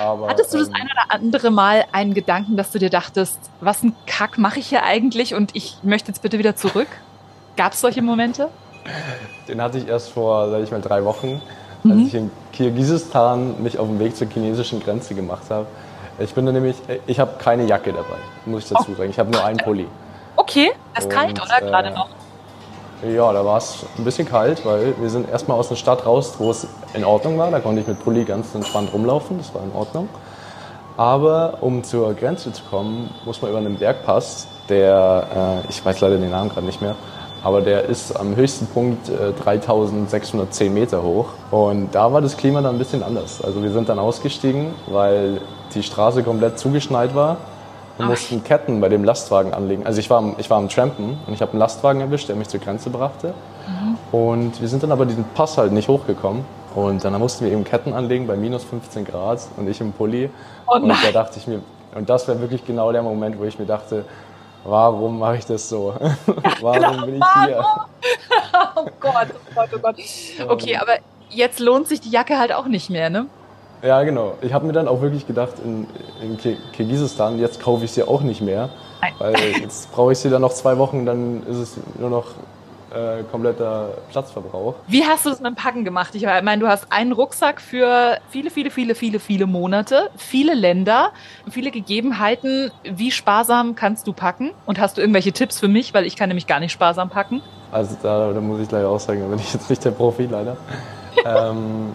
Aber, 0.00 0.28
Hattest 0.28 0.54
du 0.54 0.58
das 0.58 0.68
ähm, 0.68 0.74
ein 0.74 0.86
oder 0.86 1.14
andere 1.14 1.50
Mal 1.50 1.84
einen 1.92 2.14
Gedanken, 2.14 2.56
dass 2.56 2.70
du 2.70 2.78
dir 2.78 2.90
dachtest, 2.90 3.38
was 3.60 3.82
ein 3.82 3.94
Kack 4.06 4.38
mache 4.38 4.58
ich 4.60 4.68
hier 4.68 4.82
eigentlich 4.84 5.34
und 5.34 5.54
ich 5.54 5.76
möchte 5.82 6.08
jetzt 6.08 6.22
bitte 6.22 6.38
wieder 6.38 6.56
zurück? 6.56 6.88
Gab 7.58 7.74
es 7.74 7.80
solche 7.82 8.00
Momente? 8.02 8.48
Den 9.48 9.62
hatte 9.62 9.78
ich 9.78 9.88
erst 9.88 10.10
vor, 10.10 10.50
sag 10.50 10.62
ich 10.62 10.70
mal, 10.70 10.80
drei 10.80 11.04
Wochen, 11.04 11.40
Mhm. 11.84 11.92
als 11.92 12.00
ich 12.08 12.14
in 12.14 12.30
Kirgisistan 12.52 13.62
mich 13.62 13.78
auf 13.78 13.86
den 13.86 13.98
Weg 14.00 14.16
zur 14.16 14.26
chinesischen 14.28 14.80
Grenze 14.80 15.14
gemacht 15.14 15.44
habe. 15.50 15.66
Ich 16.18 16.34
bin 16.34 16.44
da 16.44 16.50
nämlich, 16.52 16.76
ich 17.06 17.20
habe 17.20 17.32
keine 17.38 17.64
Jacke 17.66 17.92
dabei, 17.92 18.16
muss 18.46 18.64
ich 18.64 18.68
dazu 18.70 18.94
sagen. 18.94 19.10
Ich 19.10 19.18
habe 19.18 19.30
nur 19.30 19.44
einen 19.44 19.58
Pulli. 19.58 19.86
Okay, 20.34 20.72
es 20.94 21.04
ist 21.04 21.10
kalt, 21.10 21.40
oder? 21.40 21.60
Gerade 21.60 21.88
äh, 21.88 21.94
noch. 21.94 22.08
Ja, 23.08 23.32
da 23.32 23.44
war 23.44 23.58
es 23.58 23.86
ein 23.96 24.02
bisschen 24.04 24.28
kalt, 24.28 24.66
weil 24.66 24.94
wir 25.00 25.08
sind 25.08 25.30
erstmal 25.30 25.56
aus 25.56 25.68
der 25.68 25.76
Stadt 25.76 26.04
raus, 26.04 26.34
wo 26.38 26.50
es 26.50 26.66
in 26.94 27.04
Ordnung 27.04 27.38
war. 27.38 27.48
Da 27.52 27.60
konnte 27.60 27.80
ich 27.80 27.86
mit 27.86 28.02
Pulli 28.02 28.24
ganz 28.24 28.52
entspannt 28.56 28.92
rumlaufen, 28.92 29.38
das 29.38 29.54
war 29.54 29.62
in 29.62 29.72
Ordnung. 29.72 30.08
Aber 30.96 31.58
um 31.60 31.84
zur 31.84 32.12
Grenze 32.14 32.52
zu 32.52 32.64
kommen, 32.64 33.14
muss 33.24 33.40
man 33.40 33.52
über 33.52 33.58
einen 33.60 33.76
Bergpass, 33.78 34.48
der, 34.68 35.62
äh, 35.64 35.68
ich 35.70 35.84
weiß 35.84 36.00
leider 36.00 36.16
den 36.18 36.32
Namen 36.32 36.50
gerade 36.50 36.66
nicht 36.66 36.82
mehr, 36.82 36.96
aber 37.42 37.60
der 37.60 37.84
ist 37.84 38.18
am 38.18 38.34
höchsten 38.36 38.66
Punkt 38.66 39.08
äh, 39.08 39.32
3610 39.42 40.72
Meter 40.72 41.02
hoch. 41.02 41.26
Und 41.50 41.94
da 41.94 42.12
war 42.12 42.20
das 42.20 42.36
Klima 42.36 42.60
dann 42.60 42.74
ein 42.76 42.78
bisschen 42.78 43.02
anders. 43.02 43.42
Also 43.42 43.62
wir 43.62 43.70
sind 43.70 43.88
dann 43.88 43.98
ausgestiegen, 43.98 44.68
weil 44.86 45.40
die 45.74 45.82
Straße 45.82 46.22
komplett 46.22 46.58
zugeschneit 46.58 47.14
war 47.14 47.36
und 47.98 48.06
mussten 48.10 48.44
Ketten 48.44 48.80
bei 48.80 48.88
dem 48.88 49.04
Lastwagen 49.04 49.52
anlegen. 49.54 49.84
Also 49.86 50.00
ich 50.00 50.08
war, 50.10 50.18
am- 50.18 50.34
ich 50.38 50.48
war 50.50 50.58
am 50.58 50.68
Trampen 50.68 51.18
und 51.26 51.32
ich 51.34 51.40
habe 51.42 51.52
einen 51.52 51.60
Lastwagen 51.60 52.00
erwischt, 52.00 52.28
der 52.28 52.36
mich 52.36 52.48
zur 52.48 52.60
Grenze 52.60 52.90
brachte. 52.90 53.34
Und 54.12 54.60
wir 54.60 54.68
sind 54.68 54.82
dann 54.82 54.92
aber 54.92 55.04
diesen 55.06 55.24
Pass 55.34 55.58
halt 55.58 55.72
nicht 55.72 55.88
hochgekommen. 55.88 56.44
Und 56.74 57.04
dann 57.04 57.18
mussten 57.18 57.44
wir 57.44 57.52
eben 57.52 57.64
Ketten 57.64 57.92
anlegen 57.92 58.26
bei 58.26 58.36
minus 58.36 58.62
15 58.64 59.04
Grad 59.04 59.40
und 59.56 59.68
ich 59.68 59.80
im 59.80 59.92
Pulli. 59.92 60.30
Oh 60.66 60.76
und 60.76 60.88
da 61.04 61.10
dachte 61.12 61.38
ich 61.38 61.46
mir, 61.46 61.60
und 61.94 62.08
das 62.08 62.28
wäre 62.28 62.40
wirklich 62.40 62.64
genau 62.64 62.92
der 62.92 63.02
Moment, 63.02 63.38
wo 63.40 63.44
ich 63.44 63.58
mir 63.58 63.64
dachte, 63.66 64.04
warum 64.68 65.18
mache 65.18 65.36
ich 65.36 65.46
das 65.46 65.68
so? 65.68 65.94
warum 66.60 67.06
bin 67.06 67.16
ich 67.16 67.24
hier? 67.46 67.64
Oh 68.76 68.86
Gott, 69.00 69.26
oh 69.32 69.54
Gott, 69.54 69.68
oh 69.74 69.78
Gott. 69.80 69.96
Okay, 70.48 70.76
aber 70.76 70.92
jetzt 71.30 71.58
lohnt 71.58 71.88
sich 71.88 72.00
die 72.00 72.10
Jacke 72.10 72.38
halt 72.38 72.52
auch 72.52 72.66
nicht 72.66 72.90
mehr, 72.90 73.10
ne? 73.10 73.26
Ja, 73.82 74.02
genau. 74.02 74.34
Ich 74.40 74.52
habe 74.52 74.66
mir 74.66 74.72
dann 74.72 74.88
auch 74.88 75.00
wirklich 75.00 75.26
gedacht, 75.26 75.54
in, 75.64 75.86
in 76.22 76.36
Ki- 76.36 76.58
Kirgisistan, 76.72 77.38
jetzt 77.38 77.60
kaufe 77.60 77.84
ich 77.84 77.92
sie 77.92 78.02
auch 78.04 78.20
nicht 78.22 78.40
mehr. 78.40 78.68
Nein. 79.00 79.12
Weil 79.18 79.36
jetzt 79.60 79.92
brauche 79.92 80.12
ich 80.12 80.18
sie 80.18 80.30
dann 80.30 80.42
noch 80.42 80.52
zwei 80.52 80.78
Wochen, 80.78 81.06
dann 81.06 81.44
ist 81.46 81.56
es 81.58 81.76
nur 81.98 82.10
noch 82.10 82.26
äh, 82.94 83.22
kompletter 83.30 83.90
Platzverbrauch. 84.10 84.74
Wie 84.86 85.04
hast 85.04 85.26
du 85.26 85.30
das 85.30 85.40
mit 85.40 85.46
dem 85.46 85.54
Packen 85.54 85.84
gemacht? 85.84 86.14
Ich 86.14 86.24
meine, 86.24 86.58
du 86.58 86.68
hast 86.68 86.90
einen 86.90 87.12
Rucksack 87.12 87.60
für 87.60 88.18
viele, 88.30 88.50
viele, 88.50 88.70
viele, 88.70 88.94
viele, 88.94 89.20
viele 89.20 89.46
Monate, 89.46 90.10
viele 90.16 90.54
Länder, 90.54 91.10
viele 91.50 91.70
Gegebenheiten. 91.70 92.70
Wie 92.84 93.10
sparsam 93.10 93.74
kannst 93.74 94.06
du 94.06 94.12
packen? 94.12 94.52
Und 94.66 94.78
hast 94.78 94.96
du 94.96 95.00
irgendwelche 95.00 95.32
Tipps 95.32 95.60
für 95.60 95.68
mich? 95.68 95.94
Weil 95.94 96.06
ich 96.06 96.16
kann 96.16 96.28
nämlich 96.28 96.46
gar 96.46 96.60
nicht 96.60 96.72
sparsam 96.72 97.10
packen. 97.10 97.42
Also 97.70 97.96
da, 98.02 98.32
da 98.32 98.40
muss 98.40 98.60
ich 98.60 98.70
leider 98.70 98.88
auch 98.88 99.00
sagen, 99.00 99.20
da 99.20 99.26
bin 99.26 99.38
ich 99.38 99.52
jetzt 99.52 99.68
nicht 99.68 99.84
der 99.84 99.90
Profi, 99.90 100.26
leider. 100.26 100.56
ähm, 101.24 101.94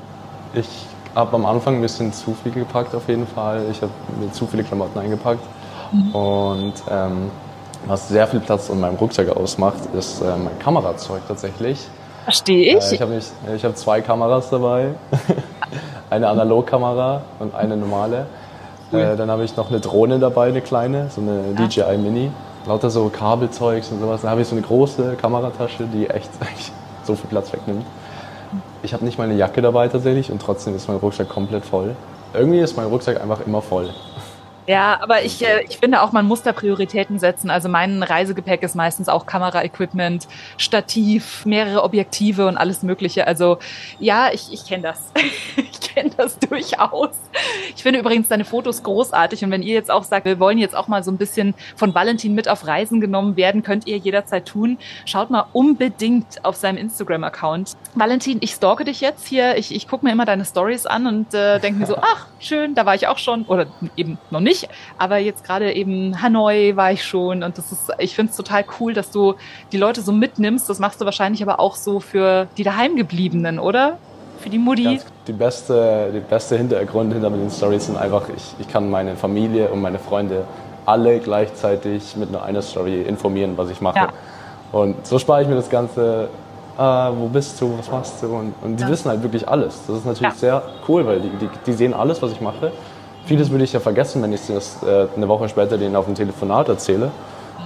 ich 0.53 0.67
habe 1.15 1.35
am 1.35 1.45
Anfang 1.45 1.75
ein 1.75 1.81
bisschen 1.81 2.13
zu 2.13 2.33
viel 2.33 2.51
gepackt 2.51 2.93
auf 2.95 3.07
jeden 3.07 3.27
Fall. 3.27 3.65
Ich 3.71 3.81
habe 3.81 3.91
mir 4.19 4.31
zu 4.31 4.47
viele 4.47 4.63
Klamotten 4.63 4.99
eingepackt. 4.99 5.43
Mhm. 5.91 6.15
Und 6.15 6.73
ähm, 6.89 7.31
was 7.87 8.07
sehr 8.09 8.27
viel 8.27 8.39
Platz 8.39 8.69
in 8.69 8.79
meinem 8.79 8.95
Rucksack 8.95 9.29
ausmacht, 9.29 9.79
ist 9.97 10.21
äh, 10.21 10.25
mein 10.25 10.57
Kamerazeug 10.59 11.21
tatsächlich. 11.27 11.79
Verstehe 12.23 12.77
ich. 12.77 12.91
Äh, 12.91 12.95
ich 12.95 13.01
habe 13.01 13.21
hab 13.21 13.77
zwei 13.77 14.01
Kameras 14.01 14.49
dabei. 14.49 14.89
eine 16.09 16.27
Analogkamera 16.29 17.21
und 17.39 17.55
eine 17.55 17.75
normale. 17.75 18.27
Cool. 18.91 19.01
Äh, 19.01 19.15
dann 19.15 19.29
habe 19.29 19.43
ich 19.43 19.55
noch 19.57 19.69
eine 19.69 19.79
Drohne 19.79 20.19
dabei, 20.19 20.47
eine 20.47 20.61
kleine, 20.61 21.09
so 21.09 21.21
eine 21.21 21.41
ja. 21.57 21.67
DJI 21.67 21.97
Mini. 21.97 22.31
Lauter 22.65 22.89
so 22.89 23.09
Kabelzeugs 23.09 23.89
und 23.89 23.99
sowas. 23.99 24.21
Dann 24.21 24.31
habe 24.31 24.41
ich 24.41 24.47
so 24.47 24.55
eine 24.55 24.65
große 24.65 25.17
Kameratasche, 25.21 25.85
die 25.85 26.09
echt 26.09 26.29
so 27.03 27.15
viel 27.15 27.29
Platz 27.29 27.51
wegnimmt. 27.51 27.85
Ich 28.83 28.93
habe 28.93 29.03
nicht 29.03 29.17
mal 29.17 29.25
eine 29.25 29.35
Jacke 29.35 29.61
dabei 29.61 29.87
tatsächlich 29.87 30.31
und 30.31 30.41
trotzdem 30.41 30.75
ist 30.75 30.87
mein 30.87 30.97
Rucksack 30.97 31.27
komplett 31.27 31.65
voll. 31.65 31.95
Irgendwie 32.33 32.59
ist 32.59 32.77
mein 32.77 32.87
Rucksack 32.87 33.19
einfach 33.21 33.45
immer 33.45 33.61
voll. 33.61 33.89
Ja, 34.65 34.99
aber 35.01 35.23
ich, 35.23 35.43
äh, 35.45 35.63
ich 35.67 35.77
finde 35.77 36.01
auch, 36.01 36.11
man 36.11 36.25
muss 36.25 36.41
da 36.41 36.53
Prioritäten 36.53 37.19
setzen. 37.19 37.49
Also 37.49 37.67
mein 37.67 38.01
Reisegepäck 38.01 38.63
ist 38.63 38.75
meistens 38.75 39.09
auch 39.09 39.25
Kameraequipment, 39.25 40.27
Stativ, 40.57 41.45
mehrere 41.45 41.83
Objektive 41.83 42.47
und 42.47 42.57
alles 42.57 42.81
Mögliche. 42.81 43.27
Also 43.27 43.57
ja, 43.99 44.29
ich, 44.31 44.53
ich 44.53 44.65
kenne 44.65 44.83
das. 44.83 45.11
ich 45.57 45.79
kenne 45.81 46.11
das 46.15 46.39
durchaus. 46.39 47.09
Ich 47.75 47.83
finde 47.83 47.99
übrigens 47.99 48.29
deine 48.29 48.45
Fotos 48.45 48.83
großartig 48.83 49.43
und 49.43 49.51
wenn 49.51 49.63
ihr 49.63 49.73
jetzt 49.73 49.91
auch 49.91 50.03
sagt, 50.03 50.25
wir 50.25 50.39
wollen 50.39 50.57
jetzt 50.57 50.75
auch 50.75 50.87
mal 50.87 51.03
so 51.03 51.11
ein 51.11 51.17
bisschen 51.17 51.53
von 51.75 51.93
Valentin 51.93 52.33
mit 52.33 52.47
auf 52.47 52.65
Reisen 52.65 53.01
genommen 53.01 53.35
werden, 53.35 53.63
könnt 53.63 53.85
ihr 53.85 53.97
jederzeit 53.97 54.45
tun. 54.45 54.77
Schaut 55.05 55.29
mal 55.29 55.45
unbedingt 55.51 56.43
auf 56.45 56.55
seinem 56.55 56.77
Instagram-Account. 56.77 57.73
Valentin, 57.95 58.37
ich 58.41 58.51
stalke 58.51 58.85
dich 58.85 59.01
jetzt 59.01 59.27
hier. 59.27 59.57
Ich, 59.57 59.75
ich 59.75 59.87
gucke 59.87 60.05
mir 60.05 60.11
immer 60.11 60.25
deine 60.25 60.45
Stories 60.45 60.85
an 60.85 61.05
und 61.05 61.33
äh, 61.33 61.59
denke 61.59 61.79
mir 61.79 61.85
so, 61.85 61.97
ach, 61.97 62.27
schön, 62.39 62.75
da 62.75 62.85
war 62.85 62.95
ich 62.95 63.07
auch 63.07 63.17
schon. 63.17 63.43
Oder 63.43 63.67
eben 63.97 64.17
noch 64.31 64.39
nicht 64.39 64.52
nicht, 64.53 64.69
aber 64.97 65.17
jetzt 65.17 65.43
gerade 65.43 65.73
eben 65.73 66.21
Hanoi 66.21 66.75
war 66.75 66.91
ich 66.91 67.03
schon 67.03 67.43
und 67.43 67.57
das 67.57 67.71
ist, 67.71 67.91
ich 67.97 68.15
finde 68.15 68.31
es 68.31 68.37
total 68.37 68.65
cool, 68.79 68.93
dass 68.93 69.11
du 69.11 69.35
die 69.71 69.77
Leute 69.77 70.01
so 70.01 70.11
mitnimmst. 70.11 70.69
Das 70.69 70.79
machst 70.79 71.01
du 71.01 71.05
wahrscheinlich 71.05 71.41
aber 71.41 71.59
auch 71.59 71.75
so 71.75 71.99
für 71.99 72.47
die 72.57 72.63
daheimgebliebenen, 72.63 73.59
oder? 73.59 73.97
Für 74.39 74.49
die 74.49 74.57
Mutti. 74.57 74.83
Ganz, 74.83 75.05
die 75.27 75.33
beste, 75.33 76.11
die 76.13 76.19
beste 76.19 76.57
Hintergrund 76.57 77.13
hinter 77.13 77.29
den 77.29 77.49
Stories 77.49 77.85
sind 77.85 77.97
einfach, 77.97 78.23
ich, 78.35 78.55
ich 78.59 78.67
kann 78.67 78.89
meine 78.89 79.15
Familie 79.15 79.69
und 79.69 79.81
meine 79.81 79.99
Freunde 79.99 80.45
alle 80.85 81.19
gleichzeitig 81.19 82.15
mit 82.17 82.31
nur 82.31 82.43
einer 82.43 82.61
Story 82.61 83.03
informieren, 83.03 83.53
was 83.55 83.69
ich 83.69 83.79
mache. 83.79 83.99
Ja. 83.99 84.09
Und 84.73 85.07
so 85.07 85.17
spare 85.17 85.43
ich 85.43 85.47
mir 85.47 85.55
das 85.55 85.69
Ganze 85.69 86.29
Uh, 86.75 87.13
wo 87.15 87.27
bist 87.27 87.61
du, 87.61 87.77
was 87.77 87.91
machst 87.91 88.23
du? 88.23 88.35
Und, 88.35 88.55
und 88.63 88.77
die 88.77 88.81
ja. 88.81 88.89
wissen 88.89 89.07
halt 89.07 89.21
wirklich 89.21 89.47
alles. 89.47 89.79
Das 89.85 89.97
ist 89.97 90.05
natürlich 90.07 90.33
ja. 90.33 90.39
sehr 90.39 90.63
cool, 90.87 91.05
weil 91.05 91.19
die, 91.19 91.29
die, 91.29 91.49
die, 91.67 91.73
sehen 91.73 91.93
alles, 91.93 92.19
was 92.19 92.31
ich 92.31 92.41
mache. 92.41 92.71
Vieles 93.25 93.49
würde 93.51 93.63
ich 93.63 93.73
ja 93.73 93.79
vergessen, 93.79 94.21
wenn 94.21 94.33
ich 94.33 94.47
das 94.47 94.83
äh, 94.83 95.07
eine 95.15 95.27
Woche 95.27 95.47
später 95.47 95.77
denen 95.77 95.95
auf 95.95 96.05
dem 96.05 96.15
Telefonat 96.15 96.67
erzähle. 96.67 97.11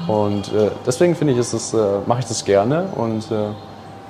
Und 0.08 0.54
äh, 0.54 0.70
deswegen 0.86 1.16
finde 1.16 1.34
ich, 1.34 1.40
äh, 1.40 1.78
mache 2.06 2.20
ich 2.20 2.26
das 2.26 2.46
gerne 2.46 2.86
und 2.96 3.32
äh, 3.32 3.50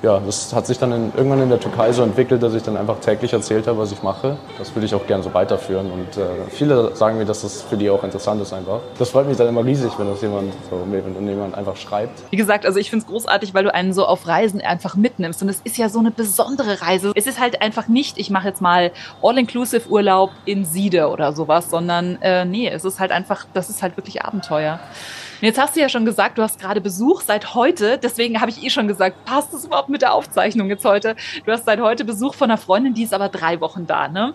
ja, 0.01 0.19
das 0.19 0.53
hat 0.53 0.67
sich 0.67 0.77
dann 0.77 0.91
in, 0.91 1.11
irgendwann 1.15 1.41
in 1.41 1.49
der 1.49 1.59
Türkei 1.59 1.91
so 1.91 2.03
entwickelt, 2.03 2.43
dass 2.43 2.53
ich 2.53 2.63
dann 2.63 2.77
einfach 2.77 2.99
täglich 2.99 3.33
erzählt 3.33 3.67
habe, 3.67 3.79
was 3.79 3.91
ich 3.91 4.03
mache. 4.03 4.37
Das 4.57 4.75
würde 4.75 4.85
ich 4.85 4.93
auch 4.93 5.05
gerne 5.07 5.23
so 5.23 5.33
weiterführen. 5.33 5.91
Und 5.91 6.17
äh, 6.17 6.25
viele 6.49 6.95
sagen 6.95 7.17
mir, 7.17 7.25
dass 7.25 7.41
das 7.41 7.63
für 7.63 7.77
die 7.77 7.89
auch 7.89 8.03
interessant 8.03 8.41
ist 8.41 8.53
einfach. 8.53 8.81
Das 8.99 9.09
freut 9.09 9.27
mich 9.27 9.37
dann 9.37 9.47
immer 9.47 9.65
riesig, 9.65 9.91
wenn 9.97 10.07
das 10.07 10.21
jemand, 10.21 10.53
so, 10.69 10.81
wenn 10.89 11.27
jemand 11.27 11.55
einfach 11.55 11.75
schreibt. 11.75 12.23
Wie 12.29 12.37
gesagt, 12.37 12.65
also 12.65 12.79
ich 12.79 12.89
finde 12.89 13.05
es 13.05 13.11
großartig, 13.11 13.53
weil 13.53 13.63
du 13.63 13.73
einen 13.73 13.93
so 13.93 14.05
auf 14.05 14.27
Reisen 14.27 14.61
einfach 14.61 14.95
mitnimmst. 14.95 15.41
Und 15.41 15.49
es 15.49 15.61
ist 15.63 15.77
ja 15.77 15.89
so 15.89 15.99
eine 15.99 16.11
besondere 16.11 16.81
Reise. 16.81 17.11
Es 17.15 17.25
ist 17.25 17.39
halt 17.39 17.61
einfach 17.61 17.87
nicht, 17.87 18.17
ich 18.17 18.29
mache 18.29 18.47
jetzt 18.47 18.61
mal 18.61 18.91
All-Inclusive 19.23 19.89
Urlaub 19.89 20.31
in 20.45 20.65
Siede 20.65 21.07
oder 21.09 21.33
sowas, 21.33 21.69
sondern 21.69 22.21
äh, 22.21 22.45
nee, 22.45 22.69
es 22.69 22.85
ist 22.85 22.99
halt 22.99 23.11
einfach, 23.11 23.45
das 23.53 23.69
ist 23.69 23.81
halt 23.81 23.97
wirklich 23.97 24.23
Abenteuer. 24.23 24.79
Jetzt 25.41 25.59
hast 25.59 25.75
du 25.75 25.79
ja 25.79 25.89
schon 25.89 26.05
gesagt, 26.05 26.37
du 26.37 26.41
hast 26.41 26.59
gerade 26.59 26.81
Besuch 26.81 27.21
seit 27.21 27.53
heute. 27.53 27.97
Deswegen 27.97 28.41
habe 28.41 28.49
ich 28.49 28.63
eh 28.63 28.69
schon 28.69 28.87
gesagt, 28.87 29.23
passt 29.25 29.53
es 29.53 29.65
überhaupt 29.65 29.89
mit 29.89 30.01
der 30.01 30.13
Aufzeichnung 30.13 30.69
jetzt 30.69 30.83
heute? 30.83 31.15
Du 31.45 31.51
hast 31.51 31.65
seit 31.65 31.79
heute 31.79 32.05
Besuch 32.05 32.33
von 32.33 32.49
einer 32.49 32.57
Freundin, 32.57 32.93
die 32.93 33.03
ist 33.03 33.13
aber 33.13 33.29
drei 33.29 33.61
Wochen 33.61 33.85
da, 33.85 34.07
ne? 34.07 34.33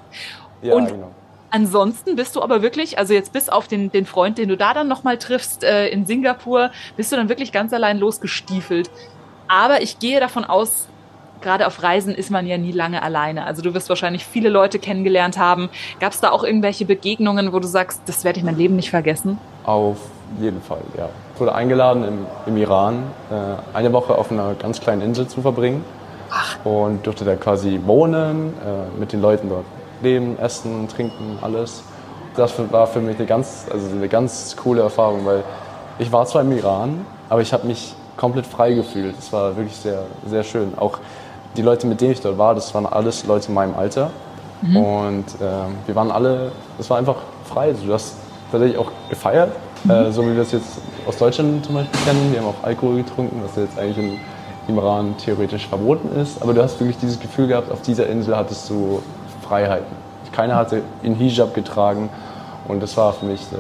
Ja, 0.63 0.75
Und 0.75 0.87
genau. 0.89 1.11
Ansonsten 1.51 2.17
bist 2.17 2.35
du 2.35 2.41
aber 2.41 2.63
wirklich, 2.63 2.99
also 2.99 3.13
jetzt 3.13 3.35
bis 3.35 3.51
auf 3.51 3.69
den, 3.69 3.93
den 3.93 4.07
Freund, 4.07 4.39
den 4.39 4.49
du 4.49 4.57
da 4.57 4.73
dann 4.73 4.89
nochmal 4.89 5.19
triffst 5.19 5.65
äh, 5.65 5.89
in 5.89 6.07
Singapur, 6.07 6.71
bist 6.97 7.13
du 7.13 7.17
dann 7.17 7.29
wirklich 7.29 7.53
ganz 7.53 7.75
allein 7.75 7.99
losgestiefelt. 7.99 8.91
Aber 9.49 9.83
ich 9.83 9.99
gehe 9.99 10.19
davon 10.19 10.47
aus, 10.47 10.89
gerade 11.43 11.67
auf 11.67 11.83
Reisen 11.83 12.15
ist 12.15 12.31
man 12.31 12.47
ja 12.47 12.57
nie 12.57 12.73
lange 12.73 13.03
alleine. 13.03 13.45
Also 13.45 13.61
du 13.61 13.75
wirst 13.75 13.91
wahrscheinlich 13.91 14.25
viele 14.25 14.49
Leute 14.49 14.79
kennengelernt 14.79 15.37
haben. 15.37 15.69
Gab 16.01 16.13
es 16.13 16.21
da 16.21 16.31
auch 16.31 16.43
irgendwelche 16.43 16.87
Begegnungen, 16.87 17.53
wo 17.53 17.59
du 17.59 17.69
sagst, 17.69 18.01
das 18.07 18.25
werde 18.25 18.39
ich 18.39 18.45
mein 18.47 18.57
Leben 18.57 18.77
nicht 18.77 18.89
vergessen? 18.89 19.37
Auf 19.65 19.99
jeden 20.41 20.63
Fall, 20.63 20.81
ja. 20.97 21.09
Ich 21.35 21.41
wurde 21.41 21.55
eingeladen 21.55 22.05
im, 22.05 22.27
im 22.47 22.57
Iran, 22.57 23.05
äh, 23.31 23.77
eine 23.77 23.93
Woche 23.93 24.17
auf 24.17 24.31
einer 24.31 24.55
ganz 24.55 24.81
kleinen 24.81 25.03
Insel 25.03 25.29
zu 25.29 25.43
verbringen. 25.43 25.85
Ach. 26.31 26.65
Und 26.65 27.07
durfte 27.07 27.25
da 27.25 27.37
quasi 27.37 27.81
wohnen, 27.85 28.55
äh, 28.65 28.99
mit 28.99 29.13
den 29.13 29.21
Leuten 29.21 29.49
dort 29.49 29.65
leben, 30.03 30.39
essen, 30.39 30.89
trinken, 30.89 31.39
alles. 31.43 31.83
Das 32.37 32.55
war 32.71 32.87
für 32.87 33.01
mich 33.01 33.19
eine 33.19 33.27
ganz, 33.27 33.67
also 33.71 33.89
eine 33.91 34.09
ganz 34.09 34.57
coole 34.57 34.83
Erfahrung, 34.83 35.27
weil 35.27 35.45
ich 35.99 36.11
war 36.11 36.25
zwar 36.27 36.43
im 36.43 36.57
Iran, 36.57 37.05
aber 37.29 37.43
ich 37.43 37.53
habe 37.53 37.67
mich 37.67 37.95
komplett 38.17 38.47
frei 38.47 38.73
gefühlt. 38.73 39.15
Es 39.19 39.33
war 39.33 39.57
wirklich 39.57 39.77
sehr, 39.77 40.05
sehr 40.27 40.43
schön. 40.43 40.73
Auch 40.77 40.99
die 41.57 41.63
Leute, 41.63 41.87
mit 41.87 42.01
denen 42.01 42.13
ich 42.13 42.21
dort 42.21 42.39
war, 42.39 42.55
das 42.55 42.75
waren 42.75 42.87
alles 42.87 43.27
Leute 43.27 43.49
in 43.49 43.55
meinem 43.55 43.75
Alter. 43.75 44.11
Mhm. 44.63 44.77
Und 44.77 45.25
äh, 45.41 45.87
wir 45.87 45.95
waren 45.95 46.11
alle, 46.11 46.53
es 46.79 46.89
war 46.89 46.99
einfach 46.99 47.17
frei. 47.45 47.69
Also 47.69 47.87
du 47.87 47.93
hast 47.93 48.15
tatsächlich 48.51 48.79
auch 48.79 48.91
gefeiert. 49.11 49.53
Äh, 49.89 50.11
so 50.11 50.23
wie 50.23 50.35
wir 50.35 50.43
es 50.43 50.53
jetzt 50.53 50.79
aus 51.07 51.17
Deutschland 51.17 51.65
zum 51.65 51.75
Beispiel 51.75 52.01
kennen. 52.05 52.33
Wir 52.33 52.41
haben 52.41 52.49
auch 52.49 52.63
Alkohol 52.65 52.97
getrunken, 52.97 53.41
was 53.45 53.57
jetzt 53.57 53.79
eigentlich 53.79 53.99
im, 53.99 54.19
im 54.69 54.79
Iran 54.79 55.15
theoretisch 55.19 55.67
verboten 55.67 56.09
ist. 56.21 56.41
Aber 56.43 56.55
du 56.55 56.63
hast 56.63 56.79
wirklich 56.81 56.99
dieses 56.99 57.19
Gefühl 57.19 57.49
gehabt, 57.49 57.71
auf 57.71 57.83
dieser 57.83 58.07
Insel 58.07 58.37
hattest 58.37 58.69
du 58.71 59.03
Freiheiten. 59.43 59.97
Keiner 60.33 60.57
hatte 60.57 60.83
in 61.03 61.15
Hijab 61.15 61.55
getragen. 61.55 62.09
Und 62.69 62.83
das 62.83 62.97
war 62.97 63.13
für 63.13 63.27
mich 63.27 63.41
äh, 63.53 63.57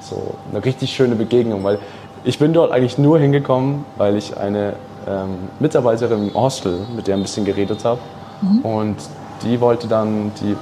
so 0.00 0.34
eine 0.50 0.64
richtig 0.64 0.90
schöne 0.94 1.14
Begegnung, 1.14 1.62
weil 1.62 1.78
ich 2.24 2.38
bin 2.38 2.52
dort 2.52 2.72
eigentlich 2.72 2.98
nur 2.98 3.18
hingekommen, 3.18 3.84
weil 3.96 4.16
ich 4.16 4.36
eine 4.36 4.74
ähm, 5.06 5.36
Mitarbeiterin 5.60 6.28
im 6.28 6.34
Hostel, 6.34 6.80
mit 6.94 7.06
der 7.06 7.16
ein 7.16 7.22
bisschen 7.22 7.44
geredet 7.44 7.84
habe. 7.84 8.00
Mhm. 8.40 8.60
Und 8.60 8.96
die 9.42 9.60
wollte 9.60 9.86
dann 9.86 10.32
die, 10.40 10.56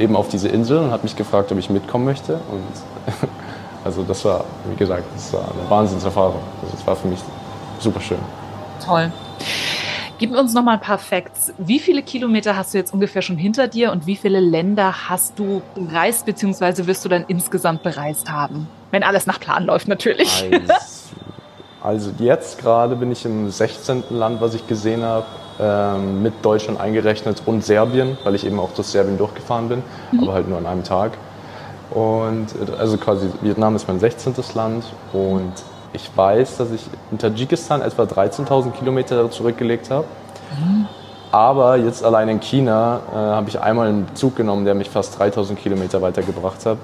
eben 0.00 0.16
auf 0.16 0.28
diese 0.28 0.48
Insel 0.48 0.78
und 0.78 0.90
hat 0.90 1.04
mich 1.04 1.16
gefragt, 1.16 1.52
ob 1.52 1.58
ich 1.58 1.70
mitkommen 1.70 2.04
möchte. 2.04 2.34
Und 2.34 3.28
also 3.86 4.02
das 4.02 4.24
war, 4.24 4.44
wie 4.68 4.74
gesagt, 4.74 5.04
das 5.14 5.32
war 5.32 5.42
eine 5.42 5.70
Wahnsinnserfahrung. 5.70 6.42
Also 6.60 6.76
das 6.76 6.84
war 6.84 6.96
für 6.96 7.06
mich 7.06 7.20
super 7.78 8.00
schön. 8.00 8.18
Toll. 8.84 9.12
Gib 10.18 10.36
uns 10.36 10.54
noch 10.54 10.64
mal 10.64 10.74
ein 10.74 10.80
paar 10.80 10.98
Facts. 10.98 11.52
Wie 11.56 11.78
viele 11.78 12.02
Kilometer 12.02 12.56
hast 12.56 12.74
du 12.74 12.78
jetzt 12.78 12.92
ungefähr 12.92 13.22
schon 13.22 13.36
hinter 13.36 13.68
dir 13.68 13.92
und 13.92 14.08
wie 14.08 14.16
viele 14.16 14.40
Länder 14.40 15.08
hast 15.08 15.38
du 15.38 15.62
bereist 15.76 16.26
bzw. 16.26 16.86
wirst 16.86 17.04
du 17.04 17.08
dann 17.08 17.24
insgesamt 17.28 17.84
bereist 17.84 18.28
haben? 18.28 18.66
Wenn 18.90 19.04
alles 19.04 19.26
nach 19.26 19.38
Plan 19.38 19.64
läuft 19.64 19.86
natürlich. 19.86 20.50
Also, 20.50 22.10
also 22.10 22.10
jetzt 22.18 22.58
gerade 22.58 22.96
bin 22.96 23.12
ich 23.12 23.24
im 23.24 23.50
16. 23.50 24.04
Land, 24.10 24.40
was 24.40 24.54
ich 24.54 24.66
gesehen 24.66 25.04
habe, 25.04 25.26
ähm, 25.60 26.22
mit 26.22 26.44
Deutschland 26.44 26.80
eingerechnet 26.80 27.42
und 27.46 27.64
Serbien, 27.64 28.18
weil 28.24 28.34
ich 28.34 28.44
eben 28.44 28.58
auch 28.58 28.72
durch 28.74 28.88
Serbien 28.88 29.16
durchgefahren 29.16 29.68
bin, 29.68 29.82
mhm. 30.10 30.24
aber 30.24 30.32
halt 30.32 30.48
nur 30.48 30.58
an 30.58 30.66
einem 30.66 30.82
Tag. 30.82 31.12
Und 31.90 32.48
also 32.78 32.96
quasi 32.98 33.28
Vietnam 33.42 33.76
ist 33.76 33.86
mein 33.86 34.00
16. 34.00 34.34
Land 34.54 34.84
und 35.12 35.52
ich 35.92 36.10
weiß, 36.14 36.58
dass 36.58 36.72
ich 36.72 36.82
in 37.10 37.18
Tadschikistan 37.18 37.80
etwa 37.80 38.02
13.000 38.02 38.72
Kilometer 38.72 39.30
zurückgelegt 39.30 39.90
habe. 39.90 40.04
Mhm. 40.58 40.86
Aber 41.32 41.76
jetzt 41.76 42.04
allein 42.04 42.28
in 42.28 42.40
China 42.40 43.00
äh, 43.12 43.16
habe 43.16 43.48
ich 43.48 43.60
einmal 43.60 43.88
einen 43.88 44.14
Zug 44.14 44.36
genommen, 44.36 44.64
der 44.64 44.74
mich 44.74 44.90
fast 44.90 45.20
3.000 45.20 45.54
Kilometer 45.54 46.00
weitergebracht 46.02 46.64
hat. 46.66 46.78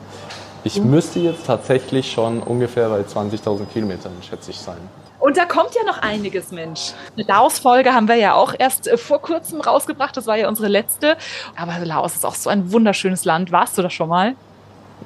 Ich 0.65 0.81
mhm. 0.81 0.91
müsste 0.91 1.21
jetzt 1.21 1.47
tatsächlich 1.47 2.11
schon 2.11 2.43
ungefähr 2.43 2.89
bei 2.89 3.01
20.000 3.01 3.67
Kilometern, 3.67 4.13
schätze 4.29 4.51
ich, 4.51 4.59
sein. 4.59 4.79
Und 5.19 5.37
da 5.37 5.45
kommt 5.45 5.75
ja 5.75 5.85
noch 5.85 5.99
einiges, 5.99 6.51
Mensch. 6.51 6.93
Eine 7.17 7.27
Laos-Folge 7.27 7.95
haben 7.95 8.09
wir 8.09 8.17
ja 8.17 8.35
auch 8.35 8.55
erst 8.59 8.89
äh, 8.89 8.97
vor 8.97 9.21
kurzem 9.23 9.61
rausgebracht. 9.61 10.17
Das 10.17 10.27
war 10.27 10.37
ja 10.37 10.49
unsere 10.49 10.69
letzte. 10.69 11.17
Aber 11.57 11.79
Laos 11.85 12.15
ist 12.15 12.27
auch 12.27 12.35
so 12.35 12.51
ein 12.51 12.73
wunderschönes 12.73 13.25
Land. 13.25 13.53
Warst 13.53 13.79
du 13.79 13.83
da 13.83 13.91
schon 13.91 14.09
mal? 14.09 14.35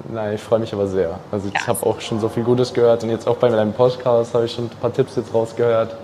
Nein, 0.08 0.34
ich 0.34 0.40
freue 0.40 0.58
mich 0.58 0.72
aber 0.72 0.86
sehr. 0.86 1.18
Also 1.30 1.50
ich 1.52 1.66
habe 1.66 1.84
auch 1.84 2.00
schon 2.00 2.20
so 2.20 2.28
viel 2.28 2.42
Gutes 2.42 2.72
gehört 2.72 3.02
und 3.02 3.10
jetzt 3.10 3.26
auch 3.26 3.36
bei 3.36 3.48
deinem 3.48 3.72
Podcast 3.72 4.34
habe 4.34 4.46
ich 4.46 4.52
schon 4.52 4.66
ein 4.66 4.70
paar 4.80 4.92
Tipps 4.92 5.16
jetzt 5.16 5.32
rausgehört 5.32 5.96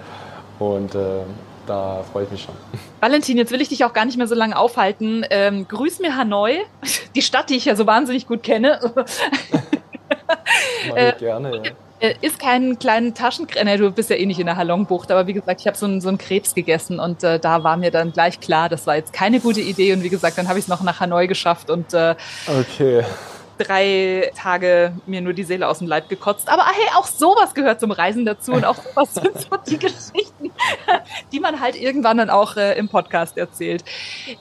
und 0.59 0.95
äh, 0.95 1.21
da 1.67 2.03
freue 2.13 2.25
ich 2.25 2.31
mich 2.31 2.43
schon. 2.43 2.55
Valentin, 3.01 3.37
jetzt 3.37 3.53
will 3.53 3.61
ich 3.61 3.69
dich 3.69 3.85
auch 3.85 3.93
gar 3.93 4.05
nicht 4.05 4.19
mehr 4.19 4.27
so 4.27 4.35
lange 4.35 4.57
aufhalten. 4.57 5.25
Ähm, 5.31 5.67
grüß 5.69 6.01
mir 6.01 6.17
Hanoi, 6.17 6.59
die 7.15 7.23
Stadt, 7.23 7.51
die 7.51 7.57
ich 7.57 7.65
ja 7.65 7.77
so 7.77 7.87
wahnsinnig 7.87 8.27
gut 8.27 8.43
kenne. 8.43 8.81
Ich 10.85 11.19
gerne, 11.19 11.57
ja. 11.57 11.63
Äh, 12.01 12.15
ist 12.21 12.41
kein 12.41 12.79
kleinen 12.79 13.15
Taschenkrebs. 13.15 13.79
du 13.79 13.91
bist 13.93 14.11
ja 14.11 14.17
eh 14.17 14.27
nicht 14.27 14.41
in 14.41 14.47
der 14.47 14.57
Halongbucht, 14.57 15.11
aber 15.13 15.27
wie 15.29 15.33
gesagt, 15.33 15.61
ich 15.61 15.67
habe 15.67 15.77
so, 15.77 15.87
einen, 15.87 16.01
so 16.01 16.09
einen 16.09 16.19
Krebs 16.19 16.55
gegessen 16.55 16.99
und 16.99 17.23
äh, 17.23 17.39
da 17.39 17.63
war 17.63 17.77
mir 17.77 17.93
dann 17.93 18.13
gleich 18.13 18.41
klar, 18.41 18.69
das 18.69 18.87
war 18.87 18.97
jetzt 18.97 19.13
keine 19.13 19.39
gute 19.39 19.61
Idee. 19.61 19.93
Und 19.93 20.03
wie 20.03 20.09
gesagt, 20.09 20.39
dann 20.39 20.49
habe 20.49 20.59
ich 20.59 20.65
es 20.65 20.69
noch 20.69 20.83
nach 20.83 20.99
Hanoi 20.99 21.29
geschafft 21.29 21.71
und 21.71 21.95
äh, 21.95 22.17
okay 22.49 23.05
drei 23.65 24.31
Tage 24.37 24.93
mir 25.07 25.21
nur 25.21 25.33
die 25.33 25.45
Seele 25.45 25.69
aus 25.69 25.79
dem 25.79 25.87
Leib 25.87 26.09
gekotzt. 26.09 26.49
Aber 26.49 26.65
hey, 26.67 26.89
auch 26.97 27.07
sowas 27.07 27.55
gehört 27.55 27.81
zum 27.81 27.91
Reisen 27.91 28.25
dazu 28.25 28.53
und 28.53 28.65
auch 28.65 28.77
sowas 28.77 29.15
sind 29.23 29.39
so 29.39 29.57
die 29.67 29.79
Geschichten, 29.79 30.51
die 31.33 31.41
man 31.41 31.61
halt 31.61 31.81
irgendwann 31.81 32.19
dann 32.19 32.31
auch 32.31 32.57
äh, 32.57 32.79
im 32.79 32.89
Podcast 32.89 33.39
erzählt. 33.39 33.85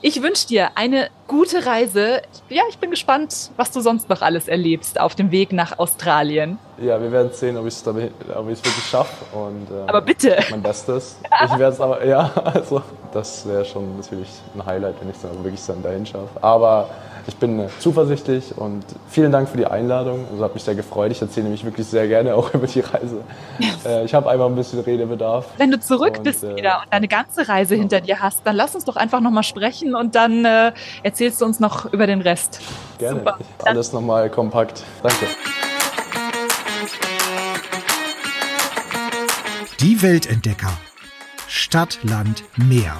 Ich 0.00 0.22
wünsche 0.22 0.46
dir 0.46 0.70
eine 0.76 1.10
gute 1.26 1.64
Reise. 1.66 2.22
Ja, 2.48 2.62
ich 2.68 2.78
bin 2.78 2.90
gespannt, 2.90 3.50
was 3.56 3.70
du 3.70 3.80
sonst 3.80 4.08
noch 4.08 4.22
alles 4.22 4.48
erlebst 4.48 5.00
auf 5.00 5.14
dem 5.14 5.30
Weg 5.30 5.52
nach 5.52 5.78
Australien. 5.78 6.58
Ja, 6.78 7.00
wir 7.00 7.12
werden 7.12 7.32
sehen, 7.32 7.56
ob 7.56 7.66
ich 7.66 7.74
es 7.74 7.86
wirklich 7.86 8.84
schaffe. 8.90 9.24
Und, 9.36 9.70
äh, 9.70 9.88
aber 9.88 10.00
bitte. 10.00 10.38
Mein 10.50 10.62
Bestes. 10.62 11.18
Ich 11.44 11.50
werde 11.50 11.74
es 11.74 11.80
aber, 11.80 12.04
ja, 12.04 12.30
also 12.44 12.82
das 13.12 13.46
wäre 13.46 13.64
schon 13.64 13.96
natürlich 13.96 14.28
ein 14.54 14.64
Highlight, 14.64 15.00
wenn 15.00 15.10
ich 15.10 15.16
es 15.16 15.22
dann 15.22 15.44
wirklich 15.44 15.64
dann 15.66 15.82
dahin 15.82 16.06
schaffe. 16.06 16.28
Aber 16.40 16.90
ich 17.26 17.36
bin 17.36 17.60
äh, 17.60 17.68
zuversichtlich 17.78 18.56
und 18.56 18.84
vielen 19.08 19.30
Dank 19.30 19.48
für 19.48 19.56
die 19.56 19.66
Einladung. 19.66 20.26
Also 20.30 20.44
hat 20.44 20.54
mich 20.54 20.64
sehr 20.64 20.74
gefreut. 20.74 21.12
Ich 21.12 21.22
erzähle 21.22 21.44
nämlich 21.44 21.64
wirklich 21.64 21.86
sehr 21.86 22.08
gerne 22.08 22.34
auch 22.34 22.52
über 22.54 22.66
die 22.66 22.80
Reise. 22.80 23.22
Yes. 23.58 23.86
Äh, 23.86 24.04
ich 24.04 24.14
habe 24.14 24.28
einfach 24.28 24.46
ein 24.46 24.56
bisschen 24.56 24.80
Redebedarf. 24.80 25.46
Wenn 25.58 25.70
du 25.70 25.78
zurück 25.78 26.18
und, 26.18 26.24
bist 26.24 26.42
äh, 26.42 26.56
wieder 26.56 26.80
und 26.82 26.92
deine 26.92 27.08
ganze 27.08 27.48
Reise 27.48 27.74
hinter 27.74 28.00
dir 28.00 28.20
hast, 28.20 28.42
dann 28.44 28.56
lass 28.56 28.74
uns 28.74 28.84
doch 28.84 28.96
einfach 28.96 29.20
nochmal 29.20 29.44
sprechen 29.44 29.94
und 29.94 30.14
dann 30.14 30.44
äh, 30.44 30.72
erzählst 31.02 31.40
du 31.40 31.44
uns 31.44 31.60
noch 31.60 31.92
über 31.92 32.06
den 32.06 32.20
Rest. 32.20 32.60
Gerne. 32.98 33.20
Super. 33.20 33.38
Alles 33.64 33.92
nochmal 33.92 34.28
kompakt. 34.28 34.82
Danke. 35.02 35.26
Die 39.80 40.00
Weltentdecker. 40.02 40.72
Stadt, 41.48 41.98
Land, 42.02 42.44
Meer. 42.56 42.96